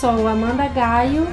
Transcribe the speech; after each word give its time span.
sou 0.00 0.26
Amanda 0.26 0.66
Gaio. 0.66 1.28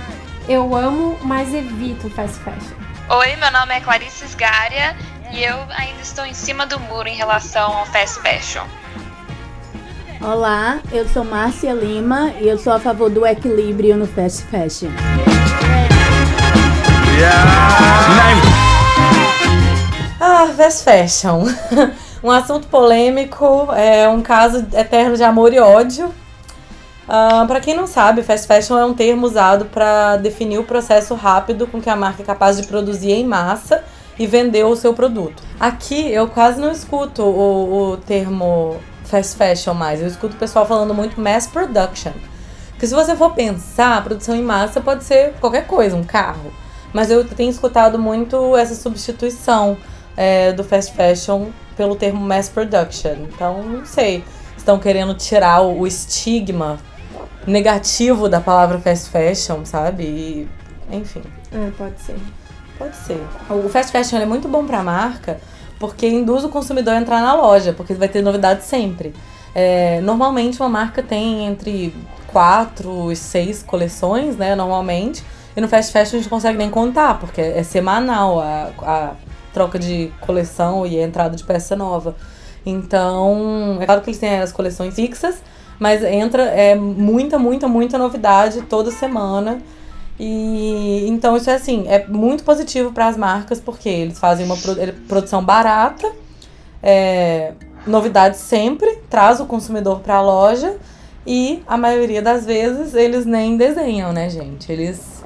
Eu 0.49 0.75
amo, 0.75 1.17
mas 1.21 1.53
evito 1.53 2.09
fast 2.09 2.37
fashion. 2.39 2.75
Oi, 3.09 3.37
meu 3.37 3.49
nome 3.49 3.73
é 3.73 3.79
Clarice 3.79 4.25
Sgaria 4.25 4.93
e 5.31 5.41
eu 5.41 5.55
ainda 5.69 6.01
estou 6.01 6.25
em 6.25 6.33
cima 6.33 6.65
do 6.67 6.77
muro 6.77 7.07
em 7.07 7.15
relação 7.15 7.77
ao 7.77 7.85
fast 7.85 8.19
fashion. 8.19 8.65
Olá, 10.19 10.81
eu 10.91 11.07
sou 11.07 11.23
Márcia 11.23 11.71
Lima 11.71 12.33
e 12.41 12.49
eu 12.49 12.57
sou 12.57 12.73
a 12.73 12.79
favor 12.79 13.09
do 13.09 13.25
equilíbrio 13.25 13.95
no 13.95 14.05
fast 14.05 14.43
fashion. 14.47 14.89
Ah, 20.19 20.47
fast 20.57 20.83
fashion. 20.83 21.45
um 22.21 22.29
assunto 22.29 22.67
polêmico, 22.67 23.69
é 23.73 24.09
um 24.09 24.21
caso 24.21 24.67
eterno 24.73 25.15
de 25.15 25.23
amor 25.23 25.53
e 25.53 25.59
ódio. 25.61 26.13
Uh, 27.07 27.47
para 27.47 27.61
quem 27.61 27.73
não 27.73 27.87
sabe, 27.87 28.21
fast 28.21 28.45
fashion 28.45 28.77
é 28.77 28.85
um 28.85 28.93
termo 28.93 29.25
usado 29.25 29.65
para 29.65 30.17
definir 30.17 30.59
o 30.59 30.63
processo 30.63 31.15
rápido 31.15 31.65
com 31.65 31.81
que 31.81 31.89
a 31.89 31.95
marca 31.95 32.21
é 32.21 32.25
capaz 32.25 32.59
de 32.59 32.67
produzir 32.67 33.11
em 33.11 33.25
massa 33.25 33.81
e 34.19 34.27
vender 34.27 34.65
o 34.65 34.75
seu 34.75 34.93
produto. 34.93 35.41
Aqui 35.57 36.11
eu 36.11 36.27
quase 36.27 36.59
não 36.59 36.69
escuto 36.69 37.23
o, 37.23 37.91
o 37.91 37.97
termo 37.97 38.75
fast 39.05 39.37
fashion 39.37 39.73
mais, 39.73 40.01
eu 40.01 40.07
escuto 40.07 40.35
o 40.35 40.39
pessoal 40.39 40.65
falando 40.65 40.93
muito 40.93 41.19
mass 41.21 41.47
production. 41.47 42.11
Porque 42.71 42.85
se 42.85 42.93
você 42.93 43.15
for 43.15 43.33
pensar, 43.33 44.03
produção 44.03 44.35
em 44.35 44.43
massa 44.43 44.81
pode 44.81 45.05
ser 45.05 45.33
qualquer 45.39 45.65
coisa, 45.65 45.95
um 45.95 46.03
carro. 46.03 46.51
Mas 46.91 47.09
eu 47.09 47.23
tenho 47.23 47.49
escutado 47.49 47.97
muito 47.97 48.55
essa 48.55 48.75
substituição 48.75 49.77
é, 50.15 50.51
do 50.51 50.63
fast 50.63 50.93
fashion 50.93 51.47
pelo 51.77 51.95
termo 51.95 52.19
mass 52.19 52.49
production. 52.49 53.15
Então, 53.33 53.63
não 53.63 53.85
sei. 53.85 54.23
Estão 54.57 54.77
querendo 54.77 55.13
tirar 55.13 55.61
o 55.61 55.87
estigma 55.87 56.77
negativo 57.47 58.29
da 58.29 58.41
palavra 58.41 58.79
fast 58.79 59.09
fashion, 59.09 59.65
sabe? 59.65 60.03
E, 60.03 60.47
enfim. 60.91 61.23
É, 61.51 61.71
pode 61.77 61.99
ser. 62.01 62.17
Pode 62.77 62.95
ser. 62.95 63.21
O 63.49 63.69
fast 63.69 63.91
fashion 63.91 64.17
é 64.17 64.25
muito 64.25 64.47
bom 64.47 64.65
para 64.65 64.79
a 64.79 64.83
marca 64.83 65.39
porque 65.79 66.07
induz 66.07 66.43
o 66.43 66.49
consumidor 66.49 66.93
a 66.93 66.97
entrar 66.97 67.21
na 67.21 67.33
loja, 67.33 67.73
porque 67.73 67.93
vai 67.93 68.07
ter 68.07 68.21
novidade 68.21 68.63
sempre. 68.63 69.13
É, 69.53 70.01
normalmente 70.01 70.59
uma 70.59 70.69
marca 70.69 71.01
tem 71.01 71.45
entre 71.45 71.93
quatro 72.27 73.11
e 73.11 73.15
seis 73.15 73.63
coleções, 73.63 74.35
né? 74.37 74.55
Normalmente. 74.55 75.23
E 75.55 75.61
no 75.61 75.67
fast 75.67 75.91
fashion 75.91 76.17
a 76.17 76.19
gente 76.19 76.29
consegue 76.29 76.57
nem 76.57 76.69
contar, 76.69 77.19
porque 77.19 77.41
é 77.41 77.63
semanal 77.63 78.39
a, 78.39 78.69
a 78.81 79.11
troca 79.53 79.79
de 79.79 80.11
coleção 80.21 80.85
e 80.85 80.99
a 80.99 81.03
entrada 81.03 81.35
de 81.35 81.43
peça 81.43 81.75
nova. 81.75 82.15
Então, 82.65 83.77
é 83.79 83.85
claro 83.85 84.01
que 84.01 84.09
eles 84.09 84.19
têm 84.19 84.39
as 84.39 84.51
coleções 84.51 84.93
fixas, 84.93 85.41
mas 85.79 86.03
entra 86.03 86.43
é 86.43 86.75
muita, 86.75 87.37
muita, 87.37 87.67
muita 87.67 87.97
novidade 87.97 88.61
toda 88.63 88.91
semana. 88.91 89.59
E 90.19 91.05
então 91.07 91.37
isso 91.37 91.49
é 91.49 91.53
assim, 91.53 91.85
é 91.87 92.07
muito 92.07 92.43
positivo 92.43 92.91
para 92.91 93.07
as 93.07 93.15
marcas 93.15 93.59
porque 93.59 93.87
eles 93.87 94.17
fazem 94.19 94.45
uma 94.45 94.57
produção 95.07 95.43
barata, 95.43 96.11
é, 96.81 97.53
novidades 97.85 98.39
sempre, 98.39 98.97
traz 99.09 99.39
o 99.39 99.45
consumidor 99.45 99.99
para 99.99 100.15
a 100.15 100.21
loja 100.21 100.77
e 101.25 101.61
a 101.67 101.77
maioria 101.77 102.21
das 102.21 102.45
vezes 102.45 102.95
eles 102.95 103.25
nem 103.25 103.57
desenham, 103.57 104.11
né, 104.11 104.29
gente? 104.29 104.71
Eles 104.71 105.23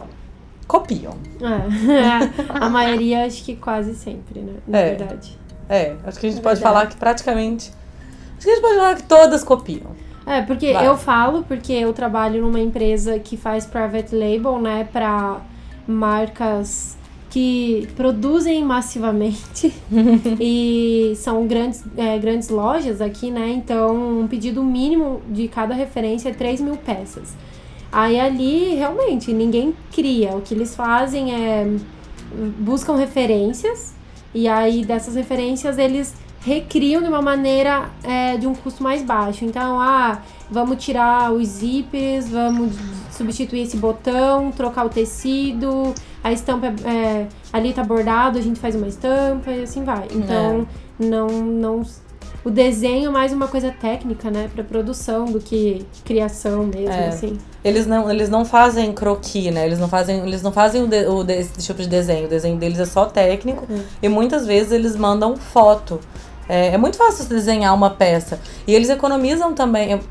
copiam. 0.68 1.14
É, 1.40 2.50
a 2.50 2.70
maioria 2.70 3.26
acho 3.26 3.44
que 3.46 3.56
quase 3.56 3.96
sempre, 3.96 4.42
né? 4.42 4.54
Na 4.68 4.80
é, 4.80 4.96
verdade. 4.96 5.40
É, 5.70 5.96
acho 6.06 6.20
que 6.20 6.28
a 6.28 6.30
gente 6.30 6.40
é 6.40 6.44
pode 6.44 6.60
verdade. 6.60 6.62
falar 6.62 6.88
que 6.88 6.96
praticamente. 6.98 7.72
Acho 8.36 8.46
que 8.46 8.50
a 8.50 8.56
gente 8.56 8.62
pode 8.62 8.75
falar 8.75 8.96
que 8.96 9.04
todas 9.04 9.44
copiam. 9.44 9.92
É, 10.26 10.42
porque 10.42 10.72
Vai. 10.72 10.88
eu 10.88 10.98
falo, 10.98 11.44
porque 11.44 11.74
eu 11.74 11.92
trabalho 11.94 12.42
numa 12.42 12.59
empresa 12.59 13.18
que 13.20 13.36
faz 13.36 13.66
private 13.66 14.16
label, 14.16 14.59
né, 14.59 14.88
para 14.92 15.42
marcas 15.88 16.98
que 17.30 17.88
produzem 17.96 18.64
massivamente 18.64 19.74
e 20.40 21.14
são 21.16 21.48
grandes, 21.48 21.84
é, 21.96 22.18
grandes 22.20 22.50
lojas 22.50 23.00
aqui, 23.00 23.31
né? 23.31 23.50
Então, 23.52 24.20
um 24.20 24.28
pedido 24.28 24.62
mínimo 24.62 25.22
de 25.30 25.48
cada 25.48 25.74
referência 25.74 26.30
é 26.30 26.34
3 26.34 26.60
mil 26.60 26.76
peças. 26.76 27.34
Aí 27.90 28.20
ali, 28.20 28.76
realmente, 28.76 29.34
ninguém 29.34 29.74
cria. 29.94 30.31
O 30.31 30.42
que 30.42 30.54
eles 30.54 30.76
fazem 30.76 31.34
é 31.34 31.68
buscam 32.60 32.96
referências 32.96 33.94
e 34.34 34.48
aí 34.48 34.86
dessas 34.86 35.16
referências 35.16 35.78
eles 35.78 36.14
recriam 36.41 37.02
de 37.02 37.07
uma 37.07 37.22
maneira 37.22 37.90
é, 38.03 38.38
de 38.38 38.47
um 38.47 38.53
custo 38.53 38.84
mais 38.84 39.02
baixo. 39.03 39.46
Então, 39.46 39.79
ah, 39.79 40.19
vamos 40.50 40.84
tirar 40.84 41.31
os 41.31 41.47
zippers, 41.47 42.29
vamos 42.29 42.74
substituir 43.12 43.62
esse 43.62 43.78
botão, 43.78 44.51
trocar 44.51 44.85
o 44.85 44.90
tecido, 44.90 45.94
a 46.24 46.31
estampa 46.31 46.74
é, 46.85 47.28
ali 47.53 47.74
tá 47.74 47.84
bordado, 47.84 48.38
a 48.38 48.41
gente 48.41 48.59
faz 48.59 48.75
uma 48.75 48.88
estampa 48.88 49.51
e 49.51 49.63
assim 49.63 49.84
vai. 49.84 50.07
Então, 50.12 50.68
é. 51.00 51.03
não, 51.03 51.28
não 51.28 51.84
o 52.44 52.50
desenho 52.50 53.09
é 53.09 53.12
mais 53.12 53.31
uma 53.31 53.47
coisa 53.47 53.72
técnica, 53.72 54.31
né, 54.31 54.50
para 54.53 54.63
produção 54.63 55.25
do 55.25 55.40
que 55.40 55.85
criação 56.03 56.63
mesmo, 56.63 56.90
é. 56.90 57.07
assim. 57.07 57.38
Eles 57.63 57.85
não, 57.85 58.09
eles 58.09 58.30
não 58.30 58.44
fazem 58.44 58.91
croquis, 58.91 59.53
né? 59.53 59.68
Eles 59.68 59.78
não 59.78 59.88
fazem, 59.88 60.25
eles 60.25 60.41
não 60.41 60.51
fazem 60.51 60.81
o, 60.81 60.88
de, 60.88 61.06
o 61.06 61.24
de, 61.24 61.34
esse 61.34 61.53
tipo 61.59 61.80
de 61.80 61.88
desenho. 61.88 62.25
O 62.25 62.30
desenho 62.30 62.57
deles 62.57 62.80
é 62.80 62.85
só 62.85 63.06
técnico 63.06 63.68
uhum. 63.69 63.84
e 64.01 64.09
muitas 64.09 64.47
vezes 64.47 64.72
eles 64.72 64.96
mandam 64.96 65.38
foto. 65.38 66.00
É, 66.51 66.73
é, 66.73 66.78
muito 66.78 66.97
fácil 66.97 67.23
desenhar 67.28 67.73
uma 67.73 67.91
peça. 67.91 68.38
E 68.67 68.75
eles 68.75 68.89
economizam 68.89 69.53
também. 69.53 69.91
Eu, 69.91 70.01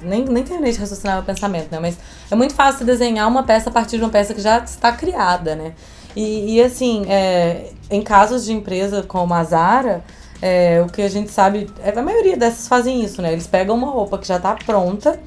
nem, 0.00 0.24
nem 0.24 0.42
terminei 0.42 0.72
de 0.72 0.78
raciocinar 0.78 1.20
o 1.20 1.22
pensamento, 1.22 1.70
né? 1.70 1.78
Mas 1.78 1.98
é 2.30 2.34
muito 2.34 2.54
fácil 2.54 2.86
desenhar 2.86 3.28
uma 3.28 3.42
peça 3.42 3.68
a 3.68 3.72
partir 3.72 3.98
de 3.98 4.02
uma 4.02 4.08
peça 4.08 4.32
que 4.32 4.40
já 4.40 4.60
está 4.60 4.92
criada, 4.92 5.54
né? 5.54 5.74
E, 6.16 6.54
e 6.54 6.62
assim, 6.62 7.04
é, 7.06 7.66
em 7.90 8.00
casos 8.00 8.46
de 8.46 8.52
empresa 8.54 9.02
como 9.02 9.34
a 9.34 9.44
Zara, 9.44 10.02
é, 10.40 10.82
o 10.82 10.90
que 10.90 11.02
a 11.02 11.10
gente 11.10 11.30
sabe, 11.30 11.70
é, 11.82 11.90
a 11.90 12.02
maioria 12.02 12.38
dessas 12.38 12.66
fazem 12.66 13.04
isso, 13.04 13.20
né? 13.20 13.30
Eles 13.30 13.46
pegam 13.46 13.76
uma 13.76 13.90
roupa 13.90 14.16
que 14.16 14.26
já 14.26 14.36
está 14.36 14.54
pronta, 14.54 15.20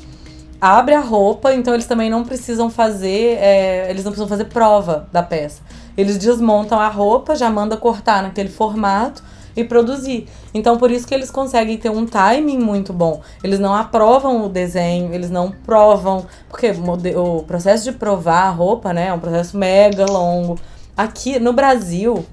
abre 0.59 0.95
a 0.95 1.01
roupa, 1.01 1.53
então 1.53 1.75
eles 1.75 1.85
também 1.85 2.09
não 2.09 2.23
precisam 2.23 2.67
fazer, 2.67 3.37
é, 3.39 3.91
eles 3.91 4.03
não 4.03 4.11
precisam 4.11 4.27
fazer 4.27 4.45
prova 4.45 5.07
da 5.13 5.21
peça. 5.21 5.61
Eles 5.95 6.17
desmontam 6.17 6.79
a 6.79 6.87
roupa, 6.87 7.35
já 7.35 7.47
manda 7.47 7.77
cortar 7.77 8.23
naquele 8.23 8.49
formato 8.49 9.36
e 9.57 9.63
produzir. 9.63 10.27
Então 10.53 10.77
por 10.77 10.91
isso 10.91 11.07
que 11.07 11.13
eles 11.13 11.29
conseguem 11.29 11.77
ter 11.77 11.89
um 11.89 12.05
timing 12.05 12.59
muito 12.59 12.93
bom. 12.93 13.21
Eles 13.43 13.59
não 13.59 13.73
aprovam 13.73 14.45
o 14.45 14.49
desenho, 14.49 15.13
eles 15.13 15.29
não 15.29 15.51
provam, 15.51 16.25
porque 16.47 16.71
o 17.15 17.43
processo 17.43 17.83
de 17.83 17.91
provar 17.91 18.43
a 18.43 18.49
roupa, 18.51 18.93
né, 18.93 19.07
é 19.07 19.13
um 19.13 19.19
processo 19.19 19.57
mega 19.57 20.05
longo. 20.05 20.57
Aqui 20.95 21.39
no 21.39 21.51
Brasil, 21.51 22.25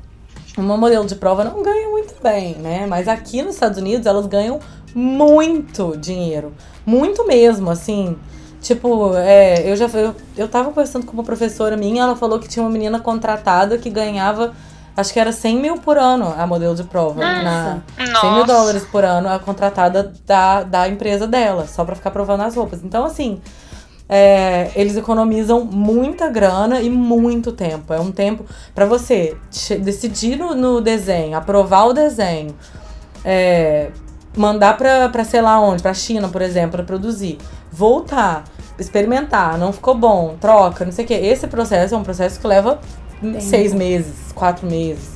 uma 0.56 0.76
modelo 0.76 1.04
de 1.06 1.16
prova 1.16 1.42
não 1.42 1.62
ganha 1.62 1.88
muito 1.88 2.14
bem, 2.22 2.54
né? 2.54 2.86
Mas 2.86 3.08
aqui 3.08 3.42
nos 3.42 3.54
Estados 3.54 3.78
Unidos 3.78 4.06
elas 4.06 4.26
ganham 4.26 4.60
muito 4.94 5.96
dinheiro. 5.96 6.52
Muito 6.86 7.26
mesmo, 7.26 7.70
assim. 7.70 8.16
Tipo, 8.60 9.14
é, 9.16 9.70
eu 9.70 9.76
já 9.76 9.86
eu, 9.88 10.14
eu 10.36 10.48
tava 10.48 10.70
conversando 10.70 11.04
com 11.04 11.12
uma 11.12 11.24
professora 11.24 11.76
minha, 11.76 12.02
ela 12.02 12.16
falou 12.16 12.38
que 12.38 12.48
tinha 12.48 12.62
uma 12.62 12.70
menina 12.70 12.98
contratada 12.98 13.76
que 13.76 13.91
ganhava, 13.91 14.54
acho 14.97 15.12
que 15.12 15.21
era 15.21 15.32
100 15.32 15.56
mil 15.56 15.78
por 15.78 15.99
ano 15.99 16.34
a 16.37 16.47
modelo 16.47 16.75
de 16.75 16.84
prova. 16.84 17.21
Nossa. 17.21 17.82
Na, 17.99 18.21
100 18.21 18.32
mil 18.34 18.44
dólares 18.44 18.84
por 18.84 19.05
ano 19.05 19.28
a 19.28 19.38
contratada 19.38 20.12
da, 20.27 20.62
da 20.62 20.88
empresa 20.88 21.27
dela, 21.27 21.66
só 21.66 21.84
pra 21.84 21.94
ficar 21.94 22.10
provando 22.10 22.43
as 22.43 22.55
roupas. 22.55 22.82
Então, 22.82 23.04
assim, 23.04 23.41
é, 24.09 24.71
eles 24.77 24.97
economizam 24.97 25.65
muita 25.65 26.28
grana 26.28 26.81
e 26.81 26.91
muito 26.91 27.53
tempo. 27.53 27.92
É 27.92 28.01
um 28.01 28.13
tempo 28.13 28.45
para 28.74 28.86
você 28.86 29.36
decidir 29.80 30.36
no, 30.36 30.54
no, 30.54 30.80
desenho, 30.80 31.36
aprovar 31.36 31.86
o 31.86 31.92
desenho, 31.92 32.54
é, 33.24 33.91
mandar 34.36 34.77
pra, 34.77 35.09
pra 35.09 35.24
sei 35.24 35.41
lá 35.41 35.60
onde, 35.60 35.83
pra 35.83 35.95
China, 35.95 36.28
por 36.28 36.42
exemplo, 36.42 36.72
para 36.72 36.84
produzir, 36.84 37.39
voltar, 37.72 38.45
experimentar, 38.78 39.57
não 39.59 39.72
ficou 39.72 39.95
bom, 39.95 40.36
troca, 40.41 40.84
não 40.84 40.92
sei 40.92 41.04
o 41.04 41.09
que. 41.09 41.15
Esse 41.15 41.47
processo 41.47 41.95
é 41.95 41.98
um 41.98 42.04
processo 42.04 42.39
que 42.39 42.47
leva 42.47 42.78
seis 43.41 43.72
meses, 43.72 44.33
quatro 44.33 44.66
meses. 44.66 45.15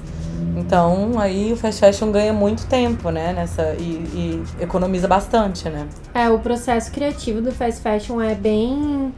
Então, 0.57 1.19
aí 1.19 1.53
o 1.53 1.57
fast 1.57 1.81
fashion 1.81 2.11
ganha 2.11 2.33
muito 2.33 2.67
tempo, 2.67 3.11
né? 3.11 3.33
Nessa, 3.33 3.75
e, 3.79 3.83
e, 3.83 4.43
economiza 4.61 5.07
bastante, 5.07 5.69
né? 5.69 5.87
É, 6.15 6.29
o 6.29 6.39
processo 6.39 6.91
criativo 6.91 7.41
do 7.41 7.53
fast 7.53 7.81
fashion 7.81 8.21
é 8.21 8.35
bem. 8.35 9.13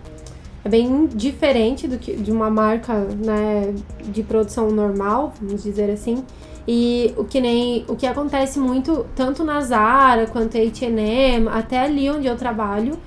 É 0.62 0.68
bem 0.68 1.06
diferente 1.06 1.88
do 1.88 1.96
que 1.96 2.14
de 2.14 2.30
uma 2.30 2.50
marca 2.50 2.92
né, 2.92 3.72
de 4.04 4.22
produção 4.22 4.70
normal, 4.70 5.32
vamos 5.40 5.62
dizer 5.62 5.90
assim. 5.90 6.22
E 6.68 7.14
o 7.16 7.24
que 7.24 7.40
nem 7.40 7.86
o 7.88 7.96
que 7.96 8.06
acontece 8.06 8.58
muito 8.58 9.06
tanto 9.16 9.42
na 9.42 9.62
Zara 9.62 10.26
quanto 10.26 10.58
a 10.58 10.60
H&M, 10.60 11.48
até 11.48 11.80
ali 11.80 12.10
onde 12.10 12.26
eu 12.26 12.36
trabalho, 12.36 12.98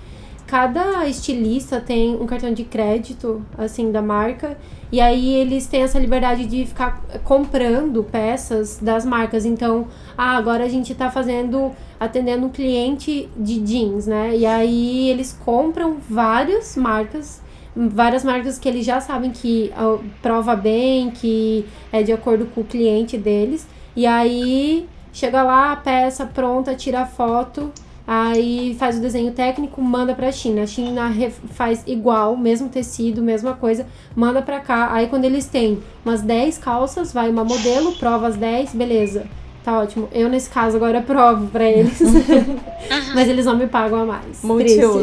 cada 0.53 1.07
estilista 1.07 1.81
tem 1.81 2.15
um 2.15 2.27
cartão 2.27 2.53
de 2.53 2.63
crédito 2.63 3.43
assim 3.57 3.91
da 3.91 4.03
marca 4.03 4.55
e 4.91 5.01
aí 5.01 5.33
eles 5.33 5.65
têm 5.65 5.81
essa 5.81 5.97
liberdade 5.97 6.45
de 6.45 6.63
ficar 6.63 7.01
comprando 7.23 8.03
peças 8.03 8.77
das 8.79 9.03
marcas. 9.03 9.47
Então, 9.47 9.87
ah, 10.15 10.37
agora 10.37 10.63
a 10.63 10.69
gente 10.69 10.93
tá 10.93 11.09
fazendo, 11.09 11.71
atendendo 11.99 12.45
um 12.45 12.49
cliente 12.49 13.27
de 13.35 13.59
jeans, 13.61 14.05
né? 14.05 14.37
E 14.37 14.45
aí 14.45 15.09
eles 15.09 15.35
compram 15.43 15.97
várias 16.07 16.77
marcas 16.77 17.41
várias 17.75 18.23
marcas 18.23 18.59
que 18.59 18.69
eles 18.69 18.85
já 18.85 19.01
sabem 19.01 19.31
que 19.31 19.73
ó, 19.75 19.97
prova 20.21 20.55
bem, 20.55 21.09
que 21.09 21.65
é 21.91 22.03
de 22.03 22.13
acordo 22.13 22.45
com 22.45 22.61
o 22.61 22.63
cliente 22.63 23.17
deles. 23.17 23.67
E 23.95 24.05
aí 24.05 24.87
chega 25.11 25.41
lá, 25.41 25.71
a 25.71 25.75
peça 25.75 26.27
pronta, 26.27 26.75
tira 26.75 27.01
a 27.01 27.05
foto, 27.07 27.71
aí 28.05 28.75
faz 28.77 28.97
o 28.97 29.01
desenho 29.01 29.31
técnico, 29.31 29.81
manda 29.81 30.13
pra 30.13 30.31
China. 30.31 30.63
A 30.63 30.67
China 30.67 31.11
faz 31.51 31.83
igual, 31.87 32.35
mesmo 32.35 32.69
tecido, 32.69 33.21
mesma 33.21 33.53
coisa, 33.53 33.85
manda 34.15 34.41
pra 34.41 34.59
cá. 34.59 34.93
Aí 34.93 35.07
quando 35.07 35.25
eles 35.25 35.45
têm 35.45 35.79
umas 36.05 36.21
10 36.21 36.57
calças, 36.57 37.13
vai 37.13 37.29
uma 37.29 37.43
modelo, 37.43 37.93
prova 37.93 38.27
as 38.27 38.35
10, 38.35 38.73
beleza. 38.75 39.25
Tá 39.63 39.79
ótimo. 39.79 40.09
Eu, 40.11 40.27
nesse 40.27 40.49
caso, 40.49 40.75
agora 40.75 41.01
provo 41.01 41.47
pra 41.47 41.63
eles. 41.63 41.97
Mas 43.15 43.29
eles 43.29 43.45
não 43.45 43.57
me 43.57 43.67
pagam 43.67 44.01
a 44.01 44.05
mais. 44.05 44.43
Multiuso. 44.43 44.99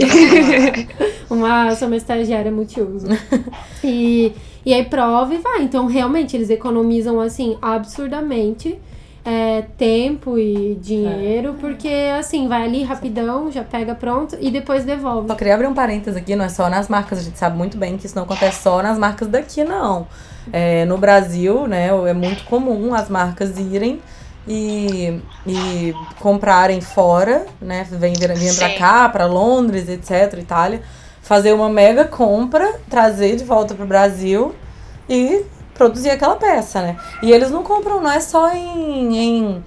uma, 1.31 1.75
sou 1.75 1.89
uma 1.89 1.97
estagiária 1.97 2.51
multiuso. 2.51 3.07
e, 3.83 4.33
e 4.65 4.75
aí 4.75 4.85
prova 4.85 5.35
e 5.35 5.39
vai. 5.39 5.63
Então, 5.63 5.87
realmente, 5.87 6.37
eles 6.37 6.51
economizam, 6.51 7.21
assim, 7.21 7.57
absurdamente 7.63 8.79
é, 9.25 9.63
tempo 9.77 10.39
e 10.39 10.79
dinheiro, 10.81 11.55
porque, 11.61 11.89
assim, 12.19 12.49
vai 12.49 12.65
ali 12.65 12.83
rapidão, 12.83 13.51
já 13.51 13.63
pega 13.63 13.95
pronto 13.95 14.37
e 14.41 14.51
depois 14.51 14.85
devolve. 14.85 15.29
Só 15.29 15.35
queria 15.35 15.55
abrir 15.55 15.67
um 15.67 15.75
parênteses 15.75 16.17
aqui, 16.17 16.35
não 16.35 16.45
é 16.45 16.49
só 16.49 16.71
nas 16.71 16.89
marcas, 16.89 17.19
a 17.19 17.23
gente 17.23 17.39
sabe 17.39 17.57
muito 17.57 17.77
bem 17.77 17.97
que 17.97 18.07
isso 18.07 18.17
não 18.17 18.23
acontece 18.23 18.63
só 18.63 18.83
nas 18.83 18.99
marcas 18.99 19.29
daqui, 19.29 19.63
não. 19.63 20.07
É, 20.53 20.85
no 20.87 20.97
Brasil, 20.97 21.67
né, 21.67 21.89
é 22.09 22.13
muito 22.15 22.45
comum 22.45 22.95
as 22.95 23.09
marcas 23.11 23.59
irem 23.59 24.01
e, 24.49 25.21
e 25.47 25.95
comprarem 26.19 26.81
fora, 26.81 27.47
né, 27.61 27.87
vem, 27.91 28.15
vem, 28.15 28.55
pra 28.55 28.75
cá, 28.75 29.09
pra 29.09 29.27
Londres, 29.27 29.89
etc, 29.89 30.39
Itália, 30.39 30.81
fazer 31.21 31.53
uma 31.53 31.69
mega 31.69 32.07
compra, 32.07 32.81
trazer 32.89 33.37
de 33.37 33.45
volta 33.45 33.75
pro 33.75 33.87
Brasil 33.87 34.55
e 35.09 35.45
produzir 35.81 36.11
aquela 36.11 36.37
peça, 36.37 36.83
né. 36.83 36.97
E 37.23 37.33
eles 37.33 37.51
não 37.51 37.63
compram, 37.63 38.03
não 38.03 38.11
é 38.11 38.21
só 38.21 38.53
em- 38.53 39.17
em 39.17 39.65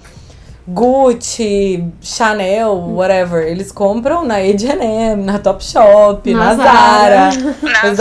Gucci, 0.67 1.91
Chanel, 1.99 2.75
whatever. 2.95 3.43
Eles 3.47 3.71
compram 3.71 4.23
na 4.23 4.35
H&M, 4.35 5.23
na 5.23 5.39
Topshop, 5.39 6.31
Na 6.33 6.53
na, 6.53 6.55
Zara. 6.55 7.31
Zara. 7.31 7.55
Na 7.61 7.89
Exatamente. 7.89 7.95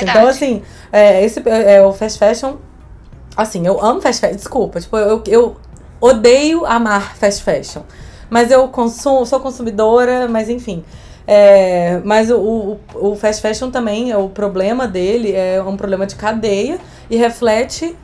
Zara, 0.00 0.10
é 0.10 0.10
então, 0.10 0.26
assim, 0.28 0.62
é, 0.92 1.24
esse, 1.24 1.40
é, 1.48 1.80
o 1.84 1.92
fast 1.92 2.18
fashion... 2.18 2.56
Assim, 3.36 3.64
eu 3.64 3.80
amo 3.82 4.00
fast 4.00 4.20
fashion. 4.20 4.36
Desculpa, 4.36 4.80
tipo, 4.80 4.96
eu, 4.96 5.22
eu 5.28 5.56
odeio 6.00 6.66
amar 6.66 7.16
fast 7.16 7.42
fashion. 7.44 7.82
Mas 8.28 8.50
eu 8.50 8.66
consumo, 8.68 9.24
sou 9.24 9.38
consumidora, 9.40 10.26
mas 10.28 10.48
enfim. 10.48 10.84
É, 11.30 12.00
mas 12.06 12.30
o, 12.30 12.38
o, 12.38 13.10
o 13.10 13.14
fast 13.14 13.42
fashion 13.42 13.70
também, 13.70 14.14
o 14.14 14.30
problema 14.30 14.88
dele 14.88 15.32
é 15.32 15.62
um 15.62 15.76
problema 15.76 16.06
de 16.06 16.16
cadeia 16.16 16.78
e 17.10 17.18
reflete 17.18 17.94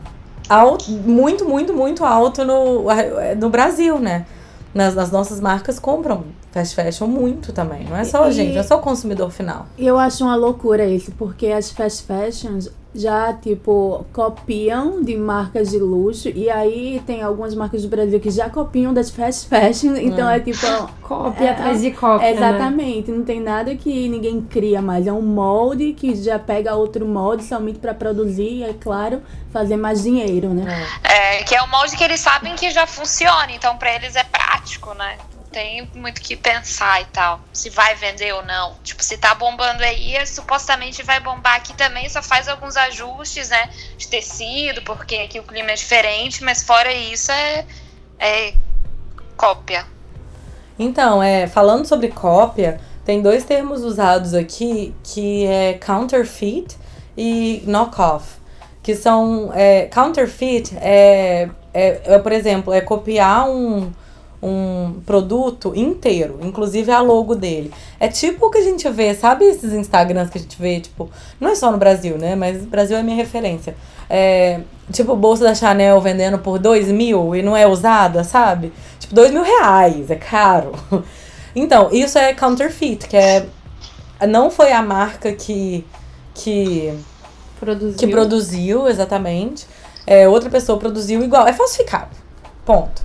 alto, 0.47 0.91
muito, 0.91 1.49
muito, 1.49 1.73
muito 1.73 2.05
alto 2.05 2.45
no, 2.45 2.85
no 3.41 3.49
Brasil, 3.49 3.99
né? 3.99 4.27
Nas, 4.75 4.95
nas 4.95 5.11
nossas 5.11 5.41
marcas 5.41 5.79
compram 5.79 6.25
fast 6.53 6.75
fashion 6.75 7.07
muito 7.07 7.51
também. 7.51 7.85
Não 7.85 7.97
é 7.97 8.05
só 8.05 8.25
a 8.25 8.31
gente, 8.31 8.53
não 8.53 8.61
é 8.61 8.63
só 8.63 8.77
o 8.77 8.81
consumidor 8.81 9.31
final. 9.31 9.67
E 9.79 9.87
eu 9.87 9.99
acho 9.99 10.23
uma 10.23 10.37
loucura 10.37 10.85
isso, 10.85 11.11
porque 11.13 11.47
as 11.47 11.71
fast 11.71 12.03
fashions 12.03 12.71
já, 12.95 13.33
tipo, 13.33 14.07
copiam 14.13 15.03
de 15.03 15.17
marcas 15.17 15.71
de 15.71 15.79
luxo. 15.79 16.29
E 16.29 16.49
aí 16.49 17.03
tem 17.07 17.23
algumas 17.23 17.55
marcas 17.55 17.83
do 17.83 17.89
Brasil 17.89 18.21
que 18.21 18.31
já 18.31 18.49
copiam 18.49 18.95
das 18.95 19.11
fast 19.11 19.49
fashion. 19.49 19.95
Então 20.05 20.29
é 20.29 20.39
tipo. 20.39 20.67
Cópia 21.03 21.47
É, 21.47 21.51
atrás 21.51 21.81
de 21.81 21.91
cópia, 21.91 22.27
né? 22.29 22.33
Exatamente, 22.33 23.11
não 23.11 23.25
tem 23.25 23.41
nada 23.41 23.75
que 23.75 24.09
ninguém 24.09 24.41
cria 24.43 24.81
mais. 24.81 25.07
É 25.07 25.13
um 25.13 25.23
molde 25.23 25.93
que 25.93 26.15
já 26.15 26.39
pega 26.39 26.75
outro 26.75 27.07
molde 27.07 27.43
somente 27.43 27.79
para 27.79 27.93
produzir 27.95 28.59
e, 28.59 28.63
é 28.63 28.73
claro, 28.73 29.23
fazer 29.51 29.77
mais 29.77 30.03
dinheiro, 30.03 30.51
né? 30.51 30.65
É, 31.03 31.43
que 31.43 31.55
é 31.55 31.63
o 31.63 31.69
molde 31.71 31.97
que 31.97 32.05
eles 32.05 32.21
sabem 32.21 32.55
que 32.55 32.71
já 32.71 32.87
funciona, 32.87 33.51
então 33.51 33.77
pra 33.77 33.95
eles 33.95 34.15
é 34.15 34.25
prático, 34.25 34.95
né? 34.95 35.17
Tem 35.55 35.89
muito 35.95 36.21
que 36.21 36.35
pensar 36.35 37.01
e 37.01 37.05
tal. 37.05 37.39
Se 37.53 37.71
vai 37.71 37.95
vender 37.95 38.35
ou 38.35 38.45
não. 38.45 38.75
Tipo, 38.83 39.05
se 39.05 39.17
tá 39.17 39.37
bombando 39.37 39.85
aí, 39.85 40.27
supostamente 40.27 41.01
vai 41.05 41.21
bombar 41.21 41.55
aqui 41.55 41.73
também, 41.75 42.09
só 42.09 42.21
faz 42.21 42.49
alguns 42.49 42.77
ajustes, 42.77 43.51
né? 43.51 43.71
De 43.97 44.09
tecido, 44.09 44.83
porque 44.83 45.15
aqui 45.15 45.39
o 45.39 45.45
clima 45.45 45.71
é 45.71 45.75
diferente, 45.75 46.43
mas 46.43 46.65
fora 46.65 46.93
isso 46.93 47.31
é, 47.31 47.65
é 48.19 48.55
cópia. 49.37 49.87
Então, 50.77 51.23
é, 51.23 51.47
falando 51.47 51.87
sobre 51.87 52.09
cópia, 52.09 52.81
tem 53.05 53.23
dois 53.23 53.45
termos 53.45 53.85
usados 53.85 54.35
aqui 54.35 54.93
que 55.05 55.47
é 55.47 55.75
counterfeit 55.75 56.77
e 57.17 57.63
knockoff. 57.65 58.39
Que 58.83 58.97
são. 58.97 59.53
É, 59.55 59.87
counterfeit 59.87 60.77
é, 60.81 61.49
é, 61.73 62.01
é, 62.07 62.19
por 62.19 62.33
exemplo, 62.33 62.73
é 62.73 62.81
copiar 62.81 63.49
um, 63.49 63.93
um 64.45 65.01
produto 65.07 65.73
inteiro, 65.75 66.39
inclusive 66.43 66.91
a 66.91 67.01
logo 67.01 67.35
dele. 67.35 67.73
É 67.99 68.09
tipo 68.09 68.47
o 68.47 68.51
que 68.51 68.59
a 68.59 68.63
gente 68.63 68.89
vê, 68.91 69.15
sabe 69.15 69.47
esses 69.47 69.73
Instagrams 69.73 70.29
que 70.29 70.37
a 70.37 70.41
gente 70.41 70.61
vê, 70.61 70.81
tipo, 70.81 71.11
não 71.41 71.49
é 71.49 71.55
só 71.55 71.73
no 71.73 71.79
Brasil, 71.79 72.19
né? 72.19 72.37
Mas 72.37 72.63
o 72.63 72.67
Brasil 72.67 72.97
é 72.97 73.03
minha 73.03 73.17
referência. 73.17 73.75
É, 74.09 74.61
tipo, 74.93 75.17
bolsa 75.17 75.45
da 75.45 75.55
Chanel 75.55 75.99
vendendo 76.01 76.39
por 76.39 76.59
dois 76.59 76.89
mil 76.89 77.35
e 77.35 77.43
não 77.43 77.57
é 77.57 77.67
usada, 77.67 78.23
sabe? 78.23 78.71
Tipo, 79.01 79.15
dois 79.15 79.31
mil 79.33 79.43
reais, 79.43 80.11
é 80.11 80.17
caro. 80.17 80.73
Então, 81.57 81.89
isso 81.93 82.19
é 82.19 82.35
counterfeit, 82.35 83.07
que 83.07 83.17
é. 83.17 83.47
Não 84.27 84.51
foi 84.51 84.73
a 84.73 84.83
marca 84.83 85.33
que. 85.33 85.87
que 86.35 86.93
Produziu. 87.61 87.97
que 87.97 88.09
produziu, 88.09 88.89
exatamente. 88.89 89.65
É, 90.05 90.29
outra 90.29 90.51
pessoa 90.51 90.81
produziu 90.81 91.23
igual. 91.23 91.47
É 91.47 91.53
falsificado. 91.53 92.11
Ponto. 92.67 93.05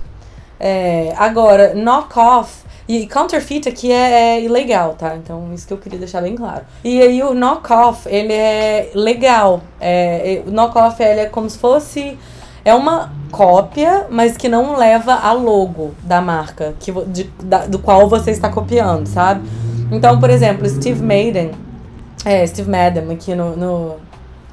É, 0.60 1.14
agora, 1.16 1.72
knock-off 1.74 2.60
e 2.86 3.06
counterfeit 3.06 3.66
aqui 3.68 3.90
é, 3.90 4.36
é 4.36 4.42
ilegal, 4.42 4.94
tá? 4.98 5.16
Então, 5.16 5.48
isso 5.54 5.66
que 5.66 5.72
eu 5.72 5.78
queria 5.78 5.98
deixar 5.98 6.20
bem 6.20 6.36
claro. 6.36 6.62
E 6.84 7.00
aí, 7.00 7.22
o 7.22 7.32
knock-off, 7.34 8.06
ele 8.08 8.32
é 8.32 8.90
legal. 8.94 9.62
É, 9.80 10.42
o 10.46 10.50
knock-off, 10.50 11.02
ele 11.02 11.20
é 11.20 11.26
como 11.26 11.48
se 11.48 11.58
fosse... 11.58 12.18
É 12.62 12.74
uma 12.74 13.10
cópia, 13.30 14.06
mas 14.10 14.36
que 14.36 14.46
não 14.46 14.76
leva 14.76 15.14
a 15.14 15.32
logo 15.32 15.94
da 16.02 16.20
marca 16.20 16.74
que, 16.78 16.92
de, 17.06 17.24
da- 17.42 17.64
do 17.64 17.78
qual 17.78 18.06
você 18.06 18.32
está 18.32 18.50
copiando, 18.50 19.06
sabe? 19.06 19.48
Então, 19.90 20.20
por 20.20 20.28
exemplo, 20.28 20.68
Steve 20.68 21.00
Madden, 21.00 21.52
é, 22.22 22.46
Steve 22.46 22.70
Madden 22.70 23.10
aqui 23.12 23.34
no, 23.34 23.56
no- 23.56 23.96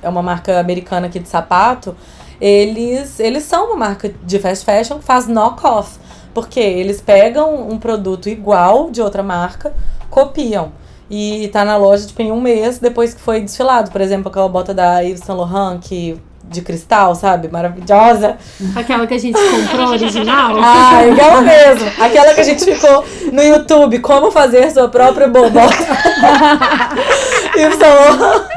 é 0.02 0.08
uma 0.08 0.22
marca 0.24 0.58
americana 0.58 1.08
aqui 1.08 1.20
de 1.20 1.28
sapato, 1.28 1.98
eles, 2.39 3.20
eles 3.20 3.44
são 3.44 3.67
uma 3.67 3.75
marca 3.75 4.13
de 4.24 4.39
fast 4.39 4.63
fashion 4.63 5.00
que 5.00 5.03
faz 5.03 5.27
knock-off. 5.27 5.98
Porque 6.34 6.60
eles 6.60 7.01
pegam 7.01 7.67
um 7.67 7.79
produto 7.79 8.29
igual 8.29 8.91
de 8.91 9.01
outra 9.01 9.24
marca, 9.24 9.74
copiam. 10.10 10.72
E 11.10 11.50
tá 11.53 11.63
na 11.65 11.77
loja, 11.77 12.06
tipo, 12.06 12.22
em 12.22 12.32
um 12.32 12.39
mês 12.39 12.79
depois 12.79 13.13
que 13.13 13.22
foi 13.22 13.41
desfilado. 13.41 13.89
Por 13.91 14.01
exemplo, 14.01 14.29
aquela 14.29 14.48
bota 14.48 14.74
da 14.74 15.00
Yves 15.00 15.22
Saint 15.22 15.39
Laurent, 15.39 15.79
que, 15.79 16.22
de 16.44 16.62
cristal, 16.62 17.15
sabe? 17.15 17.48
Maravilhosa. 17.48 18.38
Aquela 18.75 19.08
que 19.08 19.15
a 19.15 19.17
gente 19.17 19.39
comprou 19.39 19.88
original. 19.89 20.58
Ah, 20.62 21.00
aquela 21.12 21.41
mesmo. 21.41 21.91
Aquela 22.00 22.34
que 22.34 22.41
a 22.41 22.44
gente 22.44 22.63
ficou 22.63 23.03
no 23.32 23.41
YouTube, 23.41 24.00
como 24.00 24.29
fazer 24.29 24.70
sua 24.70 24.89
própria 24.89 25.27
bobota. 25.27 25.60
Yves 27.56 27.79
Saint 27.79 28.20
Laurent. 28.20 28.48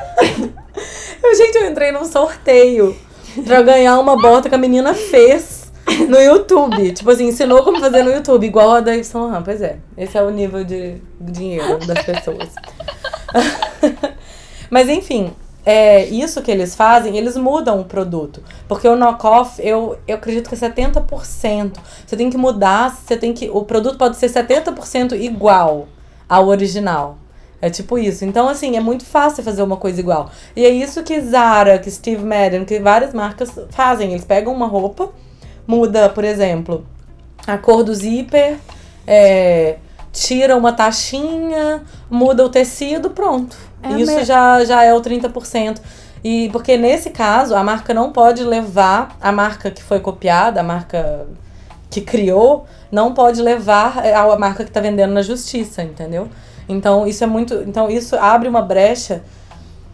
Gente, 1.36 1.56
eu 1.56 1.70
entrei 1.70 1.92
num 1.92 2.04
sorteio 2.04 2.96
pra 3.44 3.62
ganhar 3.62 3.98
uma 3.98 4.16
bota 4.16 4.48
que 4.48 4.54
a 4.54 4.58
menina 4.58 4.94
fez 4.94 5.70
no 6.08 6.18
YouTube. 6.18 6.92
Tipo 6.92 7.10
assim, 7.10 7.28
ensinou 7.28 7.62
como 7.62 7.80
fazer 7.80 8.02
no 8.02 8.12
YouTube, 8.12 8.46
igual 8.46 8.72
a 8.72 8.80
da 8.80 8.92
Yves 8.92 9.08
Saint 9.08 9.24
Laurent. 9.24 9.44
Pois 9.44 9.62
é, 9.62 9.78
esse 9.96 10.16
é 10.16 10.22
o 10.22 10.30
nível 10.30 10.64
de 10.64 10.96
dinheiro 11.20 11.78
das 11.86 12.02
pessoas. 12.04 12.48
Mas 14.70 14.88
enfim, 14.88 15.32
é, 15.64 16.06
isso 16.06 16.40
que 16.42 16.50
eles 16.50 16.74
fazem, 16.74 17.16
eles 17.16 17.36
mudam 17.36 17.80
o 17.80 17.84
produto. 17.84 18.42
Porque 18.66 18.88
o 18.88 18.96
knockoff, 18.96 19.60
eu, 19.64 19.98
eu 20.06 20.16
acredito 20.16 20.48
que 20.48 20.54
é 20.54 20.58
70%. 20.58 21.76
Você 22.06 22.16
tem 22.16 22.30
que 22.30 22.38
mudar, 22.38 22.90
você 22.90 23.16
tem 23.16 23.32
que. 23.32 23.50
O 23.50 23.64
produto 23.64 23.98
pode 23.98 24.16
ser 24.16 24.28
70% 24.28 25.18
igual 25.20 25.88
ao 26.28 26.48
original. 26.48 27.18
É 27.62 27.68
tipo 27.68 27.98
isso. 27.98 28.24
Então, 28.24 28.48
assim, 28.48 28.76
é 28.76 28.80
muito 28.80 29.04
fácil 29.04 29.42
fazer 29.44 29.62
uma 29.62 29.76
coisa 29.76 30.00
igual. 30.00 30.30
E 30.56 30.64
é 30.64 30.70
isso 30.70 31.02
que 31.02 31.20
Zara, 31.20 31.78
que 31.78 31.90
Steve 31.90 32.24
Madden, 32.24 32.64
que 32.64 32.78
várias 32.80 33.12
marcas 33.12 33.50
fazem. 33.70 34.10
Eles 34.10 34.24
pegam 34.24 34.52
uma 34.52 34.66
roupa, 34.66 35.10
muda, 35.66 36.08
por 36.08 36.24
exemplo, 36.24 36.86
a 37.46 37.58
cor 37.58 37.84
do 37.84 37.94
zíper, 37.94 38.56
é, 39.06 39.76
tira 40.12 40.56
uma 40.56 40.72
taxinha, 40.72 41.82
muda 42.10 42.44
o 42.44 42.48
tecido, 42.48 43.10
pronto. 43.10 43.56
É 43.82 43.92
Isso 43.92 44.24
já, 44.24 44.64
já 44.64 44.82
é 44.82 44.94
o 44.94 45.00
30%. 45.00 45.80
E 46.22 46.50
porque 46.50 46.76
nesse 46.76 47.10
caso, 47.10 47.54
a 47.54 47.64
marca 47.64 47.94
não 47.94 48.12
pode 48.12 48.44
levar 48.44 49.16
a 49.20 49.32
marca 49.32 49.70
que 49.70 49.82
foi 49.82 50.00
copiada, 50.00 50.60
a 50.60 50.62
marca 50.62 51.26
que 51.90 52.00
criou, 52.00 52.66
não 52.92 53.14
pode 53.14 53.42
levar 53.42 53.98
a 54.06 54.38
marca 54.38 54.64
que 54.64 54.70
tá 54.70 54.80
vendendo 54.80 55.12
na 55.12 55.22
justiça, 55.22 55.82
entendeu? 55.82 56.28
Então 56.70 57.06
isso 57.06 57.22
é 57.24 57.26
muito. 57.26 57.54
Então 57.54 57.90
isso 57.90 58.16
abre 58.16 58.48
uma 58.48 58.62
brecha 58.62 59.22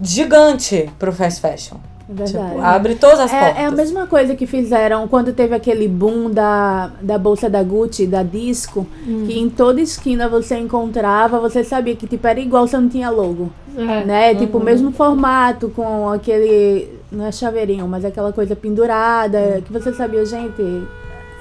gigante 0.01 0.91
pro 0.99 1.13
fast 1.13 1.41
fashion. 1.41 1.77
É 2.09 2.15
verdade. 2.15 2.51
Tipo, 2.51 2.61
abre 2.61 2.95
todas 2.95 3.19
as 3.19 3.31
portas. 3.31 3.57
É, 3.57 3.63
é 3.63 3.67
a 3.67 3.71
mesma 3.71 4.07
coisa 4.07 4.37
que 4.37 4.47
fizeram 4.47 5.09
quando 5.09 5.33
teve 5.33 5.55
aquele 5.55 5.89
boom 5.89 6.31
da, 6.31 6.93
da 7.03 7.19
bolsa 7.19 7.51
da 7.51 7.63
Gucci, 7.63 8.07
da 8.07 8.23
Disco, 8.23 8.87
que 9.27 9.39
em 9.39 9.51
toda 9.51 9.81
esquina 9.81 10.29
você 10.29 10.57
encontrava, 10.57 11.41
você 11.41 11.65
sabia 11.65 11.97
que 11.97 12.07
tipo, 12.07 12.25
era 12.27 12.39
igual, 12.39 12.67
você 12.67 12.79
não 12.79 12.89
tinha 12.89 13.11
logo. 13.11 13.51
É. 13.77 14.05
Né? 14.05 14.35
Tipo, 14.37 14.59
o 14.59 14.63
mesmo 14.63 14.93
formato, 14.93 15.69
com 15.71 16.09
aquele. 16.09 16.97
Não 17.11 17.27
é 17.27 17.33
chaveirinho, 17.33 17.87
mas 17.87 18.05
aquela 18.05 18.33
coisa 18.33 18.55
pendurada, 18.55 19.63
que 19.65 19.73
você 19.73 19.93
sabia, 19.93 20.25
gente. 20.25 20.63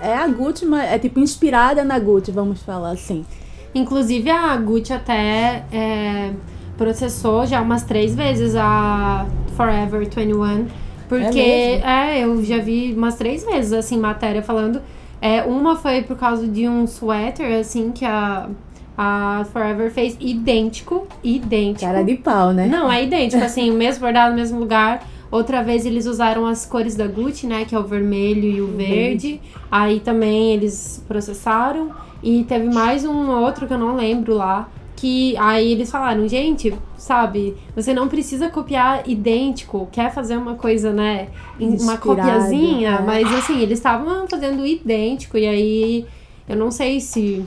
É 0.01 0.13
a 0.13 0.27
Gucci, 0.27 0.65
mas 0.65 0.91
é 0.91 0.99
tipo 0.99 1.19
inspirada 1.19 1.83
na 1.83 1.97
Gucci, 1.97 2.31
vamos 2.31 2.61
falar 2.61 2.91
assim. 2.91 3.25
Inclusive 3.75 4.29
a 4.29 4.55
Gucci 4.55 4.93
até 4.93 5.65
é, 5.71 6.31
processou 6.77 7.45
já 7.45 7.61
umas 7.61 7.83
três 7.83 8.15
vezes 8.15 8.55
a 8.55 9.27
Forever 9.57 9.99
21. 9.99 10.67
Porque 11.09 11.25
mesmo? 11.25 11.85
é, 11.85 12.23
eu 12.23 12.43
já 12.43 12.57
vi 12.57 12.93
umas 12.93 13.15
três 13.15 13.43
vezes 13.43 13.73
assim 13.73 13.99
matéria 13.99 14.41
falando. 14.41 14.81
É, 15.21 15.43
uma 15.43 15.75
foi 15.75 16.03
por 16.03 16.15
causa 16.17 16.47
de 16.47 16.67
um 16.67 16.87
suéter, 16.87 17.59
assim, 17.59 17.91
que 17.91 18.05
a, 18.05 18.49
a 18.97 19.45
Forever 19.51 19.91
fez 19.91 20.15
idêntico. 20.19 21.07
Idêntico. 21.23 21.85
Cara 21.85 22.03
de 22.03 22.15
pau, 22.15 22.53
né? 22.53 22.67
Não, 22.67 22.91
é 22.91 23.03
idêntico, 23.03 23.43
assim, 23.43 23.71
o 23.71 23.73
mesmo 23.73 24.01
bordado, 24.01 24.31
no 24.31 24.37
mesmo 24.37 24.59
lugar. 24.59 25.05
Outra 25.31 25.63
vez 25.63 25.85
eles 25.85 26.05
usaram 26.05 26.45
as 26.45 26.65
cores 26.65 26.95
da 26.95 27.07
Gucci, 27.07 27.47
né? 27.47 27.65
Que 27.65 27.75
é 27.75 27.79
o 27.79 27.83
vermelho 27.83 28.49
e 28.49 28.61
o 28.61 28.67
verde. 28.67 29.41
Aí 29.69 29.99
também 29.99 30.53
eles 30.53 31.03
processaram. 31.07 31.91
E 32.25 32.43
teve 32.43 32.73
mais 32.73 33.05
um 33.05 33.29
outro 33.29 33.67
que 33.67 33.73
eu 33.73 33.77
não 33.77 33.95
lembro 33.95 34.33
lá. 34.33 34.67
Que 34.95 35.35
aí 35.37 35.73
eles 35.73 35.91
falaram, 35.91 36.25
gente, 36.27 36.73
sabe, 36.97 37.55
você 37.75 37.93
não 37.93 38.07
precisa 38.07 38.49
copiar 38.49 39.07
idêntico, 39.07 39.87
quer 39.91 40.11
fazer 40.11 40.37
uma 40.37 40.55
coisa, 40.55 40.91
né? 40.91 41.27
em- 41.59 41.67
Uma 41.67 41.75
Inspirado, 41.75 42.01
copiazinha, 42.01 42.89
é. 42.95 43.01
mas 43.01 43.31
assim, 43.35 43.59
eles 43.61 43.77
estavam 43.77 44.25
fazendo 44.27 44.65
idêntico, 44.65 45.37
e 45.37 45.45
aí 45.45 46.05
eu 46.49 46.55
não 46.55 46.71
sei 46.71 46.99
se. 46.99 47.45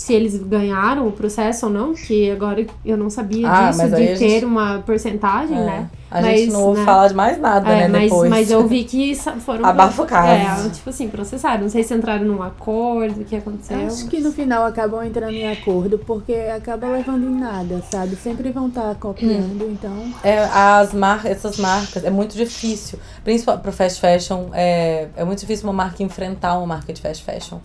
Se 0.00 0.14
eles 0.14 0.34
ganharam 0.42 1.06
o 1.06 1.12
processo 1.12 1.66
ou 1.66 1.72
não, 1.72 1.92
que 1.92 2.30
agora 2.30 2.64
eu 2.86 2.96
não 2.96 3.10
sabia 3.10 3.46
Ah, 3.46 3.70
disso, 3.70 3.86
de 3.90 4.16
gente- 4.16 4.18
ter 4.40 4.44
uma 4.46 4.78
porcentagem, 4.78 5.54
É. 5.58 5.62
né? 5.62 5.90
A 6.10 6.22
Mas, 6.22 6.40
gente 6.40 6.52
não 6.52 6.62
ouve 6.62 6.80
né, 6.80 6.86
falar 6.86 7.08
de 7.08 7.14
mais 7.14 7.38
nada, 7.38 7.70
É, 7.70 7.80
né, 7.82 7.88
mas, 7.88 8.02
depois. 8.10 8.30
mas 8.30 8.50
eu 8.50 8.66
vi 8.66 8.84
que 8.84 9.14
foram. 9.14 9.60
Caso. 10.08 10.68
É, 10.68 10.70
tipo 10.70 10.88
assim, 10.88 11.06
processaram. 11.06 11.64
Não 11.64 11.68
sei 11.68 11.82
se 11.84 11.92
entraram 11.92 12.24
num 12.24 12.42
acordo, 12.42 13.20
o 13.20 13.24
que 13.26 13.36
aconteceu. 13.36 13.78
Acho 13.86 14.06
que 14.08 14.20
no 14.20 14.32
final 14.32 14.64
acabam 14.64 15.04
entrando 15.04 15.34
em 15.34 15.46
acordo, 15.52 15.98
porque 15.98 16.32
acaba 16.32 16.88
levando 16.88 17.26
em 17.28 17.38
nada, 17.38 17.82
sabe? 17.92 18.16
Sempre 18.16 18.50
vão 18.50 18.68
estar 18.68 18.94
copiando, 18.94 19.68
então. 19.70 19.92
É, 20.24 20.38
as 20.44 20.94
marcas, 20.94 21.30
essas 21.30 21.58
marcas, 21.58 22.02
é 22.06 22.10
muito 22.10 22.34
difícil. 22.34 22.98
Principalmente 23.22 23.62
pro 23.64 23.70
fast 23.72 24.00
fashion, 24.00 24.46
é, 24.54 25.08
é 25.14 25.24
muito 25.24 25.40
difícil 25.40 25.68
uma 25.68 25.74
marca 25.74 26.02
enfrentar 26.02 26.56
uma 26.56 26.66
marca 26.66 26.90
de 26.90 27.02
fast 27.02 27.22
fashion 27.22 27.58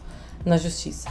na 0.46 0.58
justiça. 0.58 1.08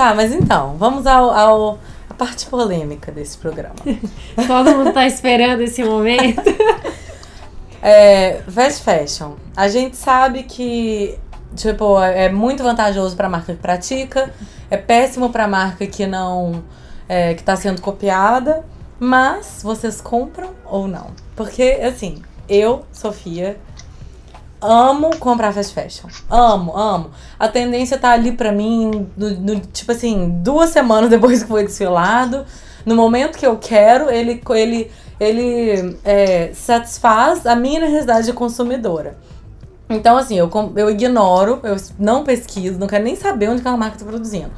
Tá, 0.00 0.14
mas 0.14 0.32
então, 0.32 0.78
vamos 0.78 1.06
ao, 1.06 1.30
ao 1.30 1.78
a 2.08 2.14
parte 2.14 2.46
polêmica 2.46 3.12
desse 3.12 3.36
programa. 3.36 3.74
Todo 4.46 4.74
mundo 4.74 4.94
tá 4.94 5.06
esperando 5.06 5.60
esse 5.60 5.84
momento. 5.84 6.40
É, 7.82 8.42
fast 8.46 8.82
fashion. 8.82 9.36
A 9.56 9.66
gente 9.66 9.96
sabe 9.96 10.42
que, 10.42 11.18
tipo, 11.56 11.98
é 11.98 12.28
muito 12.28 12.62
vantajoso 12.62 13.16
pra 13.16 13.26
marca 13.26 13.54
que 13.54 13.58
pratica, 13.58 14.34
é 14.70 14.76
péssimo 14.76 15.30
pra 15.30 15.48
marca 15.48 15.86
que 15.86 16.06
não. 16.06 16.62
É, 17.08 17.32
que 17.32 17.42
tá 17.42 17.56
sendo 17.56 17.80
copiada, 17.80 18.66
mas 18.98 19.60
vocês 19.62 19.98
compram 19.98 20.50
ou 20.66 20.86
não? 20.86 21.06
Porque, 21.34 21.80
assim, 21.82 22.22
eu, 22.46 22.84
Sofia, 22.92 23.58
amo 24.60 25.16
comprar 25.18 25.52
fast 25.52 25.74
fashion. 25.74 26.08
Amo, 26.28 26.76
amo. 26.76 27.10
A 27.38 27.48
tendência 27.48 27.98
tá 27.98 28.10
ali 28.10 28.32
pra 28.32 28.52
mim, 28.52 29.08
no, 29.16 29.30
no- 29.30 29.60
tipo 29.60 29.92
assim, 29.92 30.28
duas 30.42 30.70
semanas 30.70 31.08
depois 31.10 31.42
que 31.42 31.48
foi 31.48 31.64
desfilado. 31.64 32.44
No 32.84 32.94
momento 32.96 33.36
que 33.38 33.46
eu 33.46 33.56
quero, 33.58 34.10
ele, 34.10 34.42
ele, 34.50 34.90
ele 35.18 35.98
é, 36.04 36.50
satisfaz 36.54 37.46
a 37.46 37.54
minha 37.54 37.80
necessidade 37.80 38.26
de 38.26 38.32
consumidora. 38.32 39.18
Então, 39.88 40.16
assim, 40.16 40.38
eu, 40.38 40.48
eu 40.76 40.88
ignoro, 40.88 41.60
eu 41.64 41.76
não 41.98 42.22
pesquiso, 42.24 42.78
não 42.78 42.86
quero 42.86 43.02
nem 43.04 43.16
saber 43.16 43.48
onde 43.50 43.60
que 43.60 43.68
a 43.68 43.76
marca 43.76 43.98
tá 43.98 44.04
produzindo. 44.04 44.50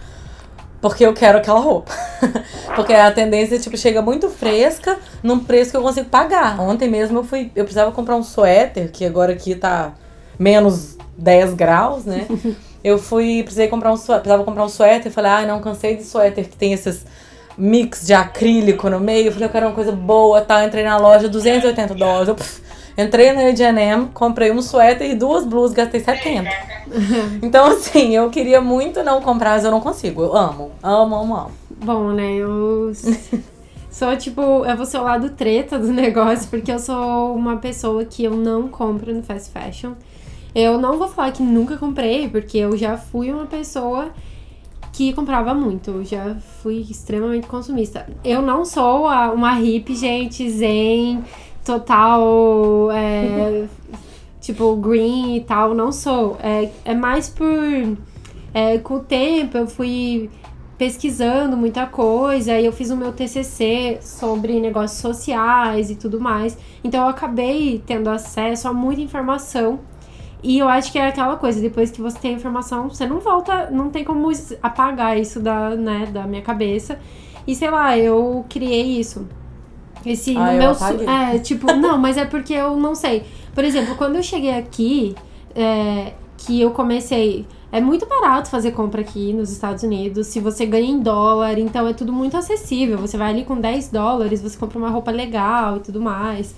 Porque 0.82 1.06
eu 1.06 1.14
quero 1.14 1.38
aquela 1.38 1.60
roupa. 1.60 1.92
Porque 2.74 2.92
a 2.92 3.10
tendência, 3.12 3.58
tipo, 3.58 3.76
chega 3.76 4.02
muito 4.02 4.28
fresca, 4.28 4.98
num 5.22 5.38
preço 5.38 5.70
que 5.70 5.76
eu 5.76 5.82
consigo 5.82 6.08
pagar. 6.10 6.60
Ontem 6.60 6.90
mesmo 6.90 7.20
eu 7.20 7.24
fui. 7.24 7.52
Eu 7.54 7.62
precisava 7.62 7.92
comprar 7.92 8.16
um 8.16 8.22
suéter, 8.22 8.90
que 8.90 9.04
agora 9.04 9.32
aqui 9.32 9.54
tá 9.54 9.92
menos 10.36 10.98
10 11.16 11.54
graus, 11.54 12.04
né? 12.04 12.26
Eu 12.82 12.98
fui, 12.98 13.44
precisei 13.44 13.68
comprar 13.68 13.92
um 13.92 13.96
suéter, 13.96 14.22
precisava 14.22 14.42
comprar 14.42 14.64
um 14.64 14.68
suéter, 14.68 15.12
falei, 15.12 15.30
ah, 15.30 15.46
não, 15.46 15.60
cansei 15.60 15.94
de 15.96 16.02
suéter 16.02 16.48
que 16.48 16.56
tem 16.56 16.72
esses 16.72 17.06
mix 17.56 18.04
de 18.04 18.12
acrílico 18.12 18.90
no 18.90 18.98
meio. 18.98 19.28
Eu 19.28 19.32
falei, 19.32 19.46
eu 19.46 19.52
quero 19.52 19.66
uma 19.66 19.74
coisa 19.74 19.92
boa, 19.92 20.40
tá? 20.40 20.64
Entrei 20.64 20.82
na 20.82 20.96
loja, 20.96 21.28
280 21.28 21.94
dólares. 21.94 22.26
Eu, 22.26 22.34
pff, 22.34 22.60
entrei 22.96 23.32
na 23.32 23.48
H&M, 23.48 24.08
comprei 24.12 24.50
um 24.50 24.60
suéter 24.60 25.10
e 25.10 25.14
duas 25.14 25.44
blusas, 25.44 25.74
gastei 25.74 26.00
70. 26.00 26.50
Então, 27.42 27.66
assim, 27.66 28.14
eu 28.14 28.28
queria 28.30 28.60
muito 28.60 29.02
não 29.02 29.20
comprar, 29.20 29.52
mas 29.52 29.64
eu 29.64 29.70
não 29.70 29.80
consigo. 29.80 30.22
Eu 30.22 30.36
amo, 30.36 30.70
amo, 30.82 31.16
amo, 31.16 31.36
amo. 31.36 31.50
Bom, 31.70 32.12
né? 32.12 32.34
Eu 32.34 32.92
sou 33.90 34.16
tipo. 34.16 34.40
Eu 34.40 34.76
vou 34.76 34.86
ser 34.86 34.98
o 34.98 35.04
lado 35.04 35.30
treta 35.30 35.78
do 35.78 35.88
negócio, 35.88 36.48
porque 36.48 36.70
eu 36.70 36.78
sou 36.78 37.34
uma 37.34 37.56
pessoa 37.56 38.04
que 38.04 38.24
eu 38.24 38.36
não 38.36 38.68
compro 38.68 39.14
no 39.14 39.22
fast 39.22 39.50
fashion. 39.50 39.92
Eu 40.54 40.78
não 40.78 40.98
vou 40.98 41.08
falar 41.08 41.32
que 41.32 41.42
nunca 41.42 41.76
comprei, 41.78 42.28
porque 42.28 42.58
eu 42.58 42.76
já 42.76 42.98
fui 42.98 43.32
uma 43.32 43.46
pessoa 43.46 44.10
que 44.92 45.12
comprava 45.14 45.54
muito. 45.54 45.90
Eu 45.90 46.04
já 46.04 46.36
fui 46.62 46.86
extremamente 46.90 47.46
consumista. 47.46 48.06
Eu 48.22 48.42
não 48.42 48.64
sou 48.64 49.06
uma 49.06 49.54
hippie, 49.54 49.96
gente, 49.96 50.48
zen, 50.50 51.24
total. 51.64 52.90
é, 52.92 53.66
tipo, 54.40 54.76
green 54.76 55.36
e 55.36 55.40
tal. 55.40 55.74
Não 55.74 55.92
sou. 55.92 56.36
É, 56.42 56.70
é 56.84 56.94
mais 56.94 57.28
por. 57.28 57.46
é, 58.54 58.78
com 58.78 58.94
o 58.94 59.00
tempo 59.00 59.56
eu 59.56 59.66
fui 59.66 60.30
pesquisando 60.82 61.56
muita 61.56 61.86
coisa, 61.86 62.58
e 62.58 62.66
eu 62.66 62.72
fiz 62.72 62.90
o 62.90 62.96
meu 62.96 63.12
TCC 63.12 63.98
sobre 64.00 64.58
negócios 64.58 65.00
sociais 65.00 65.90
e 65.90 65.94
tudo 65.94 66.20
mais. 66.20 66.58
Então 66.82 67.02
eu 67.04 67.08
acabei 67.08 67.80
tendo 67.86 68.10
acesso 68.10 68.66
a 68.66 68.72
muita 68.72 69.00
informação. 69.00 69.78
E 70.42 70.58
eu 70.58 70.68
acho 70.68 70.90
que 70.90 70.98
é 70.98 71.06
aquela 71.06 71.36
coisa, 71.36 71.60
depois 71.60 71.92
que 71.92 72.02
você 72.02 72.18
tem 72.18 72.32
a 72.32 72.36
informação, 72.36 72.90
você 72.90 73.06
não 73.06 73.20
volta, 73.20 73.70
não 73.70 73.90
tem 73.90 74.02
como 74.02 74.28
apagar 74.60 75.16
isso 75.16 75.38
da, 75.38 75.70
né, 75.70 76.06
da 76.06 76.26
minha 76.26 76.42
cabeça. 76.42 76.98
E 77.46 77.54
sei 77.54 77.70
lá, 77.70 77.96
eu 77.96 78.44
criei 78.48 78.98
isso. 78.98 79.28
Esse 80.04 80.36
Ah, 80.36 80.52
no 80.52 80.62
eu 80.62 80.74
meu. 80.74 81.10
É, 81.10 81.38
tipo, 81.38 81.72
não, 81.74 81.98
mas 81.98 82.16
é 82.16 82.24
porque 82.24 82.52
eu 82.52 82.76
não 82.76 82.94
sei. 82.94 83.24
Por 83.54 83.64
exemplo, 83.64 83.94
quando 83.96 84.16
eu 84.16 84.22
cheguei 84.22 84.54
aqui, 84.54 85.14
é, 85.54 86.12
que 86.38 86.60
eu 86.60 86.70
comecei. 86.70 87.46
É 87.70 87.80
muito 87.80 88.04
barato 88.04 88.50
fazer 88.50 88.72
compra 88.72 89.00
aqui 89.00 89.32
nos 89.32 89.50
Estados 89.50 89.82
Unidos. 89.82 90.26
Se 90.26 90.40
você 90.40 90.66
ganha 90.66 90.90
em 90.90 91.00
dólar, 91.00 91.58
então 91.58 91.88
é 91.88 91.94
tudo 91.94 92.12
muito 92.12 92.36
acessível. 92.36 92.98
Você 92.98 93.16
vai 93.16 93.30
ali 93.30 93.44
com 93.44 93.58
10 93.58 93.88
dólares, 93.88 94.42
você 94.42 94.58
compra 94.58 94.78
uma 94.78 94.90
roupa 94.90 95.10
legal 95.10 95.78
e 95.78 95.80
tudo 95.80 95.98
mais. 95.98 96.54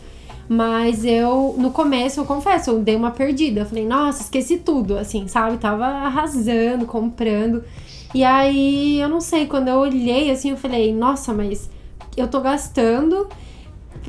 Mas 0.48 1.04
eu, 1.04 1.54
no 1.56 1.70
começo, 1.70 2.20
eu 2.20 2.24
confesso, 2.24 2.70
eu 2.70 2.80
dei 2.80 2.96
uma 2.96 3.12
perdida. 3.12 3.60
Eu 3.60 3.66
falei, 3.66 3.86
nossa, 3.86 4.22
esqueci 4.22 4.58
tudo, 4.58 4.98
assim, 4.98 5.28
sabe? 5.28 5.56
Tava 5.56 5.86
arrasando, 5.86 6.84
comprando. 6.84 7.62
E 8.12 8.22
aí, 8.22 9.00
eu 9.00 9.08
não 9.08 9.20
sei, 9.20 9.46
quando 9.46 9.68
eu 9.68 9.76
olhei, 9.76 10.30
assim, 10.30 10.50
eu 10.50 10.56
falei, 10.56 10.92
nossa, 10.92 11.32
mas 11.32 11.70
eu 12.16 12.28
tô 12.28 12.40
gastando. 12.40 13.28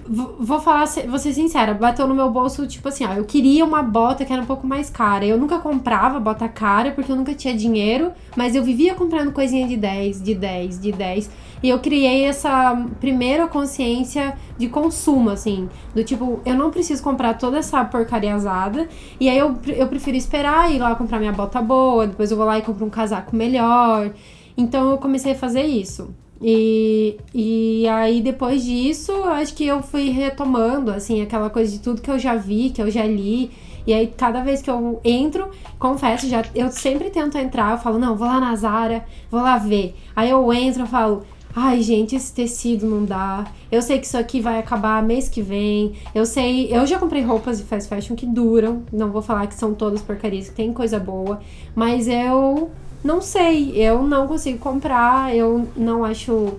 Vou 0.07 0.59
falar, 0.59 0.85
vou 1.07 1.17
ser 1.17 1.31
sincera, 1.31 1.73
bateu 1.73 2.05
no 2.05 2.13
meu 2.13 2.29
bolso, 2.29 2.67
tipo 2.67 2.89
assim, 2.89 3.05
ó, 3.05 3.13
eu 3.13 3.23
queria 3.23 3.63
uma 3.63 3.81
bota 3.81 4.25
que 4.25 4.33
era 4.33 4.41
um 4.41 4.45
pouco 4.45 4.67
mais 4.67 4.89
cara. 4.89 5.25
Eu 5.25 5.37
nunca 5.37 5.57
comprava 5.59 6.19
bota 6.19 6.49
cara 6.49 6.91
porque 6.91 7.11
eu 7.11 7.15
nunca 7.15 7.33
tinha 7.33 7.55
dinheiro, 7.55 8.11
mas 8.35 8.55
eu 8.55 8.63
vivia 8.63 8.93
comprando 8.93 9.31
coisinha 9.31 9.65
de 9.65 9.77
10, 9.77 10.21
de 10.21 10.35
10, 10.35 10.81
de 10.81 10.91
10. 10.91 11.29
E 11.63 11.69
eu 11.69 11.79
criei 11.79 12.25
essa 12.25 12.75
primeira 12.99 13.47
consciência 13.47 14.37
de 14.57 14.67
consumo, 14.67 15.29
assim, 15.29 15.69
do 15.93 16.03
tipo, 16.03 16.41
eu 16.45 16.55
não 16.55 16.71
preciso 16.71 17.01
comprar 17.01 17.35
toda 17.35 17.57
essa 17.57 17.83
porcariazada. 17.85 18.89
E 19.19 19.29
aí 19.29 19.37
eu, 19.37 19.57
eu 19.65 19.87
prefiro 19.87 20.17
esperar 20.17 20.73
ir 20.73 20.79
lá 20.79 20.93
comprar 20.95 21.19
minha 21.19 21.31
bota 21.31 21.61
boa, 21.61 22.05
depois 22.05 22.31
eu 22.31 22.37
vou 22.37 22.45
lá 22.45 22.57
e 22.57 22.61
compro 22.61 22.85
um 22.85 22.89
casaco 22.89 23.35
melhor. 23.35 24.11
Então 24.57 24.91
eu 24.91 24.97
comecei 24.97 25.31
a 25.31 25.35
fazer 25.35 25.63
isso. 25.63 26.13
E, 26.47 27.17
e 27.33 27.87
aí, 27.87 28.21
depois 28.21 28.63
disso, 28.63 29.11
acho 29.23 29.55
que 29.55 29.65
eu 29.65 29.81
fui 29.81 30.11
retomando, 30.11 30.91
assim, 30.91 31.23
aquela 31.23 31.49
coisa 31.49 31.71
de 31.71 31.79
tudo 31.79 32.03
que 32.03 32.11
eu 32.11 32.19
já 32.19 32.35
vi, 32.35 32.69
que 32.69 32.79
eu 32.79 32.91
já 32.91 33.03
li. 33.03 33.49
E 33.87 33.91
aí, 33.91 34.05
cada 34.15 34.41
vez 34.41 34.61
que 34.61 34.69
eu 34.69 35.01
entro, 35.03 35.49
confesso, 35.79 36.29
já, 36.29 36.43
eu 36.53 36.71
sempre 36.71 37.09
tento 37.09 37.35
entrar, 37.35 37.71
eu 37.71 37.77
falo, 37.79 37.97
não, 37.97 38.15
vou 38.15 38.27
lá 38.27 38.39
na 38.39 38.55
Zara, 38.55 39.03
vou 39.31 39.41
lá 39.41 39.57
ver. 39.57 39.95
Aí 40.15 40.29
eu 40.29 40.53
entro, 40.53 40.83
eu 40.83 40.87
falo, 40.87 41.23
Ai, 41.57 41.81
gente, 41.81 42.17
esse 42.17 42.33
tecido 42.33 42.85
não 42.85 43.05
dá. 43.05 43.47
Eu 43.71 43.81
sei 43.81 43.97
que 43.97 44.05
isso 44.05 44.17
aqui 44.17 44.41
vai 44.41 44.59
acabar 44.59 45.01
mês 45.01 45.29
que 45.29 45.41
vem. 45.41 45.93
Eu 46.13 46.25
sei. 46.25 46.67
Eu 46.69 46.85
já 46.85 46.99
comprei 46.99 47.21
roupas 47.21 47.59
de 47.59 47.63
fast 47.63 47.87
fashion 47.87 48.13
que 48.13 48.25
duram. 48.25 48.83
Não 48.91 49.09
vou 49.09 49.21
falar 49.21 49.47
que 49.47 49.55
são 49.55 49.73
todas 49.73 50.01
porcarias, 50.01 50.49
que 50.49 50.55
tem 50.55 50.73
coisa 50.73 50.99
boa. 50.99 51.39
Mas 51.73 52.09
eu 52.09 52.71
não 53.05 53.21
sei. 53.21 53.71
Eu 53.75 54.03
não 54.03 54.27
consigo 54.27 54.57
comprar. 54.57 55.33
Eu 55.35 55.67
não 55.77 56.03
acho. 56.03 56.53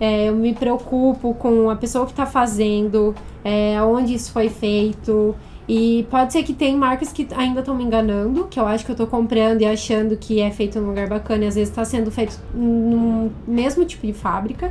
é, 0.00 0.28
eu 0.28 0.34
me 0.34 0.52
preocupo 0.54 1.34
com 1.34 1.70
a 1.70 1.76
pessoa 1.76 2.04
que 2.06 2.12
tá 2.12 2.26
fazendo, 2.26 3.14
é, 3.44 3.80
onde 3.82 4.14
isso 4.14 4.32
foi 4.32 4.48
feito. 4.48 5.34
E 5.68 6.06
pode 6.10 6.32
ser 6.32 6.42
que 6.42 6.52
tem 6.52 6.76
marcas 6.76 7.10
que 7.12 7.26
ainda 7.34 7.60
estão 7.60 7.74
me 7.74 7.84
enganando, 7.84 8.44
que 8.48 8.60
eu 8.60 8.66
acho 8.66 8.84
que 8.84 8.92
eu 8.92 8.96
tô 8.96 9.06
comprando 9.06 9.62
e 9.62 9.64
achando 9.64 10.14
que 10.16 10.38
é 10.40 10.50
feito 10.50 10.78
num 10.78 10.88
lugar 10.88 11.08
bacana 11.08 11.44
e 11.44 11.46
às 11.48 11.54
vezes 11.54 11.72
tá 11.74 11.84
sendo 11.86 12.10
feito 12.10 12.38
no 12.54 13.30
mesmo 13.46 13.84
tipo 13.86 14.06
de 14.06 14.12
fábrica. 14.12 14.70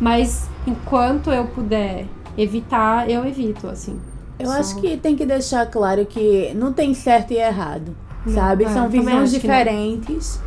Mas 0.00 0.48
enquanto 0.66 1.30
eu 1.30 1.44
puder 1.44 2.06
evitar, 2.36 3.08
eu 3.08 3.24
evito, 3.24 3.68
assim. 3.68 4.00
Eu 4.36 4.46
Só- 4.48 4.54
acho 4.54 4.80
que 4.80 4.96
tem 4.96 5.14
que 5.14 5.24
deixar 5.24 5.64
claro 5.66 6.04
que 6.06 6.50
não 6.56 6.72
tem 6.72 6.92
certo 6.92 7.30
e 7.32 7.36
errado, 7.36 7.94
Não, 8.26 8.34
sabe? 8.34 8.64
é, 8.64 8.68
São 8.68 8.88
visões 8.88 9.30
diferentes 9.30 10.40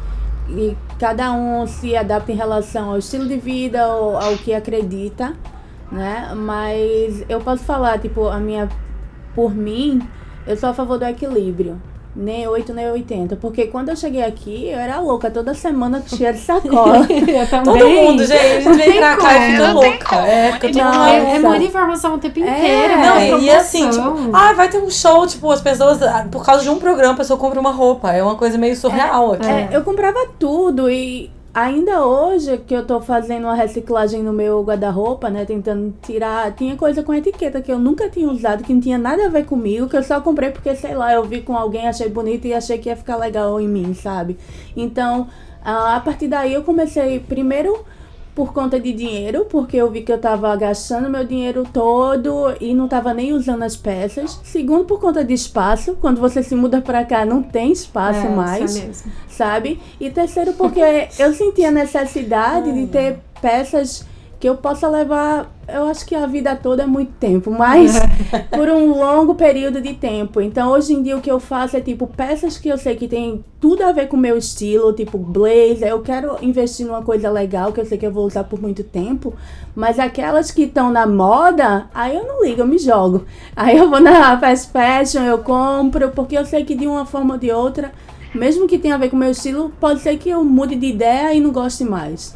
e 0.49 0.75
cada 0.99 1.31
um 1.31 1.65
se 1.67 1.95
adapta 1.95 2.31
em 2.31 2.35
relação 2.35 2.91
ao 2.91 2.97
estilo 2.97 3.27
de 3.27 3.37
vida 3.37 3.87
ou 3.87 4.17
ao 4.17 4.37
que 4.37 4.53
acredita, 4.53 5.35
né? 5.91 6.33
Mas 6.35 7.25
eu 7.27 7.41
posso 7.41 7.63
falar, 7.63 7.99
tipo, 7.99 8.27
a 8.27 8.39
minha 8.39 8.69
por 9.33 9.53
mim, 9.53 10.01
eu 10.47 10.55
sou 10.55 10.69
a 10.69 10.73
favor 10.73 10.97
do 10.97 11.05
equilíbrio. 11.05 11.81
Nem 12.15 12.47
8, 12.47 12.73
nem 12.73 12.89
80. 12.91 13.35
Porque 13.35 13.67
quando 13.67 13.89
eu 13.89 13.95
cheguei 13.95 14.23
aqui, 14.23 14.69
eu 14.69 14.79
era 14.79 14.99
louca, 15.01 15.29
toda 15.29 15.53
semana 15.53 16.01
cheia 16.07 16.31
de 16.31 16.39
sacola. 16.39 17.05
eu 17.11 17.49
também. 17.49 17.73
Todo 17.77 17.89
mundo, 17.89 18.25
gente, 18.25 18.39
a 18.39 18.61
gente 18.61 18.77
vem 18.77 18.97
pra 18.97 19.17
cá 19.17 19.37
e 19.37 19.51
fica 19.51 19.71
louca. 19.73 20.15
É, 20.15 20.51
fica 20.53 20.71
não. 20.71 21.05
É, 21.05 21.35
é 21.35 21.39
muita 21.39 21.65
informação 21.65 22.15
o 22.15 22.17
tempo 22.17 22.39
É. 22.39 22.41
inteiro. 22.41 22.97
Não, 23.01 23.19
muita 23.19 23.45
e, 23.45 23.49
assim, 23.49 23.89
tipo, 23.89 24.29
ah, 24.33 24.53
vai 24.53 24.69
ter 24.69 24.77
um 24.77 24.89
show, 24.89 25.27
tipo, 25.27 25.51
as 25.51 25.59
pessoas, 25.59 26.01
ah, 26.01 26.25
por 26.31 26.45
causa 26.45 26.63
de 26.63 26.69
um 26.69 26.77
programa, 26.79 27.15
a 27.15 27.17
pessoa 27.17 27.37
compra 27.37 27.59
uma 27.59 27.71
roupa. 27.71 28.13
É 28.13 28.23
uma 28.23 28.35
coisa 28.35 28.57
meio 28.57 28.77
surreal 28.77 29.33
aqui. 29.33 29.47
É, 29.49 29.69
eu 29.73 29.83
comprava 29.83 30.19
tudo 30.39 30.89
e 30.89 31.29
ainda 31.55 32.05
hoje 32.05 32.57
que 32.57 32.73
eu 32.73 32.85
tô 32.85 32.99
fazendo 32.99 33.45
uma 33.45 33.55
reciclagem 33.55 34.21
no 34.21 34.33
meu 34.33 34.61
guarda-roupa, 34.61 35.29
né? 35.29 35.45
Tentando 35.45 35.95
tirar. 36.01 36.53
Tinha 36.53 36.75
coisa 36.75 37.01
com 37.01 37.13
etiqueta 37.13 37.61
que 37.61 37.71
eu 37.71 37.79
nunca 37.79 38.09
tinha 38.09 38.29
usado, 38.29 38.61
que 38.61 38.73
não 38.73 38.81
tinha 38.81 38.97
nada 38.97 39.25
a 39.25 39.29
ver 39.29 39.45
comigo, 39.45 39.87
que 39.87 39.95
eu 39.95 40.03
só 40.03 40.19
comprei 40.19 40.49
porque, 40.49 40.75
sei 40.75 40.93
lá, 40.93 41.13
eu 41.13 41.23
vi 41.23 41.41
com 41.41 41.55
alguém, 41.55 41.87
achei 41.87 42.09
bonito 42.09 42.45
e 42.45 42.53
achei 42.53 42.77
que 42.77 42.89
ia 42.89 42.97
ficar 42.97 43.15
legal 43.15 43.59
em 43.61 43.69
mim, 43.69 43.93
sabe? 43.93 44.37
Então, 44.75 45.29
ah, 45.63 45.95
a 45.95 45.99
partir 46.01 46.27
daí 46.27 46.53
eu 46.53 46.63
comecei 46.63 47.21
primeiro 47.21 47.85
por 48.35 48.53
conta 48.53 48.77
de 48.77 48.91
dinheiro, 48.91 49.45
porque 49.45 49.77
eu 49.77 49.89
vi 49.89 50.01
que 50.01 50.11
eu 50.11 50.19
tava 50.19 50.53
gastando 50.57 51.09
meu 51.09 51.23
dinheiro 51.23 51.63
todo 51.71 52.53
e 52.59 52.73
não 52.73 52.87
tava 52.87 53.13
nem 53.13 53.31
usando 53.31 53.63
as 53.63 53.77
peças. 53.77 54.39
Segundo, 54.43 54.83
por 54.83 54.99
conta 54.99 55.23
de 55.23 55.33
espaço. 55.33 55.97
Quando 56.01 56.19
você 56.19 56.43
se 56.43 56.53
muda 56.53 56.81
pra 56.81 57.05
cá, 57.05 57.25
não 57.25 57.41
tem 57.41 57.71
espaço 57.71 58.19
É, 58.19 58.29
mais 58.29 58.77
é 58.77 58.91
sabe? 59.29 59.79
E 59.99 60.09
terceiro, 60.09 60.53
porque 60.53 60.81
eu 61.17 61.33
senti 61.33 61.63
a 61.63 61.71
necessidade 61.71 62.73
de 62.73 62.87
ter 62.87 63.19
peças 63.41 64.05
que 64.45 64.49
eu 64.49 64.55
possa 64.55 64.87
levar, 64.87 65.51
eu 65.67 65.87
acho 65.87 66.05
que 66.05 66.13
a 66.13 66.27
vida 66.27 66.55
toda 66.55 66.83
é 66.83 66.85
muito 66.85 67.13
tempo, 67.13 67.49
mas 67.49 67.95
por 68.55 68.69
um 68.69 68.95
longo 68.95 69.33
período 69.33 69.81
de 69.81 69.95
tempo. 69.95 70.39
Então, 70.39 70.69
hoje 70.69 70.93
em 70.93 71.01
dia, 71.01 71.17
o 71.17 71.19
que 71.19 71.31
eu 71.31 71.39
faço 71.39 71.75
é 71.75 71.81
tipo 71.81 72.05
peças 72.05 72.55
que 72.55 72.69
eu 72.69 72.77
sei 72.77 72.95
que 72.95 73.07
tem 73.07 73.43
tudo 73.59 73.81
a 73.81 73.91
ver 73.91 74.07
com 74.07 74.15
o 74.15 74.19
meu 74.19 74.37
estilo, 74.37 74.93
tipo 74.93 75.17
blazer. 75.17 75.87
Eu 75.87 76.01
quero 76.03 76.37
investir 76.43 76.85
numa 76.85 77.01
coisa 77.01 77.27
legal 77.31 77.73
que 77.73 77.81
eu 77.81 77.87
sei 77.87 77.97
que 77.97 78.05
eu 78.05 78.11
vou 78.11 78.23
usar 78.23 78.43
por 78.43 78.61
muito 78.61 78.83
tempo, 78.83 79.33
mas 79.75 79.97
aquelas 79.97 80.51
que 80.51 80.65
estão 80.65 80.91
na 80.91 81.07
moda, 81.07 81.89
aí 81.91 82.15
eu 82.15 82.27
não 82.27 82.45
ligo, 82.45 82.61
eu 82.61 82.67
me 82.67 82.77
jogo. 82.77 83.25
Aí 83.57 83.75
eu 83.75 83.89
vou 83.89 83.99
na 83.99 84.39
fast 84.39 84.71
fashion, 84.71 85.23
eu 85.23 85.39
compro, 85.39 86.11
porque 86.11 86.37
eu 86.37 86.45
sei 86.45 86.63
que 86.63 86.75
de 86.75 86.85
uma 86.85 87.03
forma 87.03 87.33
ou 87.33 87.39
de 87.39 87.49
outra 87.49 87.91
mesmo 88.31 88.67
que 88.67 88.77
tenha 88.77 88.93
a 88.93 88.97
ver 88.97 89.09
com 89.09 89.15
o 89.15 89.19
meu 89.19 89.31
estilo, 89.31 89.71
pode 89.79 90.01
ser 90.01 90.17
que 90.17 90.29
eu 90.29 90.43
mude 90.43 90.75
de 90.75 90.87
ideia 90.87 91.33
e 91.33 91.39
não 91.39 91.51
goste 91.51 91.83
mais. 91.83 92.35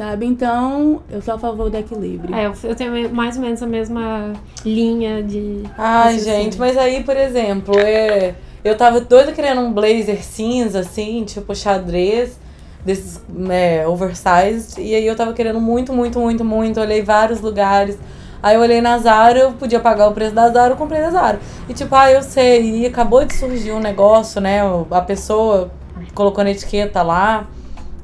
Sabe? 0.00 0.24
Então, 0.24 1.02
eu 1.10 1.20
sou 1.20 1.34
a 1.34 1.38
favor 1.38 1.68
do 1.68 1.76
equilíbrio. 1.76 2.34
É, 2.34 2.50
eu, 2.64 2.74
tenho 2.74 3.14
mais 3.14 3.36
ou 3.36 3.42
menos 3.42 3.62
a 3.62 3.66
mesma 3.66 4.32
linha 4.64 5.22
de. 5.22 5.62
Ai, 5.76 6.18
gente, 6.18 6.58
mas 6.58 6.78
aí, 6.78 7.04
por 7.04 7.14
exemplo, 7.14 7.78
é, 7.78 8.34
eu 8.64 8.74
tava 8.78 8.98
doida 9.02 9.30
querendo 9.32 9.60
um 9.60 9.74
blazer 9.74 10.24
cinza, 10.24 10.80
assim, 10.80 11.22
tipo 11.24 11.54
xadrez, 11.54 12.40
desses 12.82 13.22
é, 13.50 13.86
oversized. 13.86 14.80
E 14.80 14.94
aí 14.94 15.06
eu 15.06 15.14
tava 15.14 15.34
querendo 15.34 15.60
muito, 15.60 15.92
muito, 15.92 16.18
muito, 16.18 16.42
muito. 16.42 16.80
Olhei 16.80 17.02
vários 17.02 17.42
lugares. 17.42 17.98
Aí 18.42 18.54
eu 18.54 18.62
olhei 18.62 18.80
na 18.80 18.96
Zara, 18.96 19.38
eu 19.38 19.52
podia 19.52 19.80
pagar 19.80 20.08
o 20.08 20.12
preço 20.12 20.34
da 20.34 20.48
Zara, 20.48 20.72
eu 20.72 20.78
comprei 20.78 21.02
na 21.02 21.10
Zara. 21.10 21.38
E 21.68 21.74
tipo, 21.74 21.94
ah, 21.94 22.10
eu 22.10 22.22
sei, 22.22 22.62
e 22.62 22.86
acabou 22.86 23.22
de 23.22 23.34
surgir 23.34 23.72
um 23.72 23.80
negócio, 23.80 24.40
né? 24.40 24.60
A 24.90 25.02
pessoa 25.02 25.70
colocou 26.14 26.42
na 26.42 26.52
etiqueta 26.52 27.02
lá, 27.02 27.46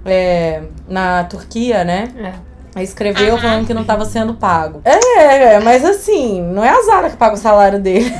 é, 0.07 0.63
na 0.89 1.25
Turquia, 1.25 1.85
né? 1.85 2.09
É. 2.19 2.33
Aí 2.75 2.85
escreveu 2.85 3.39
falando 3.39 3.67
que 3.67 3.73
não 3.75 3.85
tava 3.85 4.05
sendo 4.05 4.35
pago. 4.35 4.83
É, 4.85 5.59
mas 5.61 5.85
assim, 5.85 6.43
não 6.43 6.63
é 6.65 6.69
a 6.71 6.83
Zara 6.83 7.09
que 7.11 7.17
paga 7.17 7.35
o 7.35 7.39
salário 7.39 7.81
dele. 7.81 8.13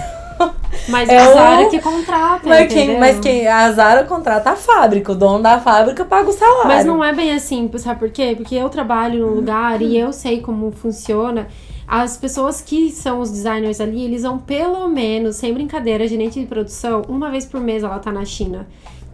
Mas 0.89 1.09
É 1.09 1.19
a 1.19 1.31
o- 1.31 1.35
Zara 1.35 1.67
que 1.69 1.81
contrata. 1.81 2.41
Mas 2.49 2.69
quem, 2.69 2.83
entendeu? 2.85 3.01
mas 3.01 3.19
quem? 3.19 3.49
A 3.49 3.73
Zara 3.73 4.05
contrata 4.05 4.51
a 4.51 4.57
fábrica, 4.57 5.11
o 5.13 5.15
dono 5.15 5.43
da 5.43 5.59
fábrica 5.59 6.05
paga 6.05 6.29
o 6.29 6.33
salário. 6.33 6.69
Mas 6.69 6.85
não 6.85 7.03
é 7.03 7.13
bem 7.13 7.33
assim, 7.35 7.69
sabe 7.79 7.99
por 7.99 8.11
quê? 8.11 8.35
Porque 8.37 8.55
eu 8.55 8.69
trabalho 8.69 9.27
num 9.27 9.35
lugar 9.35 9.81
e 9.83 9.97
eu 9.99 10.13
sei 10.13 10.41
como 10.41 10.71
funciona. 10.71 11.49
As 11.89 12.17
pessoas 12.17 12.61
que 12.61 12.91
são 12.91 13.21
os 13.21 13.31
designers 13.31 13.81
ali, 13.81 14.05
eles 14.05 14.23
vão 14.23 14.39
pelo 14.39 14.87
menos, 14.89 15.37
sem 15.37 15.53
brincadeira, 15.53 16.07
gerente 16.07 16.39
de 16.39 16.47
produção, 16.47 17.03
uma 17.09 17.31
vez 17.31 17.47
por 17.47 17.61
mês 17.61 17.83
ela 17.83 17.99
tá 17.99 18.13
na 18.13 18.25
China. 18.25 18.67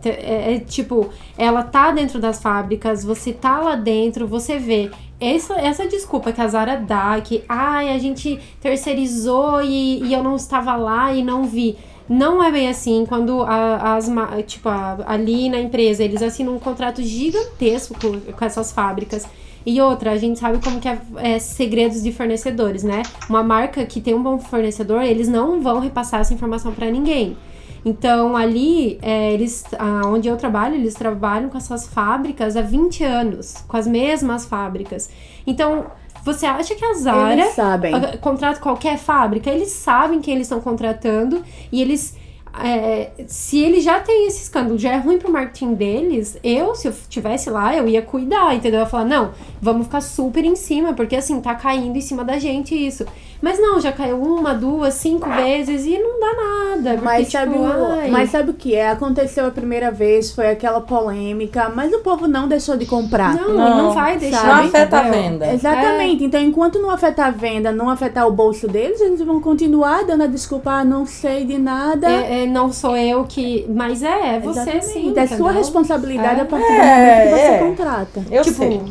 É, 0.09 0.55
é 0.55 0.59
tipo, 0.59 1.09
ela 1.37 1.63
tá 1.63 1.91
dentro 1.91 2.19
das 2.21 2.41
fábricas, 2.43 3.05
você 3.05 3.33
tá 3.33 3.61
lá 3.61 3.75
dentro, 3.77 4.27
você 4.27 4.59
vê. 4.59 4.91
Essa, 5.21 5.55
essa 5.61 5.87
desculpa 5.87 6.33
que 6.33 6.41
a 6.41 6.49
Zara 6.49 6.77
dá, 6.77 7.21
que 7.21 7.45
ai, 7.49 7.91
a 7.95 7.99
gente 7.99 8.41
terceirizou 8.61 9.63
e, 9.63 10.03
e 10.05 10.13
eu 10.13 10.23
não 10.23 10.35
estava 10.37 10.75
lá 10.77 11.13
e 11.15 11.23
não 11.23 11.45
vi. 11.45 11.77
Não 12.09 12.43
é 12.43 12.51
bem 12.51 12.69
assim. 12.69 13.07
Quando 13.09 13.43
a- 13.43 13.97
as, 13.97 14.11
tipo, 14.47 14.69
a- 14.69 14.99
ali 15.07 15.49
na 15.49 15.61
empresa 15.61 16.03
eles 16.03 16.23
assinam 16.23 16.55
um 16.57 16.59
contrato 16.59 17.01
gigantesco 17.03 17.95
com, 18.01 18.21
com 18.33 18.45
essas 18.45 18.73
fábricas. 18.73 19.27
E 19.65 19.81
outra, 19.81 20.11
a 20.11 20.17
gente 20.17 20.41
sabe 20.41 20.59
como 20.63 20.81
que 20.81 20.89
é, 20.89 20.99
é 21.19 21.39
segredos 21.39 22.03
de 22.03 22.11
fornecedores, 22.13 22.83
né? 22.83 23.03
Uma 23.29 23.45
marca 23.45 23.87
que 23.87 24.01
tem 24.01 24.13
um 24.13 24.23
bom 24.23 24.37
fornecedor, 24.41 25.03
eles 25.03 25.29
não 25.29 25.63
vão 25.63 25.79
repassar 25.79 26.21
essa 26.21 26.35
informação 26.35 26.73
para 26.73 26.91
ninguém. 26.91 27.37
Então, 27.85 28.37
ali, 28.37 28.99
é, 29.03 29.33
eles, 29.33 29.65
onde 30.07 30.29
eu 30.29 30.37
trabalho, 30.37 30.77
eles 30.77 30.95
trabalham 30.95 31.49
com 31.49 31.59
essas 31.59 31.87
fábricas 31.89 32.57
há 32.57 32.63
20 32.63 33.03
anos, 33.03 33.65
com 33.67 33.77
as 33.77 33.87
mesmas 33.87 34.47
fábricas. 34.47 35.11
Então, 35.47 35.87
você 36.23 36.47
acha 36.47 36.75
que 36.75 36.85
a 36.85 36.95
Zara 36.95 37.33
Eles 37.33 37.55
sabem. 37.55 37.93
contrata 38.21 38.61
qualquer 38.61 38.97
fábrica, 38.97 39.51
eles 39.51 39.73
sabem 39.73 40.21
quem 40.21 40.35
eles 40.35 40.47
estão 40.47 40.61
contratando 40.61 41.43
e 41.71 41.83
eles. 41.83 42.17
É, 42.61 43.11
se 43.27 43.59
eles 43.59 43.83
já 43.85 44.01
têm 44.01 44.27
esse 44.27 44.43
escândalo, 44.43 44.79
já 44.79 44.93
é 44.93 44.97
ruim 44.97 45.19
pro 45.19 45.33
marketing 45.33 45.75
deles, 45.75 46.37
eu, 46.43 46.75
se 46.75 46.89
eu 46.89 46.95
tivesse 47.09 47.49
lá, 47.49 47.75
eu 47.77 47.89
ia 47.89 48.03
cuidar, 48.03 48.55
entendeu? 48.55 48.81
Eu 48.81 48.85
ia 48.85 48.91
falar, 48.91 49.05
não, 49.05 49.31
vamos 49.61 49.87
ficar 49.87 50.01
super 50.01 50.45
em 50.45 50.57
cima, 50.57 50.93
porque 50.93 51.17
assim, 51.17 51.41
tá 51.41 51.55
caindo 51.55 51.97
em 51.97 52.01
cima 52.01 52.25
da 52.25 52.39
gente 52.39 52.75
isso. 52.75 53.07
Mas 53.43 53.59
não, 53.59 53.81
já 53.81 53.91
caiu 53.91 54.23
uma, 54.23 54.55
duas, 54.55 54.95
cinco 54.95 55.29
vezes 55.29 55.85
e 55.85 55.99
não 55.99 56.21
dá 56.21 56.33
nada. 56.33 56.91
Porque, 56.91 57.05
Mas 57.05 57.29
tipo, 57.29 57.33
sabe, 57.33 57.55
ai, 58.01 58.09
mas 58.09 58.31
sabe 58.31 58.51
o 58.51 58.55
que 58.55 58.73
é? 58.73 58.91
Aconteceu 58.91 59.47
a 59.47 59.51
primeira 59.51 59.91
vez, 59.91 60.31
foi 60.31 60.49
aquela 60.49 60.81
polêmica, 60.81 61.69
mas 61.75 61.93
o 61.93 61.99
povo 61.99 62.29
não 62.29 62.47
deixou 62.47 62.77
de 62.77 62.87
comprar. 62.87 63.35
não, 63.35 63.53
Não, 63.53 63.77
não, 63.79 63.95
vai 63.95 64.17
deixar. 64.17 64.47
Não 64.47 64.65
afeta 64.67 64.97
a 64.97 65.09
entendeu? 65.09 65.23
venda. 65.23 65.53
Exatamente. 65.53 66.23
Então, 66.23 66.41
enquanto 66.41 66.79
não 66.79 66.89
afetar 66.89 67.27
a 67.27 67.31
venda, 67.33 67.73
não 67.73 67.91
afetar 67.91 68.29
o 68.29 68.31
bolso 68.31 68.69
deles, 68.69 69.01
eles 69.01 69.21
vão 69.21 69.41
continuar 69.41 70.05
dando 70.05 70.23
a 70.23 70.27
desculpa, 70.29 70.71
ah, 70.71 70.85
não 70.85 71.05
sei 71.05 71.45
de 71.45 71.59
nada. 71.59 72.09
É, 72.09 72.42
é, 72.42 72.42
não 72.47 72.73
sou 72.73 72.97
eu 72.97 73.25
que. 73.25 73.67
Mas 73.69 74.03
é, 74.03 74.37
é 74.37 74.41
você 74.41 74.61
Exatamente. 74.61 74.87
sim. 74.87 75.15
É 75.17 75.27
sua 75.27 75.53
responsabilidade 75.53 76.41
É. 76.41 76.43
a 76.43 76.47
partir 76.47 76.67
do 76.67 76.73
É, 76.73 76.97
momento 76.97 77.23
que 77.23 77.31
você 77.31 77.53
é. 77.53 77.59
contrata. 77.59 78.25
Eu 78.31 78.43
tipo, 78.45 78.57
sei. 78.57 78.83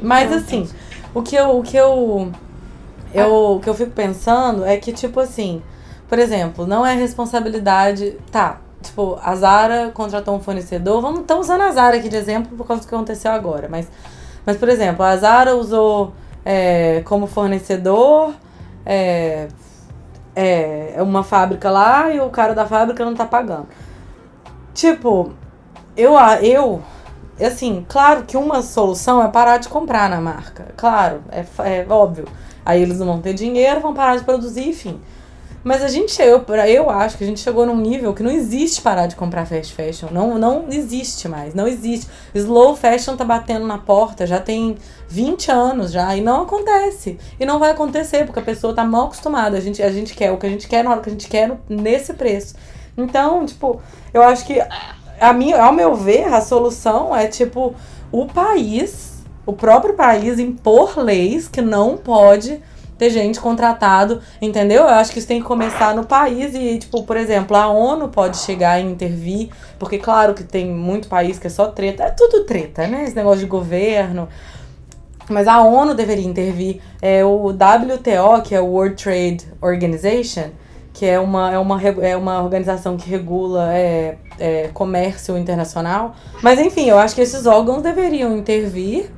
Mas 0.00 0.32
assim, 0.32 0.68
o 1.14 1.22
que 1.22 1.34
eu, 1.36 1.58
o 1.58 1.62
que 1.62 1.76
eu, 1.76 2.30
eu, 3.14 3.34
o 3.56 3.60
que 3.60 3.68
eu 3.68 3.74
fico 3.74 3.90
pensando 3.92 4.64
é 4.64 4.76
que, 4.76 4.92
tipo 4.92 5.18
assim, 5.20 5.62
por 6.08 6.18
exemplo, 6.18 6.66
não 6.66 6.84
é 6.84 6.94
responsabilidade. 6.94 8.16
Tá, 8.30 8.60
tipo, 8.82 9.18
a 9.22 9.34
Zara 9.34 9.90
contratou 9.92 10.34
um 10.36 10.40
fornecedor. 10.40 11.00
Vamos 11.00 11.20
estar 11.20 11.36
usando 11.36 11.62
a 11.62 11.70
Zara 11.72 11.96
aqui 11.96 12.08
de 12.08 12.16
exemplo 12.16 12.56
por 12.56 12.66
causa 12.66 12.82
do 12.82 12.88
que 12.88 12.94
aconteceu 12.94 13.30
agora. 13.32 13.68
Mas, 13.70 13.88
mas 14.44 14.56
por 14.56 14.68
exemplo, 14.68 15.04
a 15.04 15.16
Zara 15.16 15.56
usou 15.56 16.12
é, 16.44 17.02
como 17.04 17.26
fornecedor. 17.26 18.34
É, 18.84 19.48
é 20.36 21.02
uma 21.02 21.24
fábrica 21.24 21.70
lá 21.70 22.12
e 22.12 22.20
o 22.20 22.28
cara 22.28 22.54
da 22.54 22.66
fábrica 22.66 23.04
não 23.04 23.14
tá 23.14 23.24
pagando. 23.24 23.66
Tipo, 24.74 25.32
eu, 25.96 26.14
eu 26.42 26.82
assim, 27.40 27.84
claro 27.88 28.24
que 28.24 28.36
uma 28.36 28.62
solução 28.62 29.22
é 29.22 29.28
parar 29.28 29.56
de 29.56 29.68
comprar 29.68 30.08
na 30.10 30.20
marca. 30.20 30.66
Claro, 30.76 31.22
é, 31.30 31.44
é 31.64 31.86
óbvio. 31.88 32.26
Aí 32.64 32.82
eles 32.82 32.98
não 32.98 33.06
vão 33.06 33.20
ter 33.20 33.32
dinheiro, 33.32 33.80
vão 33.80 33.94
parar 33.94 34.16
de 34.16 34.24
produzir, 34.24 34.68
enfim. 34.68 35.00
Mas 35.66 35.82
a 35.82 35.88
gente, 35.88 36.22
eu, 36.22 36.44
eu 36.68 36.88
acho 36.88 37.18
que 37.18 37.24
a 37.24 37.26
gente 37.26 37.40
chegou 37.40 37.66
num 37.66 37.74
nível 37.74 38.14
que 38.14 38.22
não 38.22 38.30
existe 38.30 38.80
parar 38.80 39.08
de 39.08 39.16
comprar 39.16 39.44
fast 39.46 39.74
fashion. 39.74 40.06
Não, 40.12 40.38
não 40.38 40.66
existe 40.70 41.26
mais, 41.26 41.54
não 41.54 41.66
existe. 41.66 42.08
Slow 42.32 42.76
fashion 42.76 43.16
tá 43.16 43.24
batendo 43.24 43.66
na 43.66 43.76
porta 43.76 44.28
já 44.28 44.38
tem 44.38 44.76
20 45.08 45.50
anos 45.50 45.90
já 45.90 46.14
e 46.14 46.20
não 46.20 46.42
acontece. 46.42 47.18
E 47.40 47.44
não 47.44 47.58
vai 47.58 47.72
acontecer 47.72 48.24
porque 48.24 48.38
a 48.38 48.44
pessoa 48.44 48.76
tá 48.76 48.84
mal 48.84 49.06
acostumada. 49.06 49.56
A 49.56 49.60
gente, 49.60 49.82
a 49.82 49.90
gente 49.90 50.14
quer 50.14 50.30
o 50.30 50.36
que 50.36 50.46
a 50.46 50.48
gente 50.48 50.68
quer 50.68 50.84
na 50.84 50.92
hora 50.92 51.00
que 51.00 51.08
a 51.08 51.12
gente 51.12 51.26
quer 51.26 51.58
nesse 51.68 52.14
preço. 52.14 52.54
Então, 52.96 53.44
tipo, 53.44 53.80
eu 54.14 54.22
acho 54.22 54.46
que 54.46 54.62
a 55.20 55.32
minha, 55.32 55.60
ao 55.60 55.72
meu 55.72 55.96
ver, 55.96 56.32
a 56.32 56.40
solução 56.40 57.14
é 57.14 57.26
tipo 57.26 57.74
o 58.12 58.26
país, 58.26 59.24
o 59.44 59.52
próprio 59.52 59.94
país 59.94 60.38
impor 60.38 60.96
leis 60.96 61.48
que 61.48 61.60
não 61.60 61.96
pode 61.96 62.62
ter 62.98 63.10
gente 63.10 63.40
contratado, 63.40 64.20
entendeu? 64.40 64.82
Eu 64.82 64.88
acho 64.88 65.12
que 65.12 65.18
isso 65.18 65.28
tem 65.28 65.40
que 65.40 65.46
começar 65.46 65.94
no 65.94 66.04
país 66.04 66.54
e, 66.54 66.78
tipo, 66.78 67.02
por 67.02 67.16
exemplo, 67.16 67.56
a 67.56 67.68
ONU 67.68 68.08
pode 68.08 68.38
chegar 68.38 68.80
e 68.80 68.84
intervir, 68.84 69.50
porque 69.78 69.98
claro 69.98 70.34
que 70.34 70.42
tem 70.42 70.66
muito 70.66 71.08
país 71.08 71.38
que 71.38 71.46
é 71.46 71.50
só 71.50 71.66
treta, 71.68 72.04
é 72.04 72.10
tudo 72.10 72.44
treta, 72.44 72.86
né? 72.86 73.04
Esse 73.04 73.14
negócio 73.14 73.40
de 73.40 73.46
governo. 73.46 74.28
Mas 75.28 75.48
a 75.48 75.60
ONU 75.60 75.94
deveria 75.94 76.26
intervir. 76.26 76.80
É 77.02 77.24
o 77.24 77.48
WTO, 77.48 78.42
que 78.44 78.54
é 78.54 78.60
o 78.60 78.66
World 78.66 79.02
Trade 79.02 79.38
Organization, 79.60 80.50
que 80.92 81.04
é 81.04 81.18
uma, 81.18 81.52
é 81.52 81.58
uma, 81.58 81.82
é 81.82 82.16
uma 82.16 82.42
organização 82.42 82.96
que 82.96 83.10
regula 83.10 83.74
é, 83.74 84.16
é, 84.38 84.68
comércio 84.72 85.36
internacional. 85.36 86.14
Mas 86.42 86.58
enfim, 86.58 86.88
eu 86.88 86.98
acho 86.98 87.14
que 87.14 87.20
esses 87.20 87.44
órgãos 87.44 87.82
deveriam 87.82 88.36
intervir 88.36 89.10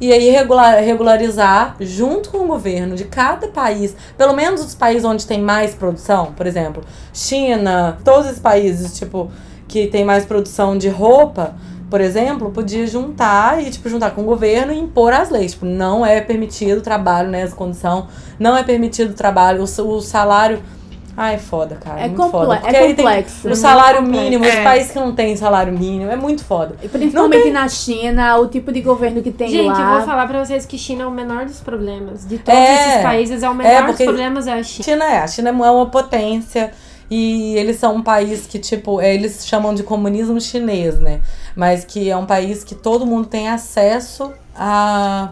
e 0.00 0.12
aí 0.12 0.30
regular, 0.30 0.82
regularizar 0.82 1.76
junto 1.80 2.30
com 2.30 2.38
o 2.38 2.46
governo 2.46 2.94
de 2.94 3.04
cada 3.04 3.48
país, 3.48 3.94
pelo 4.16 4.32
menos 4.32 4.64
os 4.64 4.74
países 4.74 5.04
onde 5.04 5.26
tem 5.26 5.40
mais 5.40 5.74
produção, 5.74 6.32
por 6.36 6.46
exemplo, 6.46 6.84
China, 7.12 7.98
todos 8.04 8.30
os 8.30 8.38
países, 8.38 8.98
tipo, 8.98 9.30
que 9.66 9.86
tem 9.86 10.04
mais 10.04 10.24
produção 10.24 10.78
de 10.78 10.88
roupa, 10.88 11.56
por 11.90 12.00
exemplo, 12.00 12.50
podia 12.50 12.86
juntar 12.86 13.62
e, 13.62 13.70
tipo, 13.70 13.88
juntar 13.88 14.10
com 14.10 14.20
o 14.20 14.24
governo 14.24 14.72
e 14.72 14.78
impor 14.78 15.12
as 15.12 15.30
leis. 15.30 15.52
Tipo, 15.52 15.64
não 15.64 16.04
é 16.04 16.20
permitido 16.20 16.82
trabalho 16.82 17.30
nessa 17.30 17.56
condição, 17.56 18.08
não 18.38 18.56
é 18.56 18.62
permitido 18.62 19.14
trabalho, 19.14 19.62
o, 19.62 19.82
o 19.82 20.00
salário 20.00 20.62
ah, 21.20 21.32
é 21.32 21.38
foda, 21.38 21.74
cara. 21.74 22.00
É, 22.00 22.04
é 22.04 22.08
muito 22.08 22.30
foda. 22.30 22.60
Porque 22.60 22.76
é 22.76 22.94
complexo. 22.94 23.42
Tem 23.42 23.50
o 23.50 23.56
salário 23.56 24.02
mínimo, 24.02 24.44
é. 24.44 24.48
os 24.50 24.54
países 24.62 24.92
que 24.92 25.00
não 25.00 25.12
têm 25.12 25.36
salário 25.36 25.76
mínimo, 25.76 26.08
é 26.08 26.14
muito 26.14 26.44
foda. 26.44 26.76
E 26.80 26.88
principalmente 26.88 27.42
tem... 27.42 27.52
na 27.52 27.68
China, 27.68 28.36
o 28.38 28.46
tipo 28.46 28.70
de 28.70 28.80
governo 28.80 29.20
que 29.20 29.32
tem 29.32 29.48
Gente, 29.48 29.66
lá. 29.66 29.74
Gente, 29.74 29.84
eu 29.84 29.96
vou 29.96 30.02
falar 30.02 30.28
pra 30.28 30.44
vocês 30.44 30.64
que 30.64 30.78
China 30.78 31.02
é 31.02 31.06
o 31.08 31.10
menor 31.10 31.44
dos 31.44 31.58
problemas. 31.58 32.24
De 32.24 32.38
todos 32.38 32.60
é, 32.60 32.90
esses 32.90 33.02
países, 33.02 33.42
é 33.42 33.50
o 33.50 33.54
menor 33.54 33.72
é 33.72 33.86
dos 33.88 33.96
problemas 33.96 34.46
é 34.46 34.52
a 34.52 34.62
China. 34.62 34.84
China 34.84 35.04
é, 35.06 35.18
a 35.18 35.26
China 35.26 35.48
é 35.48 35.52
uma 35.52 35.86
potência. 35.86 36.72
E 37.10 37.56
eles 37.56 37.78
são 37.78 37.96
um 37.96 38.02
país 38.02 38.46
que, 38.46 38.60
tipo, 38.60 39.00
é, 39.00 39.12
eles 39.12 39.44
chamam 39.44 39.74
de 39.74 39.82
comunismo 39.82 40.40
chinês, 40.40 41.00
né? 41.00 41.20
Mas 41.56 41.84
que 41.84 42.08
é 42.08 42.16
um 42.16 42.26
país 42.26 42.62
que 42.62 42.76
todo 42.76 43.04
mundo 43.04 43.26
tem 43.26 43.48
acesso 43.48 44.32
a, 44.54 45.30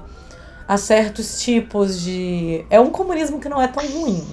a 0.66 0.76
certos 0.76 1.40
tipos 1.40 2.00
de. 2.00 2.64
É 2.70 2.80
um 2.80 2.90
comunismo 2.90 3.38
que 3.38 3.48
não 3.48 3.62
é 3.62 3.68
tão 3.68 3.86
ruim. 3.86 4.26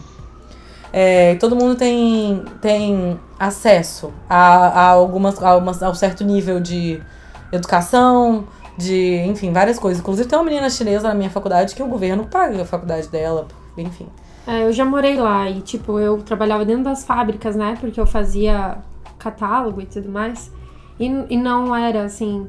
É, 0.95 1.33
todo 1.35 1.55
mundo 1.55 1.75
tem, 1.75 2.45
tem 2.61 3.19
acesso 3.39 4.13
a, 4.29 4.67
a 4.67 4.87
algumas, 4.89 5.41
a, 5.41 5.57
uma, 5.57 5.71
um 5.71 5.95
certo 5.95 6.23
nível 6.23 6.59
de 6.59 7.01
educação, 7.51 8.45
de, 8.77 9.17
enfim, 9.25 9.51
várias 9.51 9.79
coisas. 9.79 9.99
Inclusive 9.99 10.29
tem 10.29 10.37
uma 10.37 10.45
menina 10.45 10.69
chinesa 10.69 11.07
na 11.07 11.15
minha 11.15 11.31
faculdade 11.31 11.73
que 11.73 11.81
o 11.81 11.87
governo 11.87 12.25
paga 12.25 12.61
a 12.61 12.65
faculdade 12.65 13.07
dela, 13.07 13.47
enfim. 13.75 14.07
É, 14.45 14.65
eu 14.65 14.71
já 14.71 14.85
morei 14.85 15.15
lá 15.15 15.49
e, 15.49 15.61
tipo, 15.61 15.99
eu 15.99 16.21
trabalhava 16.21 16.63
dentro 16.63 16.83
das 16.83 17.03
fábricas, 17.03 17.55
né? 17.55 17.75
Porque 17.79 17.99
eu 17.99 18.05
fazia 18.05 18.77
catálogo 19.17 19.81
e 19.81 19.85
tudo 19.87 20.09
mais. 20.09 20.51
E, 20.99 21.05
e 21.05 21.37
não 21.37 21.75
era, 21.75 22.03
assim, 22.03 22.47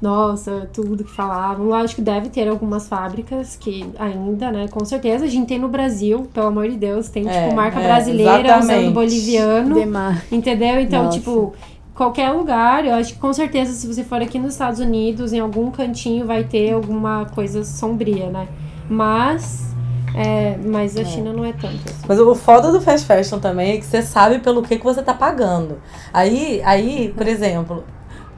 nossa, 0.00 0.68
tudo 0.72 1.02
que 1.02 1.10
falavam. 1.10 1.66
Lógico 1.66 1.96
que 1.96 2.02
deve 2.02 2.28
ter 2.28 2.48
algumas 2.48 2.88
fábricas 2.88 3.56
que 3.56 3.84
ainda, 3.98 4.50
né? 4.50 4.68
Com 4.68 4.84
certeza. 4.84 5.24
A 5.24 5.28
gente 5.28 5.48
tem 5.48 5.58
no 5.58 5.68
Brasil, 5.68 6.28
pelo 6.32 6.46
amor 6.46 6.68
de 6.68 6.76
Deus, 6.76 7.08
tem, 7.08 7.28
é, 7.28 7.44
tipo, 7.44 7.56
marca 7.56 7.80
é, 7.80 7.84
brasileira 7.84 8.40
exatamente. 8.40 8.78
usando 8.78 8.94
boliviano. 8.94 9.74
Demar. 9.74 10.24
Entendeu? 10.30 10.80
Então, 10.80 11.04
Nossa. 11.04 11.18
tipo, 11.18 11.52
qualquer 11.94 12.30
lugar, 12.30 12.86
eu 12.86 12.94
acho 12.94 13.14
que 13.14 13.18
com 13.18 13.32
certeza, 13.32 13.72
se 13.72 13.86
você 13.86 14.04
for 14.04 14.22
aqui 14.22 14.38
nos 14.38 14.52
Estados 14.52 14.78
Unidos, 14.78 15.32
em 15.32 15.40
algum 15.40 15.70
cantinho 15.70 16.24
vai 16.24 16.44
ter 16.44 16.72
alguma 16.72 17.26
coisa 17.26 17.64
sombria, 17.64 18.30
né? 18.30 18.46
Mas. 18.88 19.66
É, 20.14 20.56
mas 20.64 20.96
a 20.96 21.02
é. 21.02 21.04
China 21.04 21.32
não 21.32 21.44
é 21.44 21.52
tanto. 21.52 21.82
Assim. 21.84 22.06
Mas 22.08 22.18
o 22.18 22.34
foda 22.34 22.72
do 22.72 22.80
fast 22.80 23.06
fashion 23.06 23.38
também 23.38 23.72
é 23.72 23.76
que 23.78 23.84
você 23.84 24.00
sabe 24.00 24.38
pelo 24.38 24.62
que, 24.62 24.78
que 24.78 24.84
você 24.84 25.02
tá 25.02 25.12
pagando. 25.12 25.78
Aí, 26.12 26.62
aí, 26.64 27.12
por 27.16 27.26
exemplo, 27.26 27.84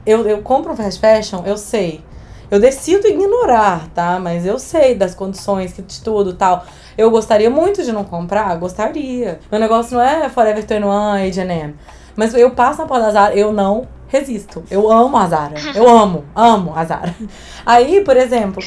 eu, 0.05 0.27
eu 0.27 0.41
compro 0.41 0.75
fast 0.75 0.99
fashion, 0.99 1.43
eu 1.45 1.57
sei. 1.57 2.03
Eu 2.49 2.59
decido 2.59 3.07
ignorar, 3.07 3.87
tá? 3.95 4.19
Mas 4.19 4.45
eu 4.45 4.59
sei 4.59 4.93
das 4.93 5.15
condições, 5.15 5.73
de 5.73 6.01
tudo 6.01 6.33
tal. 6.33 6.65
Eu 6.97 7.09
gostaria 7.09 7.49
muito 7.49 7.81
de 7.81 7.93
não 7.93 8.03
comprar? 8.03 8.53
Gostaria. 8.57 9.39
Meu 9.49 9.59
negócio 9.59 9.95
não 9.95 10.03
é 10.03 10.27
Forever 10.27 10.61
21, 10.61 10.91
H&M. 10.91 11.75
Mas 12.15 12.33
eu 12.33 12.51
passo 12.51 12.81
na 12.81 12.87
porta 12.87 13.05
da 13.05 13.11
Zara, 13.11 13.35
eu 13.35 13.53
não 13.53 13.87
resisto. 14.09 14.63
Eu 14.69 14.91
amo 14.91 15.15
a 15.15 15.27
Zara. 15.27 15.55
Eu 15.73 15.87
amo, 15.87 16.25
amo 16.35 16.73
a 16.75 16.83
Zara. 16.83 17.15
Aí, 17.65 18.03
por 18.03 18.17
exemplo, 18.17 18.61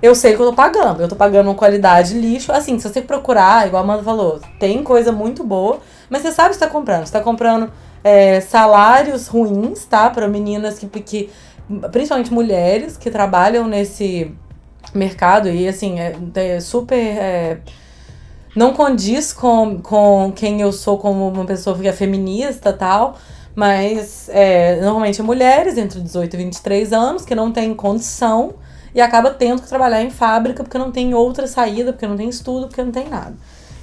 eu 0.00 0.14
sei 0.14 0.36
que 0.36 0.40
eu 0.40 0.46
tô 0.46 0.52
pagando. 0.52 1.02
Eu 1.02 1.08
tô 1.08 1.16
pagando 1.16 1.48
uma 1.48 1.56
qualidade 1.56 2.14
lixo. 2.14 2.52
Assim, 2.52 2.78
se 2.78 2.88
você 2.88 3.02
procurar, 3.02 3.66
igual 3.66 3.82
a 3.82 3.84
Amanda 3.84 4.04
falou, 4.04 4.40
tem 4.60 4.82
coisa 4.84 5.10
muito 5.10 5.42
boa, 5.42 5.80
mas 6.08 6.22
você 6.22 6.30
sabe 6.30 6.50
que 6.50 6.54
você 6.54 6.60
tá 6.60 6.68
comprando. 6.68 7.06
Você 7.06 7.12
tá 7.12 7.20
comprando 7.20 7.72
é, 8.04 8.40
salários 8.40 9.26
ruins, 9.26 9.86
tá? 9.86 10.10
Para 10.10 10.28
meninas 10.28 10.78
que, 10.78 10.86
que. 10.86 11.30
Principalmente 11.90 12.32
mulheres 12.32 12.98
que 12.98 13.10
trabalham 13.10 13.66
nesse 13.66 14.30
mercado 14.94 15.48
e 15.48 15.66
assim, 15.66 15.98
é, 15.98 16.14
é 16.34 16.60
super. 16.60 16.98
É, 16.98 17.58
não 18.54 18.74
condiz 18.74 19.32
com, 19.32 19.80
com 19.82 20.30
quem 20.36 20.60
eu 20.60 20.70
sou 20.70 20.98
como 20.98 21.26
uma 21.26 21.46
pessoa 21.46 21.76
que 21.78 21.88
é 21.88 21.92
feminista 21.92 22.72
tal. 22.72 23.16
Mas 23.54 24.28
é, 24.30 24.80
normalmente 24.80 25.20
é 25.20 25.24
mulheres 25.24 25.78
entre 25.78 26.00
18 26.00 26.34
e 26.34 26.36
23 26.38 26.92
anos 26.92 27.24
que 27.24 27.36
não 27.36 27.52
têm 27.52 27.72
condição 27.72 28.54
e 28.92 29.00
acaba 29.00 29.30
tendo 29.30 29.62
que 29.62 29.68
trabalhar 29.68 30.02
em 30.02 30.10
fábrica 30.10 30.62
porque 30.64 30.76
não 30.76 30.90
tem 30.90 31.14
outra 31.14 31.46
saída, 31.46 31.92
porque 31.92 32.06
não 32.06 32.16
tem 32.16 32.28
estudo, 32.28 32.66
porque 32.66 32.82
não 32.82 32.90
tem 32.90 33.08
nada. 33.08 33.34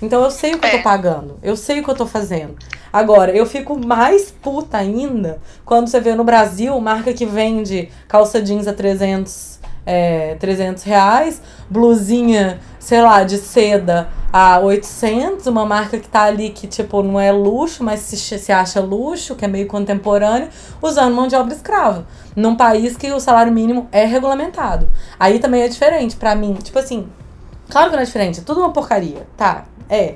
Então 0.01 0.23
eu 0.23 0.31
sei 0.31 0.55
o 0.55 0.59
que 0.59 0.65
é. 0.65 0.69
eu 0.69 0.71
tô 0.73 0.77
é. 0.77 0.81
pagando, 0.81 1.37
eu 1.43 1.55
sei 1.55 1.79
o 1.79 1.83
que 1.83 1.89
eu 1.89 1.95
tô 1.95 2.05
fazendo. 2.05 2.55
Agora, 2.91 3.31
eu 3.31 3.45
fico 3.45 3.79
mais 3.79 4.31
puta 4.31 4.77
ainda 4.77 5.39
quando 5.63 5.87
você 5.87 5.99
vê 5.99 6.13
no 6.13 6.23
Brasil 6.23 6.77
marca 6.81 7.13
que 7.13 7.25
vende 7.25 7.89
calça 8.07 8.41
jeans 8.41 8.67
a 8.67 8.73
300, 8.73 9.59
é, 9.85 10.35
300 10.35 10.83
reais, 10.83 11.41
blusinha, 11.69 12.59
sei 12.79 13.01
lá, 13.01 13.23
de 13.23 13.37
seda 13.37 14.09
a 14.33 14.59
800, 14.59 15.47
uma 15.47 15.65
marca 15.65 15.97
que 15.99 16.07
tá 16.07 16.23
ali 16.23 16.49
que, 16.49 16.67
tipo, 16.67 17.01
não 17.03 17.19
é 17.19 17.31
luxo, 17.31 17.83
mas 17.83 17.99
se, 18.01 18.17
se 18.17 18.51
acha 18.51 18.79
luxo, 18.79 19.35
que 19.35 19.45
é 19.45 19.47
meio 19.47 19.67
contemporâneo, 19.67 20.49
usando 20.81 21.13
mão 21.13 21.27
de 21.27 21.35
obra 21.35 21.53
escrava. 21.53 22.05
Num 22.35 22.55
país 22.55 22.95
que 22.95 23.11
o 23.11 23.19
salário 23.19 23.51
mínimo 23.51 23.87
é 23.91 24.05
regulamentado. 24.05 24.89
Aí 25.19 25.39
também 25.39 25.63
é 25.63 25.67
diferente 25.67 26.15
para 26.15 26.35
mim. 26.35 26.53
Tipo 26.55 26.79
assim, 26.79 27.07
claro 27.69 27.89
que 27.89 27.95
não 27.95 28.03
é 28.03 28.05
diferente, 28.05 28.39
é 28.39 28.43
tudo 28.43 28.61
uma 28.61 28.71
porcaria, 28.71 29.27
tá? 29.35 29.65
É. 29.91 30.15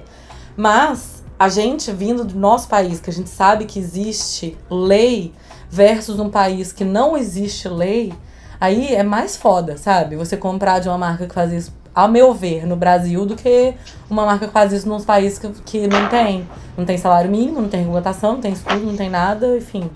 Mas 0.56 1.22
a 1.38 1.50
gente 1.50 1.92
vindo 1.92 2.24
do 2.24 2.40
nosso 2.40 2.70
país, 2.70 3.02
que 3.02 3.10
a 3.10 3.14
gente 3.14 3.30
sabe 3.30 3.66
que 3.66 3.78
existe 3.78 4.58
lei, 4.70 5.34
versus 5.70 6.20
um 6.20 6.30
país 6.30 6.72
que 6.72 6.86
não 6.86 7.18
existe 7.18 7.68
lei, 7.68 8.14
aí 8.60 8.96
é 8.96 9.04
mais 9.04 9.36
foda, 9.36 9.78
sabe? 9.78 10.16
Você 10.16 10.38
comprar 10.38 10.80
de 10.80 10.88
uma 10.88 10.98
marca 10.98 11.28
que 11.28 11.34
faz 11.34 11.52
isso, 11.52 11.74
ao 11.94 12.08
meu 12.08 12.34
ver, 12.34 12.66
no 12.66 12.78
Brasil, 12.78 13.26
do 13.26 13.36
que 13.36 13.74
uma 14.10 14.26
marca 14.26 14.48
que 14.48 14.54
faz 14.54 14.72
isso 14.72 14.88
nos 14.88 15.04
países 15.04 15.38
que, 15.38 15.50
que 15.64 15.88
não 15.88 16.08
tem. 16.08 16.48
Não 16.78 16.86
tem 16.86 16.98
salário 16.98 17.30
mínimo, 17.30 17.62
não 17.62 17.70
tem 17.70 17.82
regulamentação, 17.82 18.34
não 18.34 18.42
tem 18.42 18.54
estudo, 18.54 18.86
não 18.86 18.96
tem 18.96 19.10
nada, 19.10 19.58
enfim. 19.58 19.90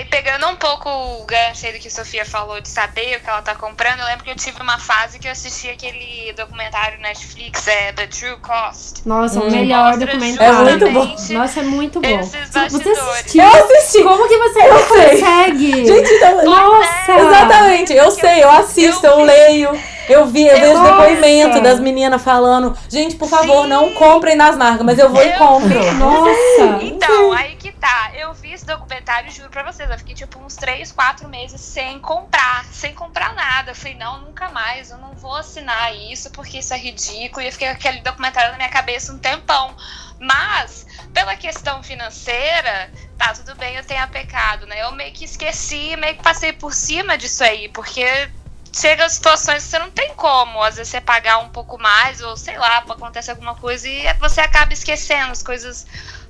E 0.00 0.04
pegando 0.04 0.46
um 0.46 0.54
pouco 0.54 0.88
o 0.88 1.24
gancho 1.24 1.66
aí 1.66 1.72
do 1.72 1.78
que 1.80 1.88
a 1.88 1.90
Sofia 1.90 2.24
falou 2.24 2.60
de 2.60 2.68
saber 2.68 3.16
o 3.16 3.20
que 3.20 3.28
ela 3.28 3.42
tá 3.42 3.54
comprando, 3.54 3.98
eu 3.98 4.06
lembro 4.06 4.24
que 4.24 4.30
eu 4.30 4.36
tive 4.36 4.60
uma 4.62 4.78
fase 4.78 5.18
que 5.18 5.26
eu 5.26 5.32
assisti 5.32 5.68
aquele 5.68 6.32
documentário 6.34 7.00
Netflix, 7.00 7.66
é 7.66 7.92
The 7.92 8.06
True 8.06 8.36
Cost. 8.36 9.02
Nossa, 9.04 9.40
hum. 9.40 9.48
o 9.48 9.50
melhor 9.50 9.96
documentário. 9.96 10.68
É 10.68 10.76
muito 10.76 10.90
bom. 10.90 11.16
Nossa, 11.34 11.60
é 11.60 11.62
muito 11.64 12.00
bom. 12.00 12.22
Você 12.22 12.38
assistiu? 12.58 13.42
Eu 13.42 13.48
assisti. 13.48 14.02
Como 14.04 14.28
que 14.28 14.38
você 14.38 14.60
eu 14.60 14.74
não 14.74 14.88
sei. 14.88 15.10
consegue? 15.10 15.86
Gente, 15.86 16.10
então, 16.12 16.44
Nossa! 16.44 17.12
Exatamente, 17.12 17.92
eu 17.92 18.10
sei, 18.12 18.44
eu 18.44 18.50
assisto, 18.50 19.04
eu, 19.04 19.18
eu 19.18 19.24
leio. 19.24 19.97
Eu 20.08 20.26
vi, 20.26 20.46
eu 20.46 20.58
vejo 20.58 20.82
depoimento 20.82 21.60
das 21.60 21.78
meninas 21.80 22.22
falando, 22.22 22.76
gente, 22.88 23.16
por 23.16 23.28
favor, 23.28 23.62
Sim. 23.62 23.68
não 23.68 23.92
comprem 23.94 24.36
nas 24.36 24.56
marcas, 24.56 24.84
mas 24.84 24.98
eu 24.98 25.10
vou 25.10 25.22
eu 25.22 25.28
e 25.28 25.38
compro. 25.38 25.92
Nossa! 25.94 26.78
Então, 26.82 27.32
aí 27.32 27.56
que 27.56 27.72
tá. 27.72 28.10
Eu 28.14 28.32
vi 28.34 28.52
esse 28.52 28.66
documentário, 28.66 29.30
juro 29.30 29.50
pra 29.50 29.62
vocês, 29.62 29.88
eu 29.90 29.98
fiquei 29.98 30.14
tipo 30.14 30.38
uns 30.38 30.56
3, 30.56 30.90
4 30.92 31.28
meses 31.28 31.60
sem 31.60 31.98
comprar, 31.98 32.64
sem 32.72 32.94
comprar 32.94 33.34
nada. 33.34 33.70
Eu 33.70 33.74
falei, 33.74 33.94
não, 33.96 34.20
nunca 34.20 34.48
mais, 34.48 34.90
eu 34.90 34.98
não 34.98 35.12
vou 35.12 35.36
assinar 35.36 35.94
isso 35.94 36.30
porque 36.30 36.58
isso 36.58 36.74
é 36.74 36.78
ridículo. 36.78 37.42
E 37.42 37.46
eu 37.46 37.52
fiquei 37.52 37.68
com 37.68 37.74
aquele 37.74 38.00
documentário 38.00 38.50
na 38.50 38.56
minha 38.56 38.68
cabeça 38.68 39.12
um 39.12 39.18
tempão. 39.18 39.74
Mas, 40.20 40.84
pela 41.14 41.36
questão 41.36 41.82
financeira, 41.82 42.90
tá, 43.16 43.32
tudo 43.32 43.54
bem, 43.54 43.76
eu 43.76 43.84
tenho 43.84 44.06
pecado, 44.08 44.66
né? 44.66 44.82
Eu 44.82 44.92
meio 44.92 45.12
que 45.12 45.24
esqueci, 45.24 45.96
meio 45.96 46.16
que 46.16 46.22
passei 46.22 46.52
por 46.52 46.74
cima 46.74 47.16
disso 47.16 47.44
aí, 47.44 47.68
porque 47.68 48.28
chega 48.72 49.08
situações 49.08 49.64
que 49.64 49.70
você 49.70 49.78
não 49.78 49.90
tem 49.90 50.14
como, 50.14 50.62
às 50.62 50.76
vezes 50.76 50.90
você 50.90 51.00
pagar 51.00 51.38
um 51.38 51.48
pouco 51.48 51.80
mais, 51.80 52.20
ou 52.20 52.36
sei 52.36 52.58
lá, 52.58 52.78
acontecer 52.78 53.30
alguma 53.32 53.54
coisa 53.54 53.88
e 53.88 54.12
você 54.14 54.40
acaba 54.40 54.72
esquecendo, 54.72 55.32
as 55.32 55.42
coisas 55.42 55.86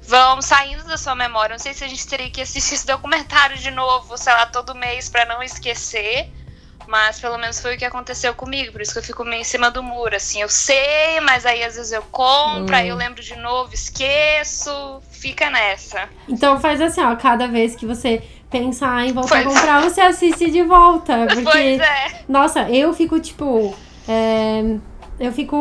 vão 0.09 0.41
saindo 0.41 0.85
da 0.85 0.97
sua 0.97 1.15
memória. 1.15 1.55
Não 1.55 1.59
sei 1.59 1.75
se 1.75 1.85
a 1.85 1.89
gente 1.89 2.07
teria 2.07 2.31
que 2.31 2.41
assistir 2.41 2.75
esse 2.75 2.87
documentário 2.87 3.57
de 3.57 3.71
novo, 3.71 4.17
sei 4.17 4.33
lá, 4.33 4.47
todo 4.47 4.75
mês 4.75 5.09
para 5.09 5.27
não 5.27 5.43
esquecer. 5.43 6.31
Mas 6.87 7.21
pelo 7.21 7.37
menos 7.37 7.61
foi 7.61 7.75
o 7.75 7.79
que 7.79 7.85
aconteceu 7.85 8.35
comigo, 8.35 8.73
por 8.73 8.81
isso 8.81 8.95
que 8.95 8.99
eu 8.99 9.03
fico 9.03 9.23
meio 9.23 9.43
em 9.43 9.45
cima 9.45 9.71
do 9.71 9.83
muro, 9.83 10.17
assim. 10.17 10.41
Eu 10.41 10.49
sei, 10.49 11.21
mas 11.21 11.45
aí 11.45 11.63
às 11.63 11.77
vezes 11.77 11.93
eu 11.93 12.01
compro, 12.01 12.75
hum. 12.75 12.79
aí 12.79 12.89
eu 12.89 12.95
hum. 12.95 12.99
lembro 12.99 13.23
de 13.23 13.37
novo, 13.37 13.75
esqueço, 13.75 15.03
fica 15.11 15.51
nessa. 15.51 16.09
Então 16.27 16.59
faz 16.59 16.81
assim, 16.81 17.03
ó, 17.03 17.15
cada 17.15 17.47
vez 17.47 17.77
que 17.77 17.85
você 17.85 18.23
pensar 18.51 19.07
em 19.07 19.13
voltar 19.13 19.43
pois 19.43 19.47
a 19.47 19.61
comprar, 19.61 19.83
você 19.83 20.01
assiste 20.01 20.51
de 20.51 20.63
volta. 20.63 21.27
Porque, 21.29 21.43
pois 21.43 21.81
é. 21.81 22.23
Nossa, 22.29 22.69
eu 22.71 22.93
fico, 22.93 23.19
tipo. 23.21 23.75
É, 24.09 24.77
eu 25.21 25.33
fico. 25.33 25.57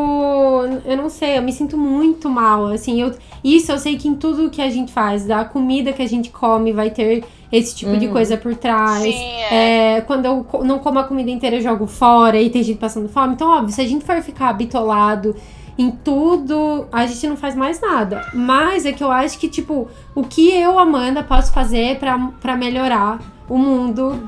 Eu 0.85 0.97
não 0.97 1.09
sei, 1.09 1.37
eu 1.37 1.41
me 1.41 1.51
sinto 1.51 1.77
muito 1.77 2.29
mal. 2.29 2.67
Assim, 2.67 3.01
eu, 3.01 3.13
isso 3.43 3.71
eu 3.71 3.77
sei 3.77 3.97
que 3.97 4.07
em 4.07 4.15
tudo 4.15 4.49
que 4.49 4.61
a 4.61 4.69
gente 4.69 4.91
faz, 4.91 5.25
da 5.25 5.43
comida 5.43 5.93
que 5.93 6.01
a 6.01 6.07
gente 6.07 6.29
come, 6.29 6.71
vai 6.71 6.89
ter 6.89 7.23
esse 7.51 7.75
tipo 7.75 7.91
uhum. 7.91 7.99
de 7.99 8.07
coisa 8.07 8.37
por 8.37 8.55
trás. 8.55 9.03
Sim, 9.03 9.13
é. 9.51 9.97
É, 9.97 10.01
quando 10.01 10.25
eu 10.25 10.45
não 10.63 10.79
como 10.79 10.99
a 10.99 11.03
comida 11.03 11.31
inteira, 11.31 11.57
eu 11.57 11.61
jogo 11.61 11.87
fora 11.87 12.39
e 12.39 12.49
tem 12.49 12.63
gente 12.63 12.77
passando 12.77 13.09
fome. 13.09 13.33
Então, 13.33 13.49
óbvio, 13.49 13.73
se 13.73 13.81
a 13.81 13.87
gente 13.87 14.05
for 14.05 14.21
ficar 14.21 14.53
bitolado 14.53 15.35
em 15.77 15.91
tudo, 15.91 16.87
a 16.91 17.05
gente 17.05 17.27
não 17.27 17.37
faz 17.37 17.55
mais 17.55 17.79
nada. 17.79 18.25
Mas 18.33 18.85
é 18.85 18.91
que 18.91 19.03
eu 19.03 19.11
acho 19.11 19.37
que, 19.37 19.47
tipo, 19.47 19.87
o 20.15 20.23
que 20.23 20.49
eu, 20.49 20.79
Amanda, 20.79 21.21
posso 21.23 21.53
fazer 21.53 21.99
para 21.99 22.57
melhorar 22.57 23.19
o 23.47 23.57
mundo. 23.57 24.27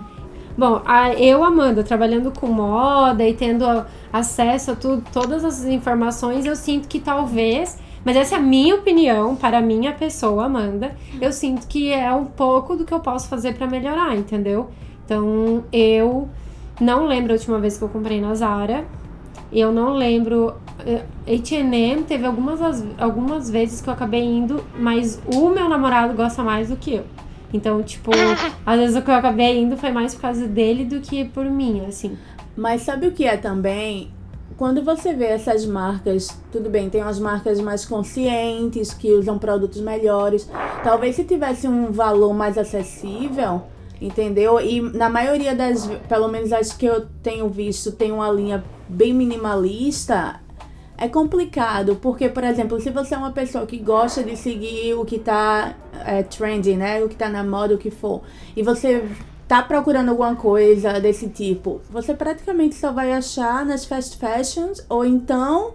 Bom, 0.58 0.82
a, 0.86 1.14
eu, 1.14 1.44
Amanda, 1.44 1.84
trabalhando 1.84 2.32
com 2.32 2.48
moda 2.48 3.28
e 3.28 3.34
tendo 3.34 3.66
acesso 4.12 4.72
a 4.72 4.76
tudo, 4.76 5.04
todas 5.12 5.44
as 5.44 5.64
informações, 5.66 6.46
eu 6.46 6.56
sinto 6.56 6.88
que 6.88 7.00
talvez. 7.00 7.80
Mas 8.04 8.16
essa 8.16 8.36
é 8.36 8.38
a 8.38 8.42
minha 8.42 8.76
opinião 8.76 9.36
para 9.36 9.58
a 9.58 9.62
minha 9.62 9.92
pessoa, 9.92 10.46
Amanda. 10.46 10.96
Eu 11.20 11.32
sinto 11.34 11.68
que 11.68 11.92
é 11.92 12.12
um 12.14 12.26
pouco 12.26 12.76
do 12.76 12.86
que 12.86 12.94
eu 12.94 13.00
posso 13.00 13.28
fazer 13.28 13.56
para 13.56 13.68
melhorar, 13.68 14.16
entendeu? 14.16 14.70
Então, 15.04 15.64
eu 15.72 16.30
não 16.80 17.08
lembro 17.08 17.34
a 17.34 17.36
última 17.36 17.60
vez 17.60 17.78
que 17.78 17.84
eu 17.84 17.90
comprei 17.90 18.22
na 18.22 18.34
Zara. 18.36 18.86
Eu 19.52 19.72
não 19.72 19.94
lembro. 19.94 20.56
H&M 21.28 22.04
teve 22.04 22.26
algumas, 22.26 22.84
algumas 22.98 23.50
vezes 23.50 23.82
que 23.82 23.90
eu 23.90 23.94
acabei 23.94 24.24
indo, 24.24 24.64
mas 24.78 25.22
o 25.26 25.50
meu 25.50 25.68
namorado 25.68 26.14
gosta 26.14 26.42
mais 26.42 26.70
do 26.70 26.78
que 26.78 26.96
eu. 26.96 27.06
Então, 27.54 27.82
tipo, 27.84 28.12
às 28.66 28.80
vezes 28.80 28.96
o 28.96 29.02
que 29.02 29.10
eu 29.10 29.16
acabei 29.16 29.60
indo 29.60 29.76
foi 29.76 29.92
mais 29.92 30.16
por 30.16 30.22
causa 30.22 30.48
dele 30.48 30.86
do 30.86 31.02
que 31.02 31.26
por 31.26 31.46
mim, 31.46 31.86
assim. 31.86 32.18
Mas 32.56 32.84
sabe 32.84 33.08
o 33.08 33.12
que 33.12 33.26
é 33.26 33.38
também? 33.38 34.12
Quando 34.58 34.84
você 34.84 35.14
vê 35.14 35.26
essas 35.26 35.66
marcas, 35.66 36.38
tudo 36.52 36.70
bem, 36.70 36.90
tem 36.90 37.02
umas 37.02 37.20
marcas 37.20 37.62
mais 37.62 37.86
conscientes 37.86 38.94
que 38.94 39.12
usam 39.14 39.40
produtos 39.40 39.80
melhores. 39.80 40.50
Talvez 40.84 41.16
se 41.16 41.24
tivesse 41.24 41.68
um 41.68 41.92
valor 41.92 42.34
mais 42.34 42.58
acessível, 42.58 43.62
entendeu? 44.02 44.60
E 44.60 44.82
na 44.82 45.10
maioria 45.10 45.56
das, 45.56 45.88
pelo 46.08 46.28
menos 46.28 46.52
as 46.54 46.74
que 46.74 46.86
eu 46.86 47.08
tenho 47.22 47.50
visto, 47.50 47.92
tem 47.92 48.12
uma 48.12 48.32
linha 48.32 48.64
bem 48.88 49.14
minimalista, 49.14 50.40
é 50.98 51.08
complicado, 51.08 51.96
porque, 51.96 52.28
por 52.28 52.44
exemplo, 52.44 52.80
se 52.82 52.90
você 52.90 53.16
é 53.16 53.18
uma 53.18 53.32
pessoa 53.32 53.66
que 53.66 53.78
gosta 53.78 54.22
de 54.22 54.36
seguir 54.36 54.94
o 54.96 55.06
que 55.06 55.18
tá 55.18 55.74
é, 56.06 56.24
trending, 56.24 56.76
né? 56.76 57.02
O 57.02 57.08
que 57.08 57.16
tá 57.16 57.30
na 57.30 57.44
moda, 57.44 57.76
o 57.76 57.78
que 57.78 57.90
for, 57.90 58.22
e 58.56 58.62
você 58.62 59.06
tá 59.48 59.64
procurando 59.64 60.10
alguma 60.10 60.36
coisa 60.36 61.00
desse 61.00 61.28
tipo, 61.30 61.82
você 61.90 62.14
praticamente 62.14 62.76
só 62.76 62.92
vai 62.92 63.14
achar 63.14 63.66
nas 63.66 63.86
fast 63.86 64.18
fashions 64.18 64.86
ou 64.88 65.04
então 65.04 65.74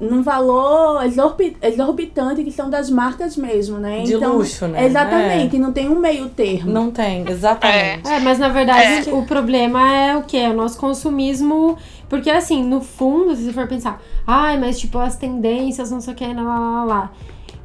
num 0.00 0.22
valor 0.22 1.02
exorbitante 1.04 2.42
que 2.42 2.50
são 2.50 2.68
das 2.68 2.90
marcas 2.90 3.36
mesmo, 3.36 3.78
né? 3.78 4.02
De 4.02 4.14
então, 4.14 4.36
luxo, 4.36 4.66
né? 4.66 4.84
Exatamente, 4.86 5.56
é. 5.56 5.58
não 5.58 5.72
tem 5.72 5.88
um 5.88 5.98
meio 5.98 6.28
termo. 6.28 6.70
Não 6.70 6.90
tem, 6.90 7.24
exatamente. 7.28 8.08
É, 8.08 8.16
é 8.16 8.20
mas 8.20 8.38
na 8.38 8.48
verdade 8.48 9.08
é. 9.08 9.12
o 9.12 9.22
problema 9.22 9.94
é 9.94 10.16
o 10.16 10.22
que? 10.22 10.36
É 10.36 10.50
o 10.50 10.54
nosso 10.54 10.78
consumismo. 10.78 11.78
Porque 12.08 12.28
assim, 12.28 12.62
no 12.62 12.80
fundo, 12.80 13.34
se 13.34 13.44
você 13.44 13.52
for 13.52 13.66
pensar, 13.66 14.00
ai, 14.26 14.58
mas 14.58 14.78
tipo, 14.78 14.98
as 14.98 15.16
tendências, 15.16 15.90
não 15.90 16.00
sei 16.00 16.12
o 16.12 16.16
que, 16.16 16.26
lá, 16.26 16.42
lá, 16.42 16.58
lá, 16.58 16.84
lá. 16.84 17.12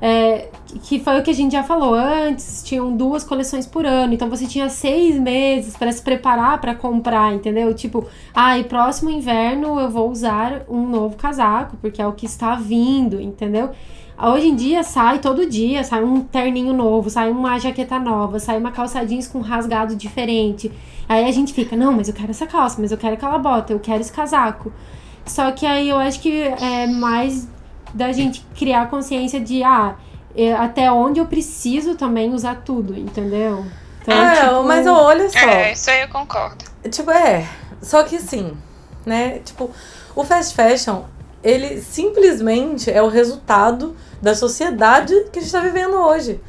É, 0.02 0.48
que 0.84 0.98
foi 1.00 1.20
o 1.20 1.24
que 1.24 1.30
a 1.30 1.34
gente 1.34 1.52
já 1.52 1.64
falou 1.64 1.94
antes, 1.94 2.64
tinham 2.64 2.96
duas 2.96 3.22
coleções 3.22 3.68
por 3.68 3.86
ano, 3.86 4.14
então 4.14 4.30
você 4.30 4.48
tinha 4.48 4.70
seis 4.70 5.20
meses 5.20 5.76
para 5.76 5.92
se 5.92 6.02
preparar 6.02 6.62
para 6.62 6.74
comprar, 6.74 7.34
entendeu? 7.34 7.74
Tipo, 7.74 8.08
ah, 8.34 8.58
e 8.58 8.64
próximo 8.64 9.10
inverno 9.10 9.78
eu 9.78 9.90
vou 9.90 10.10
usar 10.10 10.64
um 10.70 10.88
novo 10.88 11.18
casaco, 11.18 11.76
porque 11.82 12.02
é 12.02 12.08
o 12.08 12.14
que 12.14 12.26
está 12.26 12.56
vindo, 12.56 13.20
entendeu? 13.20 13.72
Hoje 14.22 14.48
em 14.48 14.56
dia 14.56 14.84
sai 14.84 15.20
todo 15.20 15.46
dia, 15.46 15.84
sai 15.84 16.04
um 16.04 16.22
terninho 16.22 16.74
novo, 16.74 17.10
sai 17.10 17.30
uma 17.32 17.58
jaqueta 17.58 18.00
nova, 18.00 18.40
sai 18.40 18.58
uma 18.58 18.72
calça 18.72 19.06
jeans 19.06 19.28
com 19.28 19.40
rasgado 19.40 19.96
diferente. 19.96 20.72
Aí 21.08 21.26
a 21.26 21.32
gente 21.32 21.54
fica, 21.54 21.76
não, 21.76 21.94
mas 21.94 22.08
eu 22.08 22.14
quero 22.14 22.30
essa 22.30 22.46
calça, 22.46 22.82
mas 22.82 22.92
eu 22.92 22.98
quero 22.98 23.14
aquela 23.16 23.38
bota, 23.38 23.74
eu 23.74 23.80
quero 23.80 24.02
esse 24.02 24.12
casaco. 24.12 24.72
Só 25.26 25.52
que 25.52 25.66
aí 25.66 25.90
eu 25.90 25.98
acho 25.98 26.22
que 26.22 26.32
é 26.42 26.86
mais 26.88 27.48
da 27.94 28.12
gente 28.12 28.46
criar 28.58 28.90
consciência 28.90 29.40
de, 29.40 29.64
ah, 29.64 29.96
é, 30.36 30.54
até 30.54 30.92
onde 30.92 31.20
eu 31.20 31.26
preciso 31.26 31.96
também 31.96 32.34
usar 32.34 32.62
tudo, 32.64 32.98
entendeu? 32.98 33.66
Então, 34.02 34.14
é, 34.14 34.36
tipo... 34.36 34.64
mas 34.64 34.88
olha 34.88 35.30
só. 35.30 35.40
É, 35.40 35.74
isso 35.74 35.90
aí 35.90 36.02
eu 36.02 36.10
concordo. 36.10 36.66
Tipo, 36.90 37.12
é. 37.12 37.48
Só 37.82 38.04
que 38.04 38.16
assim, 38.18 38.56
né? 39.06 39.40
Tipo, 39.40 39.70
o 40.16 40.24
fast 40.24 40.56
fashion, 40.56 41.04
ele 41.44 41.82
simplesmente 41.82 42.92
é 42.92 43.02
o 43.02 43.08
resultado 43.08 43.96
da 44.22 44.36
sociedade 44.36 45.14
que 45.32 45.40
a 45.40 45.42
gente 45.42 45.52
tá 45.52 45.60
vivendo 45.60 45.96
hoje. 45.96 46.40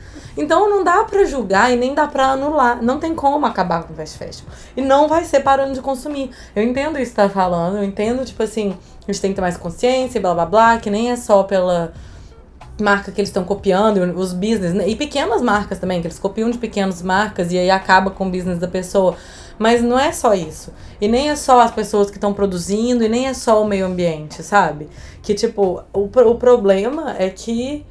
Então 0.41 0.71
não 0.71 0.83
dá 0.83 1.05
para 1.05 1.25
julgar 1.27 1.71
e 1.71 1.77
nem 1.77 1.95
dá 1.95 2.07
para 2.07 2.29
anular. 2.29 2.83
Não 2.83 2.99
tem 2.99 3.15
como 3.15 3.45
acabar 3.45 3.83
com 3.83 3.93
o 3.93 3.97
fast 3.97 4.17
fashion. 4.17 4.47
E 4.75 4.81
não 4.81 5.07
vai 5.07 5.25
ser 5.27 5.41
parando 5.41 5.75
de 5.75 5.83
consumir. 5.83 6.31
Eu 6.57 6.63
entendo 6.63 6.99
isso 6.99 7.11
que 7.11 7.17
tá 7.17 7.29
falando, 7.29 7.77
eu 7.77 7.85
entendo, 7.85 8.25
tipo 8.25 8.43
assim, 8.43 8.75
a 9.07 9.13
gente 9.13 9.21
tem 9.21 9.31
que 9.33 9.35
ter 9.35 9.43
mais 9.43 9.59
consciência, 9.59 10.19
blá 10.19 10.33
blá 10.33 10.47
blá, 10.47 10.79
que 10.79 10.89
nem 10.89 11.11
é 11.11 11.17
só 11.17 11.43
pela 11.43 11.93
marca 12.81 13.13
que 13.13 13.21
eles 13.21 13.29
estão 13.29 13.45
copiando, 13.45 13.99
os 14.19 14.33
business, 14.33 14.73
né? 14.73 14.89
e 14.89 14.97
pequenas 14.97 15.43
marcas 15.43 15.79
também, 15.79 16.01
que 16.01 16.07
eles 16.07 16.19
copiam 16.19 16.49
de 16.49 16.57
pequenas 16.57 17.03
marcas 17.03 17.53
e 17.53 17.59
aí 17.59 17.71
acaba 17.71 18.11
com 18.11 18.27
o 18.27 18.31
business 18.31 18.59
da 18.59 18.67
pessoa. 18.67 19.17
Mas 19.59 19.83
não 19.83 19.99
é 19.99 20.11
só 20.11 20.33
isso. 20.33 20.73
E 20.99 21.07
nem 21.07 21.29
é 21.29 21.37
só 21.37 21.61
as 21.61 21.71
pessoas 21.71 22.11
que 22.11 22.17
estão 22.17 22.33
produzindo, 22.33 23.05
e 23.05 23.11
nem 23.11 23.27
é 23.27 23.35
só 23.35 23.63
o 23.63 23.67
meio 23.67 23.85
ambiente, 23.85 24.43
sabe? 24.43 24.89
Que, 25.23 25.35
tipo, 25.35 25.83
o, 25.93 26.05
o 26.05 26.35
problema 26.37 27.15
é 27.19 27.29
que. 27.29 27.85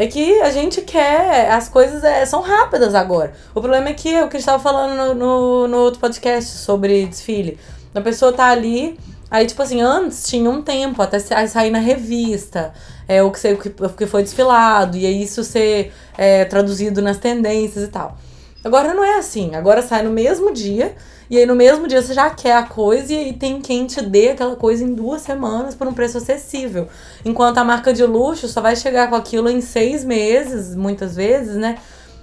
É 0.00 0.06
que 0.06 0.40
a 0.40 0.48
gente 0.50 0.80
quer. 0.80 1.50
As 1.50 1.68
coisas 1.68 2.02
é, 2.02 2.24
são 2.24 2.40
rápidas 2.40 2.94
agora. 2.94 3.34
O 3.54 3.60
problema 3.60 3.90
é 3.90 3.92
que 3.92 4.08
é 4.08 4.24
o 4.24 4.28
que 4.28 4.38
a 4.38 4.40
gente 4.40 4.48
estava 4.48 4.62
falando 4.62 4.96
no, 4.96 5.14
no, 5.14 5.68
no 5.68 5.76
outro 5.76 6.00
podcast 6.00 6.56
sobre 6.56 7.04
desfile. 7.04 7.58
A 7.94 8.00
pessoa 8.00 8.32
tá 8.32 8.46
ali 8.46 8.98
Aí, 9.30 9.46
tipo 9.46 9.62
assim, 9.62 9.80
antes 9.80 10.24
tinha 10.24 10.50
um 10.50 10.60
tempo 10.60 11.00
até 11.00 11.20
sair 11.20 11.70
na 11.70 11.78
revista, 11.78 12.72
é, 13.06 13.22
o, 13.22 13.30
que, 13.30 13.46
o 13.48 13.88
que 13.90 14.04
foi 14.04 14.24
desfilado, 14.24 14.96
e 14.96 15.06
aí 15.06 15.22
isso 15.22 15.44
ser 15.44 15.92
é, 16.18 16.44
traduzido 16.44 17.00
nas 17.00 17.18
tendências 17.18 17.84
e 17.84 17.88
tal. 17.88 18.18
Agora 18.62 18.92
não 18.92 19.02
é 19.02 19.18
assim, 19.18 19.54
agora 19.54 19.80
sai 19.80 20.02
no 20.02 20.10
mesmo 20.10 20.52
dia, 20.52 20.94
e 21.30 21.38
aí 21.38 21.46
no 21.46 21.54
mesmo 21.54 21.88
dia 21.88 22.02
você 22.02 22.12
já 22.12 22.28
quer 22.28 22.56
a 22.56 22.62
coisa, 22.62 23.12
e 23.12 23.16
aí 23.16 23.32
tem 23.32 23.60
quem 23.60 23.86
te 23.86 24.02
dê 24.02 24.30
aquela 24.30 24.54
coisa 24.54 24.84
em 24.84 24.92
duas 24.92 25.22
semanas 25.22 25.74
por 25.74 25.86
um 25.86 25.94
preço 25.94 26.18
acessível. 26.18 26.86
Enquanto 27.24 27.58
a 27.58 27.64
marca 27.64 27.92
de 27.92 28.04
luxo 28.04 28.48
só 28.48 28.60
vai 28.60 28.76
chegar 28.76 29.08
com 29.08 29.14
aquilo 29.14 29.48
em 29.48 29.60
seis 29.60 30.04
meses, 30.04 30.74
muitas 30.74 31.16
vezes, 31.16 31.56
né? 31.56 31.78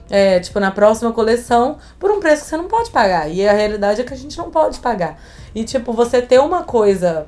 É, 0.10 0.40
tipo, 0.40 0.60
na 0.60 0.72
próxima 0.72 1.12
coleção, 1.12 1.78
por 2.00 2.12
um 2.12 2.20
preço 2.20 2.44
que 2.44 2.50
você 2.50 2.58
não 2.58 2.68
pode 2.68 2.92
pagar. 2.92 3.30
E 3.30 3.48
a 3.48 3.52
realidade 3.52 4.00
é 4.00 4.04
que 4.04 4.14
a 4.14 4.18
gente 4.18 4.38
não 4.38 4.50
pode 4.50 4.80
pagar. 4.80 5.20
E, 5.54 5.64
tipo, 5.64 5.92
você 5.92 6.22
ter 6.22 6.40
uma 6.40 6.64
coisa. 6.64 7.26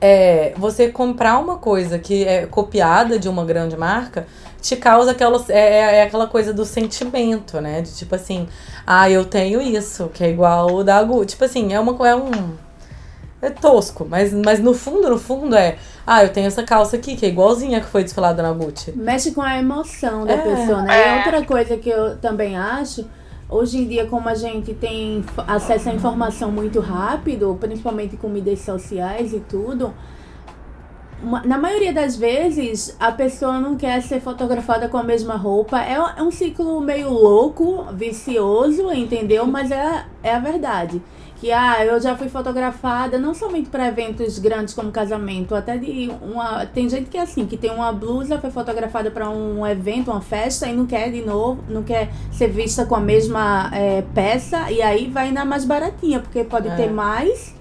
É, 0.00 0.52
você 0.56 0.88
comprar 0.88 1.38
uma 1.38 1.56
coisa 1.58 1.98
que 1.98 2.24
é 2.24 2.46
copiada 2.46 3.18
de 3.18 3.28
uma 3.28 3.44
grande 3.44 3.76
marca 3.76 4.26
te 4.60 4.76
causa 4.76 5.10
aquela, 5.12 5.44
é, 5.48 5.58
é, 5.58 5.96
é 5.96 6.02
aquela 6.02 6.26
coisa 6.26 6.52
do 6.52 6.64
sentimento, 6.64 7.60
né? 7.60 7.80
De 7.80 7.92
tipo 7.94 8.14
assim, 8.14 8.48
ah, 8.86 9.10
eu 9.10 9.24
tenho 9.24 9.60
isso, 9.60 10.08
que 10.12 10.22
é 10.24 10.30
igual 10.30 10.72
o 10.74 10.84
da 10.84 11.02
Gu. 11.02 11.24
Tipo 11.24 11.44
assim, 11.44 11.72
é, 11.72 11.80
uma, 11.80 12.08
é 12.08 12.14
um. 12.14 12.54
é 13.40 13.50
tosco, 13.50 14.06
mas, 14.08 14.32
mas 14.32 14.60
no 14.60 14.74
fundo, 14.74 15.08
no 15.08 15.18
fundo 15.18 15.56
é. 15.56 15.76
Ah, 16.06 16.24
eu 16.24 16.30
tenho 16.30 16.46
essa 16.46 16.62
calça 16.62 16.96
aqui, 16.96 17.16
que 17.16 17.26
é 17.26 17.28
igualzinha 17.28 17.80
que 17.80 17.86
foi 17.86 18.02
desfilada 18.02 18.42
na 18.42 18.50
Gucci. 18.52 18.92
Mexe 18.96 19.32
com 19.32 19.42
a 19.42 19.58
emoção 19.58 20.24
da 20.24 20.32
É. 20.32 20.38
pessoa, 20.38 20.82
né? 20.82 20.96
É. 21.02 21.14
E 21.14 21.16
outra 21.18 21.44
coisa 21.44 21.76
que 21.76 21.90
eu 21.90 22.16
também 22.16 22.56
acho, 22.56 23.04
hoje 23.48 23.78
em 23.78 23.86
dia, 23.86 24.06
como 24.06 24.28
a 24.28 24.34
gente 24.34 24.74
tem 24.74 25.24
acesso 25.46 25.88
à 25.88 25.94
informação 25.94 26.50
muito 26.50 26.80
rápido, 26.80 27.56
principalmente 27.60 28.16
com 28.16 28.28
mídias 28.28 28.60
sociais 28.60 29.32
e 29.32 29.40
tudo, 29.40 29.94
na 31.44 31.58
maioria 31.58 31.92
das 31.92 32.16
vezes 32.16 32.96
a 33.00 33.10
pessoa 33.10 33.58
não 33.58 33.76
quer 33.76 34.00
ser 34.02 34.20
fotografada 34.20 34.88
com 34.88 34.96
a 34.96 35.02
mesma 35.02 35.34
roupa. 35.34 35.80
É, 35.82 35.94
é 35.94 36.22
um 36.22 36.30
ciclo 36.30 36.80
meio 36.80 37.10
louco, 37.10 37.86
vicioso, 37.92 38.92
entendeu? 38.92 39.44
Mas 39.46 39.70
é, 39.70 40.04
é 40.22 40.34
a 40.34 40.38
verdade. 40.38 41.02
Que 41.40 41.52
ah, 41.52 41.84
eu 41.84 42.00
já 42.00 42.16
fui 42.16 42.28
fotografada 42.28 43.16
não 43.16 43.32
somente 43.32 43.68
para 43.68 43.86
eventos 43.86 44.40
grandes 44.40 44.74
como 44.74 44.90
casamento, 44.90 45.54
até 45.54 45.76
de 45.78 46.10
uma. 46.20 46.66
Tem 46.66 46.88
gente 46.88 47.08
que 47.08 47.16
é 47.16 47.20
assim, 47.20 47.46
que 47.46 47.56
tem 47.56 47.70
uma 47.70 47.92
blusa, 47.92 48.40
foi 48.40 48.50
fotografada 48.50 49.08
para 49.08 49.30
um 49.30 49.64
evento, 49.64 50.10
uma 50.10 50.20
festa, 50.20 50.66
e 50.66 50.72
não 50.74 50.84
quer 50.84 51.12
de 51.12 51.22
novo, 51.24 51.62
não 51.68 51.84
quer 51.84 52.10
ser 52.32 52.48
vista 52.48 52.84
com 52.84 52.96
a 52.96 53.00
mesma 53.00 53.70
é, 53.72 54.02
peça, 54.12 54.68
e 54.72 54.82
aí 54.82 55.06
vai 55.08 55.30
na 55.30 55.44
mais 55.44 55.64
baratinha, 55.64 56.18
porque 56.18 56.42
pode 56.42 56.66
É. 56.68 56.74
ter 56.74 56.90
mais 56.90 57.54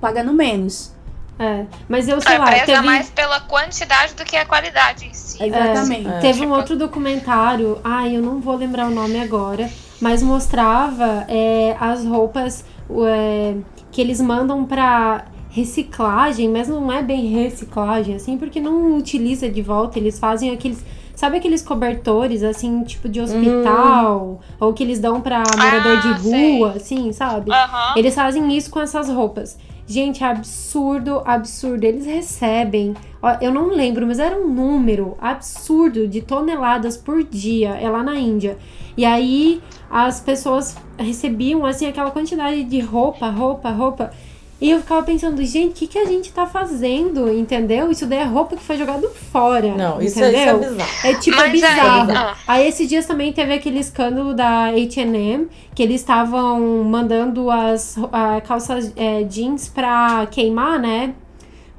pagando 0.00 0.32
menos. 0.32 0.92
É, 1.38 1.64
mas 1.88 2.06
eu 2.06 2.20
sei 2.20 2.34
É, 2.34 2.38
lá, 2.38 2.46
preza 2.46 2.66
teve, 2.66 2.80
mais 2.82 3.08
pela 3.10 3.40
quantidade 3.40 4.14
do 4.14 4.24
que 4.24 4.36
a 4.36 4.44
qualidade 4.44 5.06
em 5.06 5.12
si. 5.14 5.42
Exatamente. 5.42 6.06
É. 6.06 6.18
teve 6.20 6.40
um 6.40 6.42
Tipo- 6.42 6.54
outro 6.54 6.76
documentário, 6.76 7.80
ai, 7.82 8.14
eu 8.14 8.20
não 8.22 8.40
vou 8.40 8.54
lembrar 8.56 8.86
o 8.88 8.90
nome 8.90 9.18
agora, 9.18 9.68
mas 10.00 10.22
mostrava 10.22 11.24
é, 11.28 11.76
as 11.78 12.04
roupas 12.04 12.64
é, 13.06 13.54
que 13.90 14.00
eles 14.00 14.20
mandam 14.20 14.64
pra 14.64 15.24
reciclagem, 15.50 16.48
mas 16.48 16.68
não 16.68 16.90
é 16.92 17.02
bem 17.02 17.26
reciclagem, 17.26 18.14
assim, 18.14 18.38
porque 18.38 18.60
não 18.60 18.96
utiliza 18.96 19.48
de 19.48 19.62
volta, 19.62 19.98
eles 19.98 20.18
fazem 20.18 20.50
aqueles. 20.50 20.84
Sabe 21.14 21.36
aqueles 21.36 21.60
cobertores, 21.60 22.42
assim, 22.42 22.82
tipo 22.82 23.06
de 23.06 23.20
hospital? 23.20 24.40
Ou 24.58 24.72
que 24.72 24.82
eles 24.82 24.98
dão 24.98 25.20
pra 25.20 25.42
morador 25.58 25.98
de 26.00 26.08
Ah, 26.08 26.18
sei. 26.18 26.56
rua, 26.58 26.70
assim, 26.76 27.12
sabe? 27.12 27.52
Aham. 27.52 27.92
Eles 27.96 28.14
fazem 28.14 28.56
isso 28.56 28.70
com 28.70 28.80
essas 28.80 29.10
roupas. 29.10 29.58
Gente, 29.90 30.22
absurdo, 30.22 31.20
absurdo. 31.24 31.82
Eles 31.82 32.06
recebem, 32.06 32.94
ó, 33.20 33.36
eu 33.40 33.52
não 33.52 33.70
lembro, 33.70 34.06
mas 34.06 34.20
era 34.20 34.36
um 34.36 34.48
número 34.48 35.16
absurdo 35.20 36.06
de 36.06 36.22
toneladas 36.22 36.96
por 36.96 37.24
dia. 37.24 37.70
É 37.70 37.90
lá 37.90 38.00
na 38.00 38.16
Índia. 38.16 38.56
E 38.96 39.04
aí 39.04 39.60
as 39.90 40.20
pessoas 40.20 40.76
recebiam, 40.96 41.66
assim, 41.66 41.88
aquela 41.88 42.12
quantidade 42.12 42.62
de 42.62 42.78
roupa, 42.78 43.30
roupa, 43.30 43.70
roupa. 43.70 44.12
E 44.60 44.70
eu 44.70 44.80
ficava 44.80 45.02
pensando, 45.02 45.42
gente, 45.42 45.70
o 45.70 45.72
que, 45.74 45.86
que 45.86 45.98
a 45.98 46.04
gente 46.04 46.30
tá 46.32 46.46
fazendo? 46.46 47.32
Entendeu? 47.32 47.90
Isso 47.90 48.06
daí 48.06 48.18
é 48.18 48.24
roupa 48.24 48.56
que 48.56 48.62
foi 48.62 48.76
jogado 48.76 49.08
fora. 49.32 49.74
Não, 49.74 50.02
isso, 50.02 50.22
é- 50.22 50.28
isso 50.28 50.38
entendeu? 50.40 50.54
é 50.54 50.70
bizarro. 50.70 50.90
É 51.04 51.14
tipo 51.14 51.36
Mas 51.36 51.44
aí- 51.46 51.52
bizarro. 51.52 52.12
ah. 52.12 52.36
Aí 52.46 52.68
esses 52.68 52.86
dias 52.88 53.06
também 53.06 53.32
teve 53.32 53.54
aquele 53.54 53.78
escândalo 53.78 54.34
da 54.34 54.66
H&M, 54.66 55.48
que 55.74 55.82
eles 55.82 56.00
estavam 56.02 56.60
mandando 56.84 57.50
as 57.50 57.96
ah, 58.12 58.40
calças 58.46 58.92
é, 58.96 59.22
jeans 59.22 59.68
pra 59.68 60.26
queimar, 60.30 60.78
né? 60.78 61.14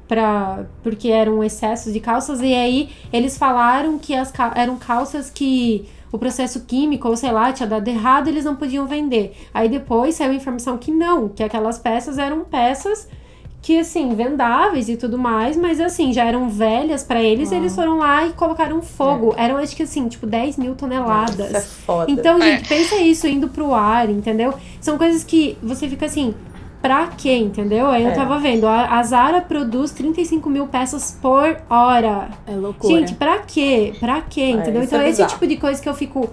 Pra, 0.07 0.65
porque 0.83 1.07
eram 1.09 1.41
excessos 1.43 1.93
de 1.93 1.99
calças. 1.99 2.41
E 2.41 2.53
aí 2.53 2.89
eles 3.13 3.37
falaram 3.37 3.97
que 3.99 4.13
as 4.13 4.31
cal- 4.31 4.51
eram 4.55 4.75
calças 4.77 5.29
que 5.29 5.87
o 6.11 6.17
processo 6.17 6.61
químico, 6.61 7.07
ou 7.07 7.15
sei 7.15 7.31
lá, 7.31 7.51
tinha 7.53 7.67
dado 7.67 7.87
errado, 7.87 8.27
eles 8.27 8.45
não 8.45 8.55
podiam 8.55 8.85
vender. 8.85 9.33
Aí 9.53 9.69
depois 9.69 10.15
saiu 10.15 10.31
a 10.31 10.35
informação 10.35 10.77
que 10.77 10.91
não, 10.91 11.29
que 11.29 11.43
aquelas 11.43 11.77
peças 11.79 12.17
eram 12.17 12.43
peças 12.43 13.07
que 13.61 13.77
assim, 13.79 14.15
vendáveis 14.15 14.89
e 14.89 14.97
tudo 14.97 15.19
mais, 15.19 15.55
mas 15.55 15.79
assim, 15.79 16.11
já 16.11 16.25
eram 16.25 16.49
velhas 16.49 17.03
pra 17.03 17.21
eles, 17.21 17.51
e 17.51 17.55
eles 17.55 17.75
foram 17.75 17.99
lá 17.99 18.25
e 18.25 18.33
colocaram 18.33 18.81
fogo. 18.81 19.35
Eram 19.37 19.57
acho 19.57 19.75
que 19.75 19.83
assim, 19.83 20.07
tipo 20.07 20.25
10 20.25 20.57
mil 20.57 20.73
toneladas. 20.73 21.47
Isso 21.47 21.57
é 21.57 21.61
foda. 21.61 22.11
Então, 22.11 22.41
É. 22.41 22.57
gente, 22.57 22.67
pensa 22.67 22.95
isso 22.95 23.27
indo 23.27 23.47
pro 23.49 23.71
ar, 23.71 24.09
entendeu? 24.09 24.51
São 24.79 24.97
coisas 24.97 25.23
que 25.23 25.59
você 25.61 25.87
fica 25.87 26.07
assim, 26.07 26.33
pra 26.81 27.07
quê, 27.07 27.35
entendeu? 27.37 27.87
Aí 27.87 28.03
É. 28.03 28.09
eu 28.11 28.15
tava 28.15 28.39
vendo, 28.39 28.67
a, 28.67 28.97
a 28.97 29.03
Zara 29.03 29.41
produz 29.41 29.91
35 29.91 30.49
mil 30.49 30.67
peças 30.67 31.17
por 31.21 31.57
hora. 31.69 32.29
É 32.47 32.51
loucura. 32.53 32.93
Gente, 32.93 33.13
pra 33.13 33.39
quê? 33.39 33.93
Pra 33.99 34.21
quê, 34.21 34.49
entendeu? 34.49 34.83
isso 34.83 34.95
Então, 34.95 35.05
é 35.05 35.09
esse 35.09 35.25
tipo 35.27 35.45
de 35.47 35.57
coisa 35.57 35.81
que 35.81 35.87
eu 35.87 35.93
fico. 35.93 36.29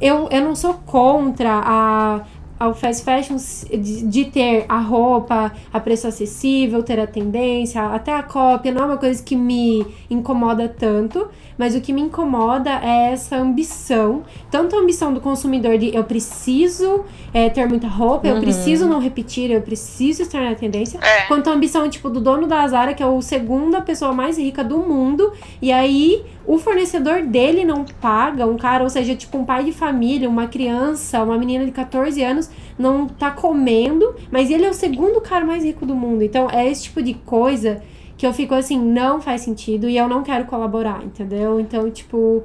Eu, 0.00 0.28
eu 0.30 0.40
não 0.42 0.54
sou 0.54 0.74
contra 0.86 1.50
a, 1.52 2.20
ao 2.58 2.74
fast 2.74 3.04
fashion 3.04 3.36
de, 3.70 4.02
de 4.06 4.24
ter 4.26 4.64
a 4.68 4.78
roupa 4.78 5.52
a 5.72 5.80
preço 5.80 6.06
acessível, 6.08 6.82
ter 6.82 6.98
a 6.98 7.06
tendência, 7.06 7.82
até 7.82 8.14
a 8.14 8.22
cópia, 8.22 8.72
não 8.72 8.82
é 8.82 8.86
uma 8.86 8.96
coisa 8.96 9.22
que 9.22 9.36
me 9.36 9.86
incomoda 10.10 10.68
tanto, 10.68 11.28
mas 11.56 11.74
o 11.74 11.80
que 11.80 11.92
me 11.92 12.00
incomoda 12.00 12.70
é 12.82 13.12
essa 13.12 13.36
ambição, 13.36 14.22
tanto 14.50 14.76
a 14.76 14.80
ambição 14.80 15.12
do 15.12 15.20
consumidor 15.20 15.78
de 15.78 15.94
eu 15.94 16.04
preciso 16.04 17.04
é, 17.32 17.48
ter 17.50 17.66
muita 17.66 17.86
roupa, 17.88 18.26
eu 18.26 18.34
Uhum. 18.34 18.40
preciso 18.40 18.86
não 18.86 18.98
repetir, 19.00 19.50
eu 19.50 19.60
preciso 19.60 20.22
estar 20.22 20.40
na 20.40 20.54
tendência, 20.54 20.98
É. 21.02 21.26
quanto 21.26 21.48
a 21.50 21.52
ambição, 21.52 21.88
tipo, 21.88 22.08
do 22.08 22.20
dono 22.20 22.46
da 22.46 22.66
Zara, 22.66 22.94
que 22.94 23.02
é 23.02 23.06
o 23.06 23.20
segunda 23.20 23.80
pessoa 23.80 24.12
mais 24.12 24.38
rica 24.38 24.62
do 24.64 24.78
mundo, 24.78 25.32
e 25.60 25.70
aí 25.72 26.24
o 26.46 26.56
fornecedor 26.58 27.22
dele 27.22 27.64
não 27.64 27.84
paga, 28.00 28.46
um 28.46 28.56
cara, 28.56 28.82
ou 28.82 28.88
seja, 28.90 29.14
tipo, 29.14 29.36
um 29.36 29.44
pai 29.44 29.64
de 29.64 29.72
família, 29.72 30.28
uma 30.28 30.46
criança, 30.46 31.22
uma 31.22 31.36
menina 31.36 31.64
de 31.64 31.70
14 31.72 32.22
anos, 32.22 32.47
não 32.78 33.06
tá 33.06 33.30
comendo, 33.30 34.14
mas 34.30 34.50
ele 34.50 34.64
é 34.64 34.70
o 34.70 34.74
segundo 34.74 35.20
cara 35.20 35.44
mais 35.44 35.64
rico 35.64 35.84
do 35.86 35.94
mundo. 35.94 36.22
Então, 36.22 36.48
é 36.50 36.68
esse 36.68 36.84
tipo 36.84 37.02
de 37.02 37.14
coisa 37.14 37.82
que 38.16 38.26
eu 38.26 38.32
fico 38.32 38.54
assim, 38.54 38.78
não 38.80 39.20
faz 39.20 39.42
sentido 39.42 39.88
e 39.88 39.96
eu 39.96 40.08
não 40.08 40.22
quero 40.22 40.44
colaborar, 40.46 41.02
entendeu? 41.04 41.60
Então, 41.60 41.88
tipo, 41.90 42.42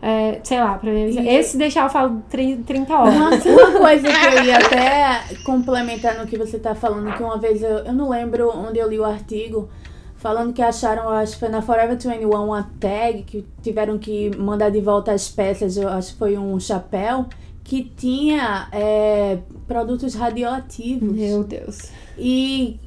é, 0.00 0.40
sei 0.42 0.58
lá, 0.58 0.76
pra 0.78 0.90
mim, 0.90 1.04
E- 1.04 1.28
esse 1.28 1.56
deixar 1.56 1.84
eu 1.84 1.90
falo 1.90 2.22
30 2.28 2.62
30 2.64 2.92
horas. 2.92 3.14
Uma, 3.14 3.28
uma 3.30 3.78
coisa 3.78 4.08
que 4.08 4.26
eu 4.36 4.44
ia 4.44 4.56
até 4.58 5.20
complementar 5.44 6.18
no 6.18 6.26
que 6.26 6.36
você 6.36 6.58
tá 6.58 6.74
falando, 6.74 7.12
que 7.16 7.22
uma 7.22 7.38
vez 7.38 7.62
eu, 7.62 7.78
eu 7.78 7.92
não 7.92 8.08
lembro 8.08 8.50
onde 8.50 8.80
eu 8.80 8.88
li 8.88 8.98
o 8.98 9.04
artigo, 9.04 9.68
falando 10.16 10.52
que 10.52 10.60
acharam, 10.62 11.08
acho 11.08 11.34
que 11.34 11.38
foi 11.40 11.48
na 11.48 11.62
Forever 11.62 11.96
21, 11.96 12.28
uma 12.44 12.68
tag, 12.80 13.22
que 13.22 13.44
tiveram 13.62 13.98
que 13.98 14.36
mandar 14.36 14.70
de 14.70 14.80
volta 14.80 15.12
as 15.12 15.28
peças, 15.28 15.76
eu 15.76 15.88
acho 15.88 16.12
que 16.14 16.18
foi 16.18 16.36
um 16.36 16.58
chapéu, 16.58 17.26
que 17.64 17.84
tinha 17.84 18.68
é, 18.72 19.38
produtos 19.66 20.14
radioativos. 20.14 21.12
Meu 21.12 21.44
Deus. 21.44 21.90
E 22.18 22.80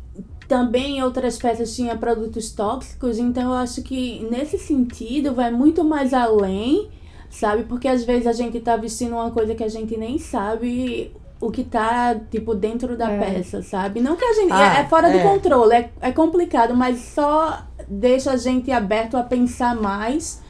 também 0.47 1.01
outras 1.03 1.37
peças 1.37 1.75
tinham 1.75 1.97
produtos 1.97 2.51
tóxicos, 2.51 3.17
então 3.17 3.51
eu 3.51 3.57
acho 3.57 3.81
que 3.81 4.27
nesse 4.29 4.57
sentido 4.57 5.33
vai 5.33 5.51
muito 5.51 5.83
mais 5.83 6.13
além, 6.13 6.89
sabe? 7.29 7.63
Porque 7.63 7.87
às 7.87 8.03
vezes 8.03 8.27
a 8.27 8.33
gente 8.33 8.59
tá 8.59 8.75
vestindo 8.77 9.13
uma 9.13 9.31
coisa 9.31 9.55
que 9.55 9.63
a 9.63 9.67
gente 9.67 9.97
nem 9.97 10.19
sabe 10.19 11.11
o 11.39 11.51
que 11.51 11.63
tá, 11.63 12.15
tipo, 12.31 12.53
dentro 12.55 12.95
da 12.97 13.11
É. 13.11 13.19
peça, 13.19 13.61
sabe? 13.61 13.99
Não 13.99 14.15
que 14.15 14.23
a 14.23 14.33
gente. 14.33 14.51
Ah, 14.51 14.77
é, 14.77 14.81
é 14.81 14.85
fora 14.85 15.09
é. 15.09 15.17
do 15.17 15.23
controle, 15.27 15.73
é, 15.73 15.89
é 16.01 16.11
complicado, 16.11 16.75
mas 16.75 16.99
só 16.99 17.63
deixa 17.87 18.31
a 18.31 18.37
gente 18.37 18.71
aberto 18.71 19.15
a 19.17 19.23
pensar 19.23 19.75
mais 19.75 20.41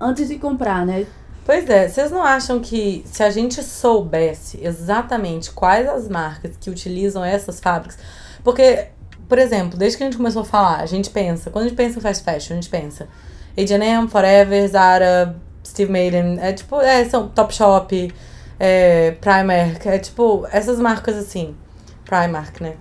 antes 0.00 0.28
de 0.28 0.38
comprar, 0.38 0.84
né? 0.84 1.06
Pois 1.44 1.68
é, 1.68 1.88
vocês 1.88 2.10
não 2.10 2.22
acham 2.22 2.60
que 2.60 3.02
se 3.06 3.22
a 3.22 3.30
gente 3.30 3.62
soubesse 3.62 4.60
exatamente 4.62 5.50
quais 5.50 5.88
as 5.88 6.08
marcas 6.08 6.52
que 6.60 6.70
utilizam 6.70 7.24
essas 7.24 7.58
fábricas. 7.58 7.98
Porque, 8.44 8.88
por 9.28 9.38
exemplo, 9.38 9.78
desde 9.78 9.96
que 9.98 10.04
a 10.04 10.06
gente 10.06 10.16
começou 10.16 10.42
a 10.42 10.44
falar, 10.44 10.80
a 10.80 10.86
gente 10.86 11.10
pensa, 11.10 11.50
quando 11.50 11.64
a 11.64 11.68
gente 11.68 11.76
pensa 11.76 11.98
em 11.98 12.02
fast 12.02 12.24
fashion, 12.24 12.52
a 12.52 12.56
gente 12.56 12.68
pensa 12.68 13.08
H&M, 13.56 14.08
Forever, 14.08 14.68
Zara, 14.68 15.36
Steve 15.66 15.90
Madden, 15.90 16.38
é 16.40 16.52
tipo, 16.52 16.80
é, 16.80 17.04
são 17.04 17.28
Topshop, 17.28 18.12
é, 18.58 19.12
Primark, 19.12 19.86
é 19.86 19.98
tipo, 19.98 20.46
essas 20.52 20.78
marcas 20.78 21.16
assim, 21.16 21.56
Primark, 22.04 22.60
né? 22.60 22.74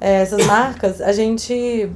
É, 0.00 0.22
essas 0.22 0.44
marcas, 0.46 1.00
a 1.00 1.12
gente 1.12 1.90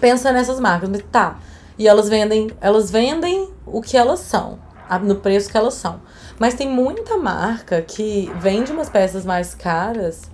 pensa 0.00 0.30
nessas 0.32 0.60
marcas, 0.60 0.88
mas 0.88 1.02
tá. 1.10 1.38
E 1.78 1.88
elas 1.88 2.08
vendem, 2.08 2.50
elas 2.60 2.90
vendem 2.90 3.50
o 3.66 3.80
que 3.80 3.96
elas 3.96 4.20
são, 4.20 4.58
no 5.02 5.16
preço 5.16 5.50
que 5.50 5.56
elas 5.56 5.74
são. 5.74 6.00
Mas 6.38 6.54
tem 6.54 6.68
muita 6.68 7.16
marca 7.16 7.80
que 7.82 8.30
vende 8.36 8.72
umas 8.72 8.88
peças 8.88 9.24
mais 9.24 9.54
caras. 9.54 10.30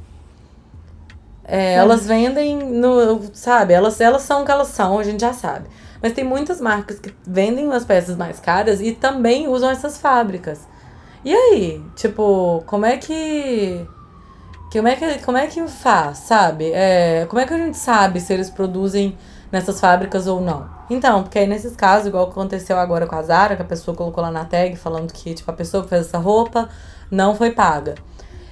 É, 1.44 1.74
elas 1.74 2.06
vendem 2.06 2.56
no, 2.56 3.22
sabe, 3.32 3.72
elas, 3.72 4.00
elas 4.00 4.22
são 4.22 4.42
o 4.42 4.44
que 4.44 4.52
elas 4.52 4.68
são, 4.68 4.98
a 4.98 5.02
gente 5.02 5.20
já 5.20 5.32
sabe. 5.32 5.68
Mas 6.02 6.12
tem 6.12 6.24
muitas 6.24 6.60
marcas 6.60 6.98
que 6.98 7.14
vendem 7.26 7.66
umas 7.66 7.84
peças 7.84 8.16
mais 8.16 8.38
caras 8.40 8.80
e 8.80 8.92
também 8.92 9.48
usam 9.48 9.68
essas 9.68 9.98
fábricas. 9.98 10.60
E 11.24 11.34
aí, 11.34 11.82
tipo, 11.96 12.62
como 12.66 12.86
é 12.86 12.96
que 12.96 13.86
como 14.72 14.88
é 14.88 14.96
que 14.96 15.18
como 15.18 15.36
é 15.36 15.46
que 15.46 15.66
faz, 15.68 16.18
sabe? 16.18 16.70
É, 16.72 17.26
como 17.28 17.40
é 17.40 17.46
que 17.46 17.52
a 17.52 17.58
gente 17.58 17.76
sabe 17.76 18.20
se 18.20 18.32
eles 18.32 18.48
produzem 18.48 19.18
nessas 19.52 19.80
fábricas 19.80 20.26
ou 20.26 20.40
não? 20.40 20.79
Então, 20.90 21.22
porque 21.22 21.38
aí 21.38 21.46
nesses 21.46 21.76
casos, 21.76 22.08
igual 22.08 22.28
aconteceu 22.28 22.76
agora 22.76 23.06
com 23.06 23.14
a 23.14 23.22
Zara, 23.22 23.54
que 23.54 23.62
a 23.62 23.64
pessoa 23.64 23.96
colocou 23.96 24.22
lá 24.22 24.30
na 24.32 24.44
tag 24.44 24.74
falando 24.74 25.12
que 25.12 25.32
tipo 25.32 25.48
a 25.48 25.54
pessoa 25.54 25.84
que 25.84 25.88
fez 25.88 26.06
essa 26.06 26.18
roupa 26.18 26.68
não 27.08 27.36
foi 27.36 27.52
paga. 27.52 27.94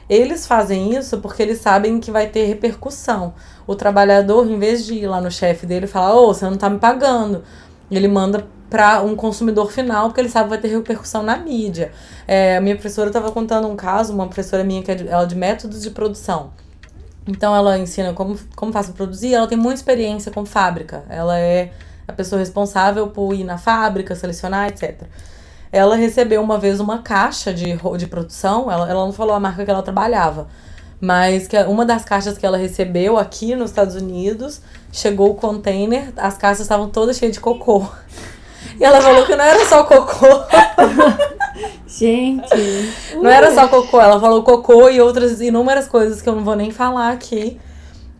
Eles 0.09 0.47
fazem 0.47 0.97
isso 0.97 1.19
porque 1.19 1.43
eles 1.43 1.59
sabem 1.59 1.99
que 1.99 2.13
vai 2.13 2.29
ter 2.29 2.45
repercussão. 2.45 3.35
O 3.67 3.75
trabalhador, 3.75 4.49
em 4.49 4.59
vez 4.59 4.87
de 4.87 4.95
ir 4.95 5.07
lá 5.09 5.21
no 5.21 5.31
chefe 5.31 5.67
dele 5.67 5.85
e 5.85 5.89
falar, 5.89 6.15
ô, 6.15 6.33
você 6.33 6.49
não 6.49 6.57
tá 6.57 6.71
me 6.71 6.79
pagando, 6.79 7.43
ele 7.91 8.09
manda 8.09 8.47
para 8.71 9.03
um 9.03 9.17
consumidor 9.17 9.73
final, 9.73 10.09
porque 10.09 10.21
ele 10.21 10.29
sabe 10.29 10.45
que 10.45 10.51
vai 10.51 10.59
ter 10.59 10.69
repercussão 10.69 11.23
na 11.23 11.37
mídia. 11.37 11.93
É, 12.27 12.57
a 12.57 12.61
minha 12.61 12.77
professora 12.77 13.09
estava 13.09 13.33
contando 13.33 13.67
um 13.67 13.77
caso, 13.77 14.15
uma 14.15 14.27
professora 14.27 14.63
minha 14.63 14.83
que 14.83 14.91
é 14.91 14.95
de, 14.95 15.09
ela 15.09 15.25
é 15.25 15.27
de 15.27 15.35
métodos 15.35 15.83
de 15.83 15.91
produção. 15.91 16.53
Então 17.27 17.55
ela 17.55 17.79
ensina 17.79 18.15
como, 18.15 18.39
como 18.57 18.73
faz 18.73 18.89
produzir, 18.91 19.35
ela 19.35 19.47
tem 19.47 19.59
muita 19.59 19.81
experiência 19.81 20.33
com 20.33 20.47
fábrica. 20.47 21.05
Ela 21.11 21.39
é 21.39 21.73
a 22.09 22.13
pessoa 22.13 22.39
responsável 22.39 23.09
por 23.09 23.35
ir 23.35 23.45
na 23.45 23.59
fábrica, 23.59 24.15
selecionar, 24.15 24.69
etc. 24.69 25.03
Ela 25.71 25.95
recebeu 25.95 26.43
uma 26.43 26.59
vez 26.59 26.81
uma 26.81 27.03
caixa 27.03 27.53
de, 27.53 27.79
de 27.99 28.07
produção, 28.07 28.73
ela, 28.73 28.89
ela 28.89 29.05
não 29.05 29.13
falou 29.13 29.35
a 29.35 29.41
marca 29.41 29.63
que 29.63 29.71
ela 29.71 29.83
trabalhava, 29.83 30.49
mas 30.99 31.47
que 31.47 31.57
uma 31.65 31.85
das 31.85 32.07
caixas 32.07 32.39
que 32.39 32.47
ela 32.47 32.57
recebeu 32.57 33.19
aqui 33.19 33.55
nos 33.55 33.71
Estados 33.71 33.95
Unidos, 33.95 34.63
chegou 34.91 35.31
o 35.31 35.35
container, 35.35 36.11
as 36.17 36.39
caixas 36.39 36.63
estavam 36.63 36.89
todas 36.89 37.19
cheias 37.19 37.35
de 37.35 37.41
cocô. 37.41 37.87
E 38.81 38.85
ela 38.85 39.01
falou 39.03 39.27
que 39.27 39.37
não 39.37 39.45
era 39.45 39.65
só 39.67 39.85
cocô. 39.85 40.27
Gente. 41.87 42.47
Não 43.17 43.29
era 43.29 43.53
só 43.55 43.69
cocô, 43.69 44.01
ela 44.01 44.19
falou 44.19 44.43
cocô 44.43 44.89
e 44.89 45.01
outras 45.01 45.41
inúmeras 45.41 45.87
coisas 45.87 46.23
que 46.23 46.29
eu 46.29 46.35
não 46.35 46.45
vou 46.45 46.57
nem 46.57 46.71
falar 46.71 47.13
aqui. 47.13 47.61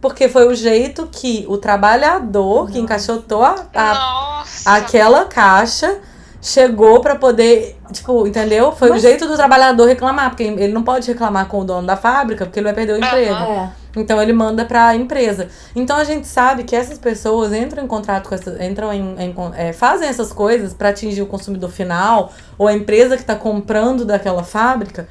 Porque 0.01 0.29
foi 0.29 0.47
o 0.47 0.55
jeito 0.55 1.09
que 1.11 1.45
o 1.49 1.57
trabalhador 1.59 2.71
que 2.71 2.79
encaixotou 2.79 3.45
a, 3.45 3.57
a, 3.75 4.45
aquela 4.65 5.25
caixa 5.25 5.99
chegou 6.41 7.01
pra 7.01 7.17
poder, 7.17 7.77
tipo, 7.93 8.27
entendeu? 8.27 8.71
Foi 8.73 8.91
o 8.91 8.93
Mas- 8.93 9.03
jeito 9.03 9.27
do 9.27 9.35
trabalhador 9.35 9.87
reclamar, 9.87 10.31
porque 10.31 10.45
ele 10.45 10.73
não 10.73 10.85
pode 10.85 11.07
reclamar 11.09 11.47
com 11.47 11.61
o 11.61 11.65
dono 11.65 11.87
da 11.87 11.97
fábrica, 11.97 12.45
porque 12.45 12.61
ele 12.61 12.65
vai 12.65 12.75
perder 12.75 12.93
o 12.93 12.97
emprego. 12.99 13.35
É. 13.35 13.71
Então 13.97 14.23
ele 14.23 14.33
manda 14.33 14.65
pra 14.65 14.95
empresa. 14.95 15.49
Então 15.75 15.97
a 15.97 16.05
gente 16.05 16.29
sabe 16.29 16.63
que 16.63 16.77
essas 16.77 16.99
pessoas 16.99 17.53
entram 17.53 17.83
em 17.83 17.89
contrato 17.89 18.29
com 18.29 18.35
essas. 18.35 18.61
entram 18.61 18.93
em. 18.93 19.17
em 19.19 19.35
é, 19.57 19.73
fazem 19.73 20.09
essas 20.09 20.33
coisas 20.33 20.73
pra 20.73 20.91
atingir 20.91 21.23
o 21.23 21.27
consumidor 21.27 21.71
final 21.71 22.33
ou 22.57 22.69
a 22.69 22.73
empresa 22.73 23.17
que 23.17 23.25
tá 23.25 23.35
comprando 23.35 24.05
daquela 24.05 24.45
fábrica, 24.45 25.09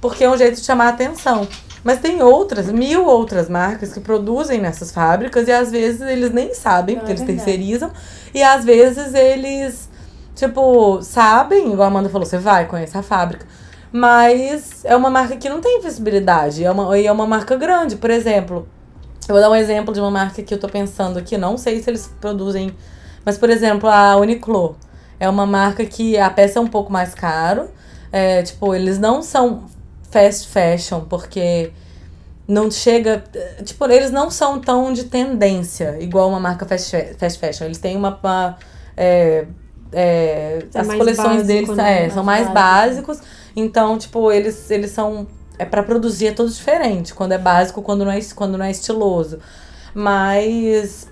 porque 0.00 0.22
é 0.22 0.30
um 0.30 0.36
jeito 0.36 0.60
de 0.60 0.64
chamar 0.64 0.86
a 0.86 0.90
atenção. 0.90 1.48
Mas 1.84 2.00
tem 2.00 2.22
outras, 2.22 2.70
mil 2.70 3.06
outras 3.06 3.48
marcas 3.48 3.92
que 3.92 4.00
produzem 4.00 4.60
nessas 4.60 4.90
fábricas 4.90 5.46
e 5.48 5.52
às 5.52 5.70
vezes 5.70 6.00
eles 6.00 6.32
nem 6.32 6.52
sabem, 6.54 6.96
É 6.96 6.98
porque 6.98 7.12
eles 7.12 7.22
verdade. 7.22 7.44
terceirizam, 7.44 7.90
e 8.34 8.42
às 8.42 8.64
vezes 8.64 9.14
eles, 9.14 9.88
tipo, 10.34 11.00
sabem, 11.02 11.72
igual 11.72 11.84
a 11.84 11.86
Amanda 11.86 12.08
falou, 12.08 12.26
você 12.26 12.38
vai, 12.38 12.66
conhece 12.66 12.96
a 12.98 13.02
fábrica. 13.02 13.46
Mas 13.90 14.84
é 14.84 14.94
uma 14.94 15.08
marca 15.08 15.36
que 15.36 15.48
não 15.48 15.60
tem 15.60 15.80
visibilidade. 15.80 16.62
É 16.62 16.70
uma, 16.70 16.98
e 16.98 17.06
é 17.06 17.12
uma 17.12 17.26
marca 17.26 17.56
grande. 17.56 17.96
Por 17.96 18.10
exemplo, 18.10 18.68
eu 19.26 19.34
vou 19.34 19.40
dar 19.40 19.50
um 19.50 19.54
exemplo 19.56 19.94
de 19.94 20.00
uma 20.00 20.10
marca 20.10 20.42
que 20.42 20.52
eu 20.52 20.60
tô 20.60 20.68
pensando 20.68 21.18
aqui. 21.18 21.38
Não 21.38 21.56
sei 21.56 21.82
se 21.82 21.88
eles 21.88 22.10
produzem. 22.20 22.74
Mas, 23.24 23.38
por 23.38 23.48
exemplo, 23.48 23.88
a 23.88 24.16
Uniqlo. 24.16 24.76
É 25.20 25.28
uma 25.28 25.46
marca 25.46 25.84
que 25.84 26.16
a 26.18 26.30
peça 26.30 26.58
é 26.58 26.62
um 26.62 26.66
pouco 26.66 26.92
mais 26.92 27.14
caro. 27.14 27.70
É, 28.12 28.42
tipo, 28.42 28.74
eles 28.74 28.98
não 28.98 29.22
são 29.22 29.64
fast 30.10 30.48
fashion, 30.48 31.00
porque 31.08 31.72
não 32.46 32.70
chega. 32.70 33.22
Tipo, 33.64 33.84
eles 33.86 34.10
não 34.10 34.30
são 34.30 34.60
tão 34.60 34.92
de 34.92 35.04
tendência, 35.04 35.96
igual 36.00 36.28
uma 36.28 36.40
marca 36.40 36.64
fast, 36.66 36.90
fa- 36.90 37.14
fast 37.18 37.38
fashion. 37.38 37.64
Eles 37.66 37.78
têm 37.78 37.96
uma. 37.96 38.18
uma, 38.22 38.56
é, 38.96 39.46
é, 39.92 40.66
É 40.74 40.80
as 40.80 40.86
coleções 40.88 41.16
básico, 41.42 41.46
deles 41.46 41.68
né? 41.70 42.06
é, 42.06 42.10
são 42.10 42.22
Mais 42.24 42.44
mais 42.44 42.54
básico. 42.54 43.06
básicos. 43.08 43.28
Então, 43.56 43.98
tipo, 43.98 44.30
eles, 44.32 44.70
eles 44.70 44.90
são. 44.90 45.26
É 45.58 45.64
pra 45.64 45.82
produzir, 45.82 46.28
é 46.28 46.32
tudo 46.32 46.50
diferente. 46.50 47.12
Quando 47.14 47.32
é 47.32 47.38
básico, 47.38 47.82
quando 47.82 48.04
não 48.04 48.12
é, 48.12 48.20
quando 48.34 48.56
não 48.56 48.64
é 48.64 48.70
estiloso. 48.70 49.38
Mas. 49.94 51.08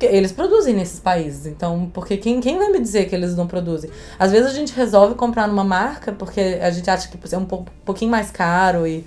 Eles 0.00 0.32
produzem 0.32 0.74
nesses 0.74 0.98
países, 0.98 1.46
então, 1.46 1.90
porque 1.94 2.16
quem, 2.16 2.40
quem 2.40 2.58
vai 2.58 2.70
me 2.70 2.80
dizer 2.80 3.06
que 3.06 3.14
eles 3.14 3.36
não 3.36 3.46
produzem? 3.46 3.90
Às 4.18 4.32
vezes 4.32 4.50
a 4.50 4.54
gente 4.54 4.74
resolve 4.74 5.14
comprar 5.14 5.46
numa 5.46 5.64
marca 5.64 6.12
porque 6.12 6.58
a 6.60 6.70
gente 6.70 6.90
acha 6.90 7.08
que 7.08 7.34
é 7.34 7.38
um 7.38 7.46
pouquinho 7.46 8.10
mais 8.10 8.30
caro 8.30 8.86
e 8.86 9.06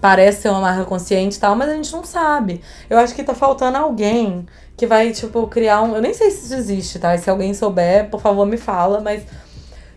parece 0.00 0.42
ser 0.42 0.48
uma 0.48 0.60
marca 0.60 0.84
consciente 0.84 1.36
e 1.36 1.40
tal, 1.40 1.54
mas 1.54 1.68
a 1.68 1.74
gente 1.74 1.92
não 1.92 2.04
sabe. 2.04 2.60
Eu 2.88 2.98
acho 2.98 3.14
que 3.14 3.22
tá 3.22 3.34
faltando 3.34 3.76
alguém 3.78 4.46
que 4.76 4.86
vai, 4.86 5.10
tipo, 5.12 5.46
criar 5.46 5.82
um. 5.82 5.94
Eu 5.94 6.00
nem 6.00 6.14
sei 6.14 6.30
se 6.30 6.46
isso 6.46 6.54
existe, 6.54 6.98
tá? 6.98 7.14
E 7.14 7.18
se 7.18 7.28
alguém 7.28 7.52
souber, 7.52 8.08
por 8.08 8.20
favor, 8.20 8.46
me 8.46 8.56
fala, 8.56 9.00
mas. 9.00 9.22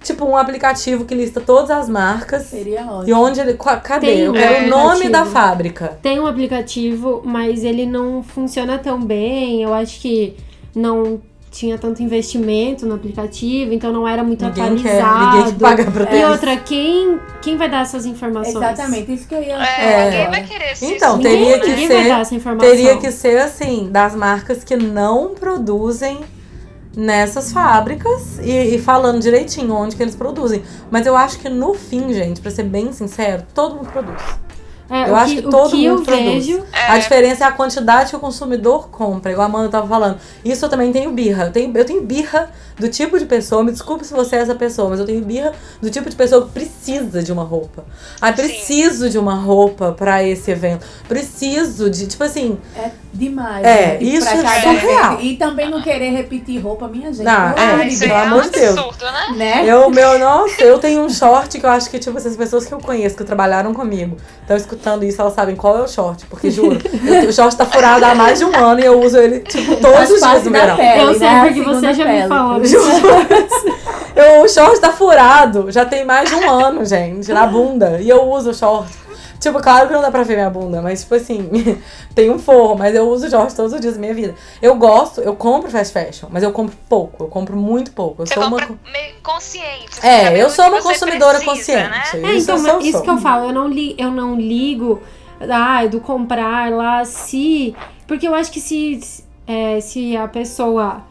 Tipo, 0.03 0.25
um 0.25 0.35
aplicativo 0.37 1.05
que 1.05 1.15
lista 1.15 1.39
todas 1.41 1.71
as 1.71 1.87
marcas 1.89 2.43
Seria 2.43 2.81
ótimo. 2.85 3.07
e 3.07 3.13
onde 3.13 3.39
ele. 3.39 3.53
Cadê? 3.83 4.05
Tem 4.07 4.19
Eu 4.19 4.31
um 4.31 4.33
quero 4.35 4.65
o 4.65 4.69
nome 4.69 5.09
da 5.09 5.25
fábrica. 5.25 5.97
Tem 6.01 6.19
um 6.19 6.27
aplicativo, 6.27 7.21
mas 7.25 7.63
ele 7.63 7.85
não 7.85 8.21
funciona 8.21 8.77
tão 8.77 9.01
bem. 9.01 9.63
Eu 9.63 9.73
acho 9.73 9.99
que 10.01 10.35
não 10.75 11.21
tinha 11.49 11.77
tanto 11.77 12.01
investimento 12.01 12.83
no 12.83 12.95
aplicativo, 12.95 13.71
então 13.73 13.93
não 13.93 14.07
era 14.07 14.23
muito 14.23 14.43
Ninguém 14.43 14.75
quer, 14.75 14.99
atualizado. 14.99 15.35
ninguém 15.35 15.53
quer 15.53 15.59
pagar 15.59 15.91
pra 15.91 16.05
ter 16.07 16.15
E 16.15 16.19
isso. 16.21 16.31
outra, 16.31 16.57
quem, 16.57 17.19
quem 17.43 17.57
vai 17.57 17.69
dar 17.69 17.83
essas 17.83 18.07
informações? 18.07 18.55
Exatamente, 18.55 19.13
isso 19.13 19.27
que 19.27 19.35
eu 19.35 19.43
ia 19.43 19.53
É, 19.53 19.65
falar 19.65 20.05
ninguém 20.05 20.21
agora. 20.23 20.29
vai 20.31 20.43
querer 20.47 20.73
Então, 20.81 21.19
teria 21.19 21.59
que 21.59 21.69
Ninguém 21.69 21.87
ser- 21.87 21.93
vai 21.93 22.07
dar 22.07 22.19
essa 22.21 22.33
informação. 22.33 22.69
Teria 22.71 22.97
que 22.97 23.11
ser 23.11 23.37
assim, 23.37 23.87
das 23.91 24.15
marcas 24.15 24.63
que 24.63 24.75
não 24.75 25.35
produzem 25.35 26.21
nessas 26.95 27.51
fábricas 27.51 28.39
e, 28.39 28.75
e 28.75 28.79
falando 28.79 29.21
direitinho 29.21 29.73
onde 29.73 29.95
que 29.95 30.03
eles 30.03 30.15
produzem. 30.15 30.63
Mas 30.91 31.05
eu 31.05 31.15
acho 31.15 31.39
que 31.39 31.49
no 31.49 31.73
fim, 31.73 32.13
gente, 32.13 32.41
pra 32.41 32.51
ser 32.51 32.63
bem 32.63 32.91
sincero, 32.93 33.43
todo 33.53 33.75
mundo 33.75 33.91
produz. 33.91 34.21
É, 34.89 35.09
eu 35.09 35.15
acho 35.15 35.35
que, 35.35 35.41
que 35.41 35.49
todo 35.49 35.71
que 35.71 35.89
mundo 35.89 36.03
produz. 36.03 36.45
vejo 36.45 36.63
A 36.87 36.97
diferença 36.99 37.45
é 37.45 37.47
a 37.47 37.51
quantidade 37.51 38.11
que 38.11 38.15
o 38.15 38.19
consumidor 38.19 38.89
compra, 38.89 39.31
igual 39.31 39.47
a 39.47 39.49
Amanda 39.49 39.69
tava 39.69 39.87
falando. 39.87 40.19
Isso 40.45 40.65
eu 40.65 40.69
também 40.69 40.91
tenho 40.91 41.11
birra. 41.11 41.45
Eu 41.45 41.51
tenho, 41.51 41.75
eu 41.75 41.85
tenho 41.85 42.01
birra 42.01 42.51
do 42.79 42.87
tipo 42.89 43.17
de 43.19 43.25
pessoa, 43.25 43.63
me 43.63 43.71
desculpe 43.71 44.05
se 44.05 44.13
você 44.13 44.35
é 44.35 44.39
essa 44.39 44.55
pessoa, 44.55 44.89
mas 44.89 44.99
eu 44.99 45.05
tenho 45.05 45.21
birra 45.23 45.51
do 45.81 45.89
tipo 45.89 46.09
de 46.09 46.15
pessoa 46.15 46.45
que 46.45 46.51
precisa 46.51 47.21
de 47.23 47.31
uma 47.31 47.43
roupa. 47.43 47.83
Ah, 48.21 48.31
preciso 48.31 49.09
de 49.09 49.17
uma 49.17 49.35
roupa 49.35 49.91
pra 49.91 50.23
esse 50.23 50.49
evento. 50.51 50.85
Preciso 51.07 51.89
de, 51.89 52.07
tipo 52.07 52.23
assim, 52.23 52.57
É 52.77 52.89
demais. 53.13 53.63
É, 53.63 53.87
né? 53.87 53.97
Isso 54.01 54.27
é 54.27 54.61
surreal. 54.61 55.19
E 55.21 55.35
também 55.37 55.69
não 55.69 55.81
querer 55.81 56.09
repetir 56.09 56.59
roupa, 56.59 56.87
minha 56.87 57.13
gente. 57.13 57.27
Ah, 57.27 57.53
pelo 57.55 57.67
é, 57.67 57.73
amor 57.73 57.85
de 57.85 57.91
Isso 57.93 57.99
pelo 58.01 58.11
é 58.13 58.15
um 58.15 58.21
amor 58.21 58.41
de 58.43 58.49
Deus. 58.49 58.77
absurdo, 58.77 59.05
né? 59.05 59.35
Né? 59.37 59.63
Eu, 59.67 59.89
meu, 59.91 60.17
nossa, 60.19 60.63
eu 60.63 60.79
tenho 60.79 61.01
um 61.03 61.09
short 61.09 61.59
que 61.59 61.65
eu 61.65 61.69
acho 61.69 61.89
que, 61.89 61.99
tipo, 61.99 62.17
essas 62.17 62.35
pessoas 62.35 62.65
que 62.65 62.73
eu 62.73 62.79
conheço, 62.79 63.15
que 63.15 63.23
trabalharam 63.23 63.73
comigo, 63.73 64.17
estão 64.41 64.57
escutando 64.57 65.03
isso, 65.03 65.21
elas 65.21 65.33
sabem 65.33 65.55
qual 65.55 65.77
é 65.77 65.81
o 65.81 65.87
short. 65.87 66.25
Porque, 66.25 66.49
juro, 66.49 66.79
eu- 67.05 67.29
o 67.29 67.33
short 67.33 67.55
tá 67.55 67.65
furado 67.65 68.03
há 68.05 68.15
mais 68.15 68.39
de 68.39 68.45
um 68.45 68.55
ano 68.55 68.79
e 68.79 68.85
eu 68.85 68.99
uso 68.99 69.17
ele, 69.17 69.39
tipo, 69.41 69.75
todos 69.75 69.95
Faz 69.97 70.11
os 70.11 70.21
dias 70.21 70.43
do 70.43 70.49
verão. 70.51 70.75
pele, 70.77 71.01
Eu 71.03 71.13
sei, 71.13 71.19
né? 71.27 71.39
A 71.39 71.45
porque 71.45 71.61
você 71.61 71.93
já 71.93 72.05
me 72.05 72.27
Eu, 74.15 74.41
o 74.43 74.47
short 74.47 74.79
tá 74.79 74.91
furado, 74.91 75.71
já 75.71 75.85
tem 75.85 76.05
mais 76.05 76.29
de 76.29 76.35
um 76.35 76.49
ano, 76.49 76.85
gente, 76.85 77.31
na 77.33 77.47
bunda. 77.47 77.99
E 77.99 78.07
eu 78.09 78.23
uso 78.29 78.51
o 78.51 78.53
short. 78.53 78.91
Tipo, 79.39 79.59
claro 79.61 79.87
que 79.87 79.93
não 79.93 80.01
dá 80.01 80.09
pra 80.09 80.23
ver 80.23 80.35
minha 80.35 80.49
bunda, 80.49 80.81
mas, 80.81 81.01
tipo 81.01 81.15
assim, 81.15 81.49
tem 82.15 82.29
um 82.29 82.39
forro, 82.39 82.77
mas 82.77 82.95
eu 82.95 83.09
uso 83.09 83.29
short 83.29 83.53
todos 83.53 83.73
os 83.73 83.81
dias 83.81 83.95
da 83.95 83.99
minha 83.99 84.13
vida. 84.13 84.35
Eu 84.61 84.75
gosto, 84.75 85.19
eu 85.19 85.35
compro 85.35 85.69
fast 85.69 85.91
fashion, 85.91 86.29
mas 86.31 86.43
eu 86.43 86.51
compro 86.53 86.73
pouco, 86.87 87.23
eu 87.25 87.27
compro 87.27 87.57
muito 87.57 87.91
pouco. 87.91 88.21
Eu 88.21 88.27
Você 88.27 88.35
sou 88.35 88.43
uma. 88.45 88.57
meio 88.57 89.15
consciente. 89.21 89.89
assim, 89.97 90.07
É, 90.07 90.41
eu 90.41 90.49
sou 90.49 90.65
uma 90.67 90.81
consumidora 90.81 91.39
precisa, 91.39 91.51
consciente. 91.57 91.89
né? 92.17 92.31
É, 92.31 92.37
então, 92.37 92.55
eu 92.55 92.61
mas 92.75 92.85
isso 92.85 92.91
sou. 92.93 93.01
que 93.01 93.09
eu 93.09 93.17
falo, 93.17 93.47
eu 93.49 93.53
não, 93.53 93.67
li, 93.67 93.95
eu 93.97 94.11
não 94.11 94.35
ligo 94.35 95.01
ah, 95.51 95.85
do 95.87 95.99
comprar 95.99 96.71
lá 96.71 97.03
se. 97.03 97.75
Porque 98.07 98.25
eu 98.27 98.33
acho 98.35 98.49
que 98.51 98.61
se, 98.61 98.99
é, 99.45 99.81
se 99.81 100.15
a 100.15 100.27
pessoa 100.27 101.01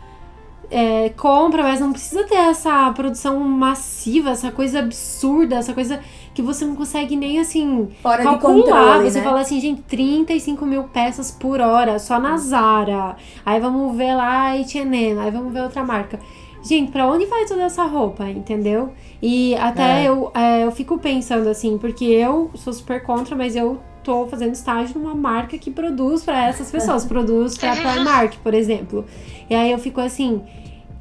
é, 0.73 1.09
compra, 1.11 1.63
mas 1.63 1.81
não 1.81 1.93
precisa 1.93 2.25
ter 2.25 2.35
essa 2.37 2.91
produção 2.93 3.39
massiva, 3.41 4.31
essa 4.31 4.51
coisa 4.51 4.79
absurda, 4.81 5.57
essa 5.57 5.73
coisa 5.75 6.01
que 6.35 6.41
você 6.41 6.65
não 6.65 6.75
consegue 6.75 7.15
nem 7.15 7.39
assim 7.39 7.89
Fora 8.03 8.23
calcular. 8.23 8.55
controle, 8.55 9.11
você 9.11 9.19
né? 9.19 9.25
fala 9.25 9.41
assim, 9.41 9.61
gente, 9.61 9.83
35 9.83 10.65
mil 10.65 10.85
peças 10.85 11.31
por 11.31 11.61
hora, 11.61 11.99
só 11.99 12.19
na 12.19 12.37
Zara. 12.39 13.17
Aí 13.45 13.61
vamos 13.61 13.95
ver 13.97 14.15
lá 14.15 14.53
H&M, 14.55 15.19
aí 15.21 15.31
vamos 15.31 15.53
ver 15.53 15.61
outra 15.63 15.85
marca. 15.85 16.19
Gente, 16.65 16.91
pra 16.93 17.07
onde 17.07 17.27
vai 17.27 17.45
toda 17.45 17.63
essa 17.65 17.85
roupa, 17.85 18.29
entendeu? 18.31 18.93
E 19.21 19.55
até 19.57 20.05
É. 20.05 20.09
eu, 20.09 20.31
é, 20.33 20.65
eu 20.65 20.71
fico 20.73 20.97
pensando 20.97 21.49
assim, 21.49 21.77
porque 21.77 22.05
eu 22.05 22.51
sou 22.55 22.73
super 22.73 23.03
contra, 23.03 23.37
mas 23.37 23.55
eu 23.57 23.81
tô 24.05 24.27
fazendo 24.27 24.53
estágio 24.53 24.99
numa 24.99 25.15
marca 25.15 25.59
que 25.59 25.71
produz 25.71 26.25
pra 26.25 26.47
essas 26.49 26.71
pessoas, 26.71 27.05
produz 27.05 27.59
pra 27.59 27.75
Primark, 27.77 28.37
por 28.43 28.55
exemplo. 28.55 29.05
E 29.51 29.55
aí 29.55 29.71
eu 29.71 29.79
fico 29.79 30.01
assim, 30.01 30.41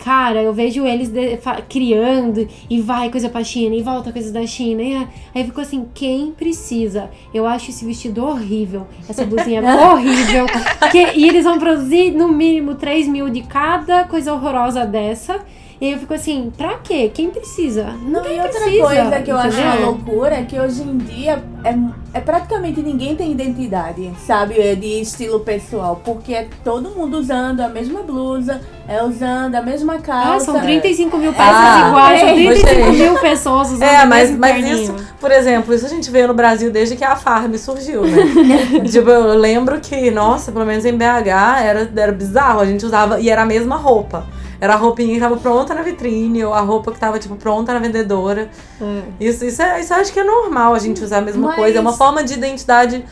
cara, 0.03 0.41
eu 0.41 0.51
vejo 0.53 0.85
eles 0.85 1.09
de- 1.09 1.37
criando 1.69 2.47
e 2.69 2.81
vai 2.81 3.09
coisa 3.09 3.29
pra 3.29 3.43
China 3.43 3.75
e 3.75 3.81
volta 3.83 4.11
coisa 4.11 4.31
da 4.31 4.45
China. 4.45 4.81
E 4.81 4.95
aí 4.95 5.07
aí 5.35 5.41
eu 5.41 5.45
fico 5.45 5.61
assim, 5.61 5.85
quem 5.93 6.31
precisa? 6.31 7.09
Eu 7.33 7.45
acho 7.45 7.69
esse 7.69 7.85
vestido 7.85 8.25
horrível, 8.25 8.87
essa 9.07 9.25
blusinha 9.25 9.61
horrível. 9.93 10.45
Que, 10.91 11.17
e 11.17 11.27
eles 11.27 11.43
vão 11.45 11.59
produzir 11.59 12.11
no 12.11 12.27
mínimo 12.27 12.75
3 12.75 13.07
mil 13.07 13.29
de 13.29 13.41
cada 13.43 14.03
coisa 14.05 14.33
horrorosa 14.33 14.85
dessa. 14.85 15.39
E 15.81 15.85
aí 15.85 15.93
eu 15.93 15.97
fico 15.97 16.13
assim, 16.13 16.51
pra 16.55 16.75
quê? 16.75 17.09
Quem 17.11 17.31
precisa? 17.31 17.85
Não, 18.03 18.21
Ninguém 18.21 18.37
e 18.37 18.41
outra 18.41 18.61
precisa, 18.61 18.83
coisa 18.85 19.21
que 19.23 19.31
eu 19.31 19.37
acho 19.37 19.59
uma 19.59 19.73
loucura 19.73 20.35
é 20.35 20.43
que 20.43 20.59
hoje 20.59 20.83
em 20.83 20.95
dia 20.99 21.41
é, 21.63 21.75
é 22.13 22.19
praticamente 22.21 22.83
ninguém 22.83 23.15
tem 23.15 23.31
identidade, 23.31 24.11
sabe? 24.27 24.59
É 24.59 24.75
de 24.75 25.01
estilo 25.01 25.39
pessoal. 25.39 25.99
Porque 26.05 26.35
é 26.35 26.47
todo 26.63 26.91
mundo 26.91 27.17
usando 27.17 27.61
a 27.61 27.67
mesma 27.67 28.03
blusa, 28.03 28.61
é 28.87 29.03
usando 29.03 29.55
a 29.55 29.61
mesma 29.63 29.95
Ah, 29.95 30.01
calça. 30.01 30.51
são 30.51 30.61
35 30.61 31.17
mil 31.17 31.33
peças 31.33 31.55
Ah, 31.55 31.87
iguais, 31.87 32.19
são 32.19 32.29
é. 32.29 32.33
35 32.35 32.75
Gostei. 32.75 32.91
mil 32.91 33.19
pessoas 33.19 33.71
usando 33.71 33.81
É, 33.81 34.05
mas, 34.05 34.29
mas 34.37 34.63
isso, 34.63 34.95
por 35.19 35.31
exemplo, 35.31 35.73
isso 35.73 35.87
a 35.87 35.89
gente 35.89 36.11
vê 36.11 36.27
no 36.27 36.35
Brasil 36.35 36.69
desde 36.69 36.95
que 36.95 37.03
a 37.03 37.15
Farm 37.15 37.55
surgiu, 37.55 38.03
né? 38.03 38.17
tipo, 38.87 39.09
eu 39.09 39.35
lembro 39.35 39.79
que, 39.79 40.11
nossa, 40.11 40.51
pelo 40.51 40.63
menos 40.63 40.85
em 40.85 40.95
BH 40.95 41.27
era, 41.63 41.91
era 41.97 42.11
bizarro, 42.11 42.59
a 42.59 42.65
gente 42.67 42.85
usava, 42.85 43.19
e 43.19 43.31
era 43.31 43.41
a 43.41 43.45
mesma 43.47 43.77
roupa. 43.77 44.27
Era 44.61 44.75
a 44.75 44.77
roupinha 44.77 45.15
que 45.15 45.19
tava 45.19 45.37
pronta 45.37 45.73
na 45.73 45.81
vitrine, 45.81 46.45
ou 46.45 46.53
a 46.53 46.61
roupa 46.61 46.91
que 46.91 46.99
tava, 46.99 47.17
tipo, 47.17 47.35
pronta 47.35 47.73
na 47.73 47.79
vendedora. 47.79 48.47
É. 48.79 49.01
Isso, 49.19 49.43
isso, 49.43 49.59
é, 49.59 49.81
isso 49.81 49.91
eu 49.91 49.97
acho 49.97 50.13
que 50.13 50.19
é 50.19 50.23
normal 50.23 50.75
a 50.75 50.79
gente 50.79 51.03
usar 51.03 51.17
a 51.17 51.21
mesma 51.21 51.47
Mas- 51.47 51.55
coisa. 51.55 51.77
É 51.79 51.81
uma 51.81 51.93
forma 51.93 52.23
de 52.23 52.35
identidade 52.35 53.03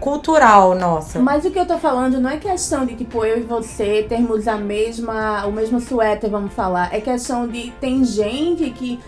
cultural 0.00 0.74
nossa. 0.74 1.18
Mas 1.18 1.44
o 1.44 1.50
que 1.50 1.58
eu 1.58 1.66
tô 1.66 1.76
falando 1.78 2.20
não 2.20 2.30
é 2.30 2.36
questão 2.36 2.86
de, 2.86 2.94
tipo, 2.94 3.24
eu 3.24 3.38
e 3.38 3.42
você 3.42 4.04
termos 4.08 4.46
a 4.46 4.56
mesma, 4.56 5.44
o 5.46 5.52
mesmo 5.52 5.80
suéter, 5.80 6.30
vamos 6.30 6.52
falar. 6.52 6.94
É 6.94 7.00
questão 7.00 7.46
de, 7.48 7.72
tem 7.80 8.04
gente 8.04 8.70
que 8.70 9.00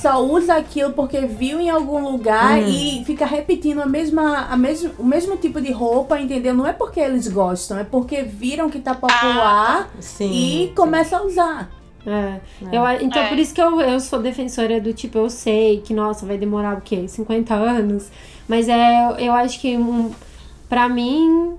só 0.00 0.22
usa 0.24 0.54
aquilo 0.56 0.92
porque 0.92 1.20
viu 1.20 1.58
em 1.60 1.70
algum 1.70 2.02
lugar 2.10 2.58
Hum. 2.58 2.66
e 2.68 3.02
fica 3.04 3.24
repetindo 3.26 3.80
a 3.80 3.86
mesma, 3.86 4.46
a 4.50 4.56
mesmo, 4.56 4.90
o 4.98 5.04
mesmo 5.04 5.36
tipo 5.36 5.60
de 5.60 5.72
roupa, 5.72 6.18
entendeu? 6.20 6.54
Não 6.54 6.66
é 6.66 6.72
porque 6.72 7.00
eles 7.00 7.26
gostam, 7.28 7.78
é 7.78 7.84
porque 7.84 8.22
viram 8.22 8.68
que 8.70 8.78
tá 8.78 8.94
popular 8.94 9.90
Sim. 10.00 10.30
e 10.32 10.72
começa 10.76 11.16
a 11.18 11.22
usar. 11.24 11.70
É. 12.06 12.40
Eu, 12.70 12.84
a- 12.84 13.02
então, 13.02 13.20
É. 13.22 13.28
por 13.28 13.36
isso 13.38 13.52
que 13.52 13.60
eu, 13.60 13.80
eu 13.80 13.98
sou 13.98 14.20
defensora 14.20 14.80
do 14.80 14.92
tipo, 14.92 15.18
eu 15.18 15.28
sei 15.28 15.80
que, 15.80 15.92
nossa, 15.92 16.24
vai 16.24 16.38
demorar 16.38 16.76
o 16.76 16.80
quê? 16.80 17.08
50 17.08 17.52
anos. 17.54 18.08
Mas 18.46 18.68
é, 18.68 19.08
eu 19.18 19.32
acho 19.32 19.60
que, 19.60 19.76
um, 19.76 20.12
pra 20.68 20.88
mim, 20.88 21.54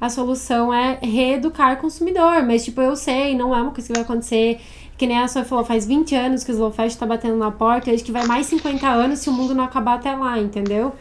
a 0.00 0.08
solução 0.08 0.74
é 0.74 0.98
reeducar 1.00 1.74
o 1.74 1.76
consumidor. 1.76 2.42
Mas, 2.42 2.64
tipo, 2.64 2.80
eu 2.80 2.96
sei, 2.96 3.36
não 3.36 3.54
é 3.54 3.62
uma 3.62 3.70
coisa 3.70 3.86
que 3.86 3.92
vai 3.94 4.02
acontecer. 4.02 4.60
Que 4.96 5.06
nem 5.06 5.18
a 5.18 5.26
Sofia 5.26 5.44
falou, 5.44 5.64
faz 5.64 5.86
20 5.86 6.14
anos 6.14 6.44
que 6.44 6.50
o 6.50 6.54
Slow 6.54 6.70
Fashion 6.70 6.98
tá 6.98 7.06
batendo 7.06 7.36
na 7.36 7.50
porta. 7.50 7.90
Eu 7.90 7.94
acho 7.94 8.04
que 8.04 8.12
vai 8.12 8.24
mais 8.26 8.46
50 8.46 8.86
anos 8.88 9.18
se 9.18 9.28
o 9.28 9.32
mundo 9.32 9.54
não 9.54 9.64
acabar 9.64 9.94
até 9.94 10.14
lá, 10.14 10.38
entendeu? 10.38 10.92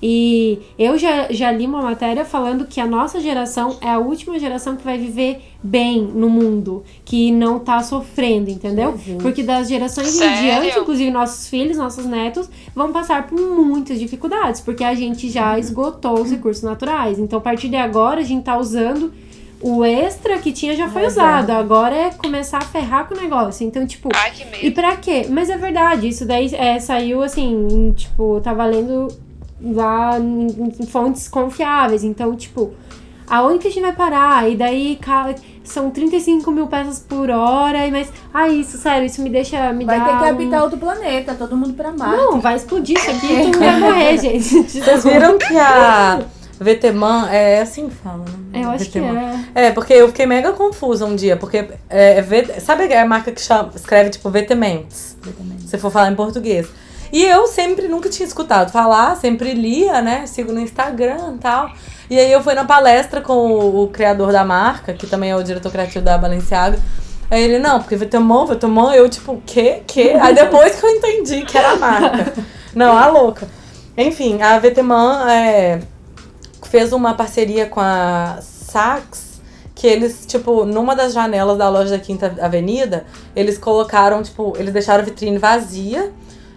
E 0.00 0.60
eu 0.78 0.96
já, 0.96 1.26
já 1.30 1.50
li 1.50 1.66
uma 1.66 1.82
matéria 1.82 2.24
falando 2.24 2.66
que 2.66 2.80
a 2.80 2.86
nossa 2.86 3.20
geração 3.20 3.78
é 3.80 3.90
a 3.90 3.98
última 3.98 4.38
geração 4.38 4.76
que 4.76 4.84
vai 4.84 4.96
viver 4.96 5.42
bem 5.60 6.02
no 6.02 6.30
mundo, 6.30 6.84
que 7.04 7.32
não 7.32 7.58
tá 7.58 7.82
sofrendo, 7.82 8.48
entendeu? 8.48 8.96
Jesus. 8.96 9.20
Porque 9.22 9.42
das 9.42 9.68
gerações 9.68 10.14
em 10.14 10.18
Sério? 10.18 10.62
diante, 10.62 10.78
inclusive 10.78 11.10
nossos 11.10 11.48
filhos, 11.48 11.76
nossos 11.76 12.06
netos, 12.06 12.48
vão 12.76 12.92
passar 12.92 13.26
por 13.26 13.40
muitas 13.40 13.98
dificuldades, 13.98 14.60
porque 14.60 14.84
a 14.84 14.94
gente 14.94 15.28
já 15.28 15.58
esgotou 15.58 16.20
os 16.20 16.30
recursos 16.30 16.62
naturais. 16.62 17.18
Então, 17.18 17.40
a 17.40 17.42
partir 17.42 17.68
de 17.68 17.76
agora, 17.76 18.20
a 18.20 18.24
gente 18.24 18.44
tá 18.44 18.56
usando 18.56 19.12
o 19.60 19.84
extra 19.84 20.38
que 20.38 20.52
tinha 20.52 20.74
já 20.76 20.88
foi 20.88 21.06
usado. 21.06 21.50
Agora 21.50 21.94
é 21.94 22.10
começar 22.10 22.58
a 22.58 22.62
ferrar 22.64 23.06
com 23.08 23.14
o 23.14 23.20
negócio. 23.20 23.66
Então, 23.66 23.86
tipo, 23.86 24.08
Ai, 24.14 24.30
que 24.30 24.42
e 24.42 24.46
medo. 24.64 24.74
pra 24.74 24.96
quê? 24.96 25.26
Mas 25.28 25.50
é 25.50 25.56
verdade, 25.56 26.08
isso 26.08 26.24
daí 26.24 26.48
é, 26.54 26.78
saiu 26.78 27.22
assim, 27.22 27.66
em, 27.70 27.92
tipo, 27.92 28.40
tava 28.40 28.64
lendo 28.64 29.08
lá 29.60 30.18
em, 30.18 30.46
em 30.80 30.86
fontes 30.86 31.28
confiáveis. 31.28 32.04
Então, 32.04 32.36
tipo, 32.36 32.72
aonde 33.28 33.58
que 33.58 33.68
a 33.68 33.70
gente 33.70 33.82
vai 33.82 33.92
parar? 33.92 34.48
E 34.50 34.54
daí 34.56 34.98
são 35.64 35.90
35 35.90 36.50
mil 36.52 36.66
peças 36.68 37.00
por 37.00 37.28
hora, 37.28 37.84
e 37.86 37.90
mas. 37.90 38.10
Ah, 38.32 38.48
isso, 38.48 38.78
sério, 38.78 39.06
isso 39.06 39.20
me 39.20 39.28
deixa. 39.28 39.72
Me 39.72 39.84
Vai 39.84 39.98
dá 39.98 40.04
ter 40.06 40.16
que 40.18 40.24
um- 40.24 40.28
habitar 40.28 40.62
outro 40.62 40.78
planeta, 40.78 41.34
todo 41.34 41.56
mundo 41.56 41.74
pra 41.74 41.90
Marte. 41.92 42.16
Não, 42.16 42.40
vai 42.40 42.54
explodir 42.56 42.96
isso 42.96 43.10
aqui 43.10 43.26
e 43.48 43.50
tu 43.50 43.58
vai 43.58 43.80
morrer, 43.80 44.18
gente. 44.18 44.62
Vocês 44.62 45.02
viram 45.04 45.36
que 45.36 45.56
a 45.56 46.20
Veteman 46.60 47.28
é 47.30 47.60
assim 47.60 47.88
que 47.88 47.94
fala, 47.96 48.24
né? 48.52 48.62
Eu 48.64 48.70
acho 48.70 48.90
que 48.90 49.00
Veteman. 49.00 49.44
é. 49.54 49.66
É, 49.66 49.70
porque 49.70 49.92
eu 49.92 50.08
fiquei 50.08 50.26
mega 50.26 50.52
confusa 50.52 51.04
um 51.06 51.14
dia, 51.14 51.36
porque 51.36 51.58
é, 51.88 52.18
é 52.18 52.22
V- 52.22 52.60
sabe 52.60 52.92
a 52.92 53.04
marca 53.06 53.30
que 53.32 53.40
chama, 53.40 53.70
escreve 53.74 54.10
tipo 54.10 54.28
Vetements? 54.30 55.16
Se 55.66 55.78
for 55.78 55.90
falar 55.90 56.10
em 56.10 56.14
português. 56.14 56.66
E 57.12 57.24
eu 57.24 57.46
sempre 57.46 57.88
nunca 57.88 58.08
tinha 58.08 58.26
escutado 58.26 58.70
falar, 58.70 59.16
sempre 59.16 59.54
lia, 59.54 60.02
né? 60.02 60.26
Sigo 60.26 60.52
no 60.52 60.60
Instagram 60.60 61.34
e 61.36 61.38
tal. 61.38 61.70
E 62.10 62.18
aí 62.18 62.30
eu 62.30 62.42
fui 62.42 62.54
na 62.54 62.64
palestra 62.64 63.20
com 63.20 63.32
o, 63.50 63.84
o 63.84 63.88
criador 63.88 64.32
da 64.32 64.44
marca, 64.44 64.92
que 64.92 65.06
também 65.06 65.30
é 65.30 65.36
o 65.36 65.42
diretor 65.42 65.70
criativo 65.72 66.04
da 66.04 66.18
Balenciaga. 66.18 66.78
Aí 67.30 67.42
ele, 67.42 67.58
não, 67.58 67.78
porque 67.80 67.96
Vetemon, 67.96 68.46
Vetemon, 68.46 68.90
eu 68.92 69.08
tipo, 69.08 69.42
quê? 69.46 69.82
Quê? 69.86 70.16
Aí 70.20 70.34
depois 70.34 70.74
que 70.80 70.84
eu 70.86 70.90
entendi 70.90 71.42
que 71.42 71.56
era 71.56 71.72
a 71.72 71.76
marca. 71.76 72.32
Não, 72.74 72.96
a 72.96 73.06
louca. 73.08 73.46
Enfim, 73.96 74.40
a 74.42 74.58
Veteman 74.58 75.28
é, 75.30 75.80
fez 76.68 76.92
uma 76.92 77.14
parceria 77.14 77.66
com 77.66 77.80
a 77.80 78.38
Saks, 78.40 79.40
que 79.74 79.86
eles, 79.86 80.26
tipo, 80.26 80.64
numa 80.64 80.94
das 80.94 81.12
janelas 81.12 81.56
da 81.56 81.68
loja 81.68 81.90
da 81.90 81.98
Quinta 81.98 82.34
Avenida, 82.40 83.04
eles 83.34 83.56
colocaram, 83.56 84.22
tipo, 84.22 84.52
eles 84.58 84.72
deixaram 84.72 85.02
a 85.02 85.04
vitrine 85.04 85.38
vazia, 85.38 86.12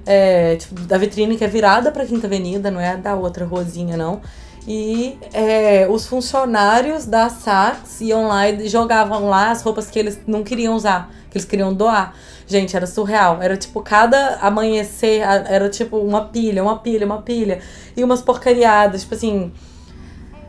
é, 0.06 0.56
tipo, 0.56 0.80
da 0.82 0.98
vitrine 0.98 1.38
que 1.38 1.44
é 1.44 1.48
virada 1.48 1.92
pra 1.92 2.06
Quinta 2.06 2.28
Avenida, 2.28 2.72
não 2.72 2.82
é 2.82 2.98
da 2.98 3.16
outra 3.16 3.46
rosinha, 3.46 3.96
não. 3.96 4.22
E 4.68 5.18
é, 5.34 5.88
os 5.90 6.06
funcionários 6.06 7.06
da 7.06 7.30
Saks 7.30 8.02
iam 8.02 8.28
lá 8.28 8.48
e 8.50 8.68
jogavam 8.68 9.28
lá 9.28 9.50
as 9.50 9.62
roupas 9.62 9.90
que 9.90 9.98
eles 9.98 10.20
não 10.28 10.44
queriam 10.44 10.76
usar, 10.76 11.10
que 11.30 11.38
eles 11.38 11.48
queriam 11.48 11.74
doar. 11.74 12.14
Gente, 12.46 12.76
era 12.76 12.86
surreal. 12.86 13.42
Era 13.42 13.58
tipo, 13.58 13.82
cada 13.82 14.36
amanhecer 14.36 15.22
era 15.22 15.70
tipo 15.70 15.98
uma 15.98 16.26
pilha, 16.26 16.62
uma 16.62 16.78
pilha, 16.78 17.06
uma 17.06 17.22
pilha. 17.22 17.60
E 17.96 18.04
umas 18.04 18.22
porcariadas, 18.22 19.02
tipo 19.02 19.16
assim. 19.16 19.52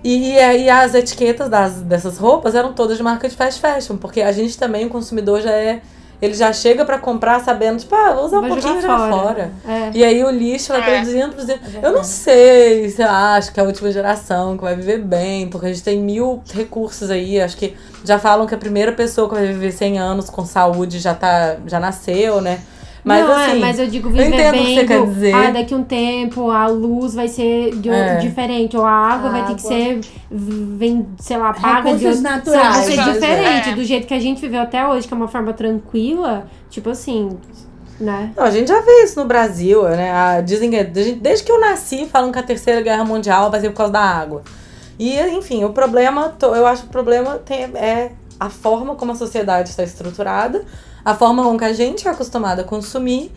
E, 0.04 0.32
e, 0.32 0.62
e 0.64 0.70
as 0.70 0.94
etiquetas 0.94 1.48
das, 1.48 1.74
dessas 1.82 2.18
roupas 2.18 2.54
eram 2.54 2.72
todas 2.72 2.96
de 2.96 3.02
marca 3.02 3.28
de 3.28 3.36
fast 3.36 3.60
fashion, 3.60 3.96
porque 3.96 4.20
a 4.20 4.32
gente 4.32 4.58
também, 4.58 4.86
o 4.86 4.88
consumidor, 4.90 5.40
já 5.40 5.52
é. 5.52 5.80
Ele 6.20 6.34
já 6.34 6.52
chega 6.52 6.84
pra 6.84 6.98
comprar 7.00 7.40
sabendo, 7.40 7.80
tipo, 7.80 7.92
ah, 7.96 8.12
vou 8.12 8.26
usar 8.26 8.38
um 8.38 8.46
pouquinho 8.46 8.78
e 8.78 8.82
fora. 8.82 9.10
fora. 9.12 9.50
É. 9.66 9.90
E 9.92 10.04
aí 10.04 10.22
o 10.22 10.30
lixo 10.30 10.68
vai 10.72 10.80
É. 10.80 10.84
produzindo, 11.00 11.28
produzindo. 11.34 11.60
Eu 11.82 11.92
não 11.92 12.04
sei 12.04 12.88
se 12.90 13.02
eu 13.02 13.08
acho 13.10 13.52
que 13.52 13.58
é 13.58 13.62
a 13.64 13.66
última 13.66 13.90
geração 13.90 14.56
que 14.56 14.62
vai 14.62 14.76
viver 14.76 14.98
bem, 15.00 15.48
porque 15.48 15.66
a 15.66 15.68
gente 15.72 15.82
tem 15.82 15.98
mil 16.00 16.40
recursos 16.54 17.10
aí. 17.10 17.40
Acho 17.40 17.56
que 17.56 17.76
já 18.04 18.20
falam 18.20 18.46
que 18.46 18.54
a 18.54 18.58
primeira 18.58 18.92
pessoa 18.92 19.28
que 19.28 19.34
vai 19.34 19.46
viver 19.48 19.72
100 19.72 19.98
anos 19.98 20.30
com 20.30 20.46
saúde 20.46 21.00
já, 21.00 21.12
tá, 21.12 21.56
já 21.66 21.80
nasceu, 21.80 22.40
né? 22.40 22.60
Mas 23.04 23.26
não, 23.26 23.32
assim. 23.34 23.50
é, 23.50 23.54
mas 23.60 23.78
eu 23.80 23.86
digo 23.88 24.08
eu 24.08 24.12
viver 24.12 24.28
o 24.50 24.52
que 24.52 24.74
você 24.74 24.84
quer 24.84 25.06
dizer. 25.06 25.34
Ah, 25.34 25.50
daqui 25.50 25.74
um 25.74 25.82
tempo 25.82 26.50
a 26.52 26.68
luz 26.68 27.14
vai 27.14 27.26
ser 27.26 27.74
de, 27.76 27.88
É. 27.90 28.16
diferente, 28.18 28.76
ou 28.76 28.84
a 28.84 28.90
água 28.92 29.30
vai 29.30 29.40
ter 29.44 29.54
que 29.56 29.66
Água. 29.66 29.76
ser, 29.76 30.00
vem, 30.30 31.06
sei 31.18 31.36
lá, 31.36 31.52
paga 31.52 31.94
de 31.94 32.04
Recursos 32.04 32.24
outro- 32.24 32.52
naturais. 32.52 32.76
Vai 32.76 32.84
ser 32.84 33.12
diferente, 33.12 33.70
É. 33.70 33.74
do 33.74 33.84
jeito 33.84 34.06
que 34.06 34.14
a 34.14 34.20
gente 34.20 34.40
viveu 34.40 34.60
até 34.60 34.86
hoje, 34.86 35.08
que 35.08 35.14
é 35.14 35.16
uma 35.16 35.26
forma 35.28 35.52
tranquila, 35.52 36.46
tipo 36.70 36.90
assim, 36.90 37.36
né? 38.00 38.30
Não, 38.36 38.44
a 38.44 38.50
gente 38.50 38.68
já 38.68 38.80
vê 38.80 39.02
isso 39.02 39.18
no 39.20 39.26
Brasil, 39.26 39.82
né? 39.88 40.12
A- 40.12 40.40
dizem 40.40 40.70
que 40.70 40.84
desde, 40.84 41.14
desde 41.14 41.44
que 41.44 41.50
eu 41.50 41.60
nasci 41.60 42.06
falam 42.06 42.30
que 42.30 42.38
a 42.38 42.42
terceira 42.42 42.80
guerra 42.82 43.04
mundial 43.04 43.50
vai 43.50 43.60
ser 43.60 43.70
por 43.70 43.76
causa 43.78 43.92
da 43.92 44.00
água. 44.00 44.42
E, 44.98 45.18
enfim, 45.36 45.64
o 45.64 45.70
problema, 45.70 46.34
eu 46.40 46.66
acho 46.66 46.82
que 46.82 46.88
o 46.88 46.92
problema 46.92 47.36
tem, 47.44 47.64
é 47.74 48.12
a 48.38 48.48
forma 48.48 48.94
como 48.94 49.10
a 49.10 49.14
sociedade 49.16 49.70
está 49.70 49.82
estruturada, 49.82 50.64
a 51.04 51.14
forma 51.14 51.42
com 51.42 51.56
que 51.58 51.64
a 51.64 51.72
gente 51.72 52.06
é 52.06 52.10
acostumado 52.10 52.60
a 52.60 52.64
consumir, 52.64 53.32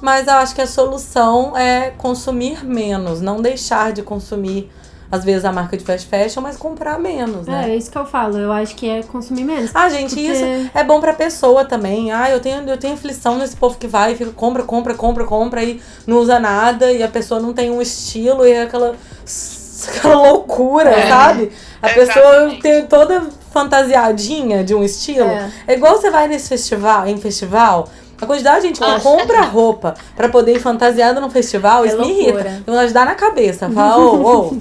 mas 0.00 0.26
eu 0.26 0.34
acho 0.34 0.54
que 0.54 0.60
a 0.60 0.66
solução 0.66 1.56
é 1.56 1.90
consumir 1.96 2.64
menos, 2.64 3.20
não 3.20 3.40
deixar 3.42 3.92
de 3.92 4.02
consumir, 4.02 4.70
às 5.10 5.24
vezes, 5.24 5.44
a 5.46 5.50
marca 5.50 5.74
de 5.76 5.82
fast 5.84 6.06
fashion, 6.06 6.42
mas 6.42 6.56
comprar 6.56 6.98
menos, 6.98 7.46
né? 7.46 7.70
É, 7.70 7.74
isso 7.76 7.90
que 7.90 7.96
eu 7.96 8.04
falo, 8.04 8.36
eu 8.38 8.52
acho 8.52 8.76
que 8.76 8.86
é 8.88 9.02
consumir 9.02 9.42
menos. 9.42 9.70
Ah, 9.74 9.88
gente, 9.88 10.10
Porque- 10.14 10.20
isso 10.20 10.70
é 10.74 10.84
bom 10.84 11.00
pra 11.00 11.14
pessoa 11.14 11.64
também. 11.64 12.12
Ah, 12.12 12.30
eu 12.30 12.38
tenho, 12.40 12.60
eu 12.68 12.76
tenho 12.76 12.92
aflição 12.94 13.38
nesse 13.38 13.56
povo 13.56 13.78
que 13.78 13.86
vai 13.86 14.12
e 14.12 14.16
fica, 14.16 14.30
compra, 14.32 14.62
compra, 14.62 14.94
compra, 14.94 15.24
compra 15.24 15.64
e 15.64 15.80
não 16.06 16.18
usa 16.18 16.38
nada 16.38 16.92
e 16.92 17.02
a 17.02 17.08
pessoa 17.08 17.40
não 17.40 17.54
tem 17.54 17.70
um 17.70 17.80
estilo 17.80 18.46
e 18.46 18.52
é 18.52 18.62
aquela, 18.64 18.94
aquela 19.96 20.14
loucura, 20.30 20.90
É. 20.90 21.08
sabe? 21.08 21.52
A 21.80 21.88
pessoa 21.88 22.24
Exatamente. 22.26 22.60
tem 22.62 22.86
toda 22.86 23.26
fantasiadinha 23.62 24.62
de 24.64 24.74
um 24.74 24.82
estilo. 24.84 25.28
É. 25.28 25.50
É, 25.66 25.72
igual 25.74 25.96
você 25.96 26.10
vai 26.10 26.28
nesse 26.28 26.48
festival, 26.48 27.06
em 27.06 27.16
festival. 27.16 27.88
A 28.20 28.26
quantidade 28.26 28.62
de 28.62 28.66
gente 28.68 28.80
que 28.80 28.84
Ah. 28.84 28.98
compra 29.00 29.42
roupa 29.42 29.94
pra 30.16 30.28
poder 30.28 30.56
ir 30.56 30.60
fantasiada 30.60 31.20
no 31.20 31.30
festival, 31.30 31.84
É 31.84 31.88
isso 31.88 31.98
me 31.98 32.04
loucura. 32.04 32.40
irrita. 32.50 32.62
Eu 32.66 32.74
vou 32.74 32.92
dar 32.92 33.06
na 33.06 33.14
cabeça. 33.14 33.68
Fala, 33.70 33.96
ô, 33.96 34.48
ô, 34.48 34.56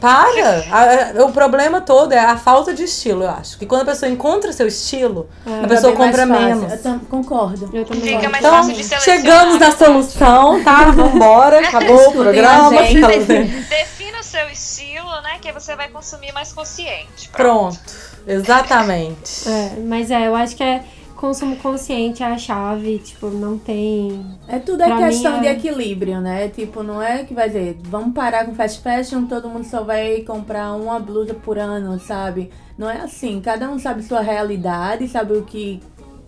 para! 0.00 0.64
A- 0.72 1.20
a- 1.20 1.24
o 1.26 1.30
problema 1.30 1.80
todo 1.82 2.12
é 2.12 2.18
a 2.18 2.36
falta 2.36 2.72
de 2.74 2.84
estilo, 2.84 3.22
eu 3.22 3.30
acho. 3.30 3.58
Que 3.58 3.66
quando 3.66 3.82
a 3.82 3.84
pessoa 3.84 4.10
encontra 4.10 4.52
seu 4.52 4.66
estilo, 4.66 5.28
a 5.46 5.50
Fica 5.56 5.68
pessoa 5.68 5.92
compra 5.92 6.24
menos. 6.26 6.84
Eu 6.84 7.00
concordo. 7.08 7.68
Eu 7.72 7.84
também 7.84 8.16
Fica 8.16 8.28
mais 8.28 8.42
Então, 8.44 8.56
fácil 8.56 8.74
de 8.74 8.82
selecionar. 8.84 9.20
chegamos 9.20 9.58
na 9.60 9.70
solução, 9.72 10.64
tá? 10.64 10.90
Vambora, 10.90 11.60
acabou 11.68 12.08
o 12.08 12.12
programa. 12.12 12.82
gente. 12.86 13.00
Seu 14.30 14.48
estilo, 14.48 15.20
né? 15.22 15.38
Que 15.40 15.48
aí 15.48 15.54
você 15.54 15.74
vai 15.74 15.88
consumir 15.88 16.32
mais 16.32 16.52
consciente. 16.52 17.28
Pronto, 17.30 17.78
exatamente. 18.26 19.48
É, 19.50 19.80
mas 19.80 20.10
é, 20.10 20.28
eu 20.28 20.36
acho 20.36 20.54
que 20.54 20.62
é 20.62 20.84
consumo 21.16 21.56
consciente 21.56 22.22
é 22.22 22.26
a 22.26 22.38
chave, 22.38 22.98
tipo, 22.98 23.26
não 23.28 23.58
tem. 23.58 24.24
É 24.46 24.58
tudo 24.60 24.82
é 24.84 24.96
questão 24.96 25.34
mim 25.34 25.40
de 25.40 25.48
é- 25.48 25.52
equilíbrio, 25.52 26.20
né? 26.20 26.48
Tipo, 26.48 26.82
não 26.82 27.02
é 27.02 27.24
que 27.24 27.34
vai 27.34 27.48
dizer, 27.48 27.76
vamos 27.82 28.14
parar 28.14 28.46
com 28.46 28.54
fast 28.54 28.80
fashion, 28.80 29.26
todo 29.26 29.48
mundo 29.48 29.64
só 29.64 29.82
vai 29.82 30.22
comprar 30.22 30.72
uma 30.74 31.00
blusa 31.00 31.34
por 31.34 31.58
ano, 31.58 31.98
sabe? 31.98 32.50
Não 32.78 32.88
é 32.88 33.00
assim. 33.00 33.40
Cada 33.40 33.68
um 33.68 33.78
sabe 33.78 34.02
sua 34.02 34.20
realidade, 34.20 35.08
sabe 35.08 35.34
o 35.34 35.42
que 35.42 35.82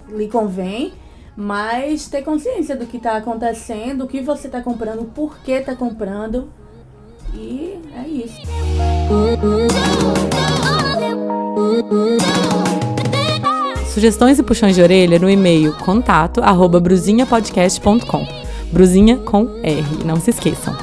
lhe 0.09 0.28
convém, 0.28 0.92
mas 1.36 2.09
ter 2.09 2.22
consciência 2.22 2.74
do 2.76 2.84
que 2.84 2.98
tá 2.98 3.16
acontecendo, 3.16 4.05
o 4.05 4.09
que 4.09 4.20
você 4.20 4.48
tá 4.48 4.61
comprando, 4.61 5.05
por 5.07 5.38
que 5.38 5.61
tá 5.61 5.76
comprando. 5.76 6.53
E 7.35 7.78
é 7.97 8.09
isso. 8.09 8.41
Sugestões 13.93 14.39
e 14.39 14.43
puxões 14.43 14.74
de 14.74 14.83
orelha 14.83 15.18
no 15.18 15.28
e-mail 15.28 15.74
contato 15.74 16.43
arroba. 16.43 16.80
Brusinha 16.80 17.26
com 19.18 19.49
R, 19.62 19.85
não 20.05 20.16
se 20.16 20.30
esqueçam. 20.30 20.74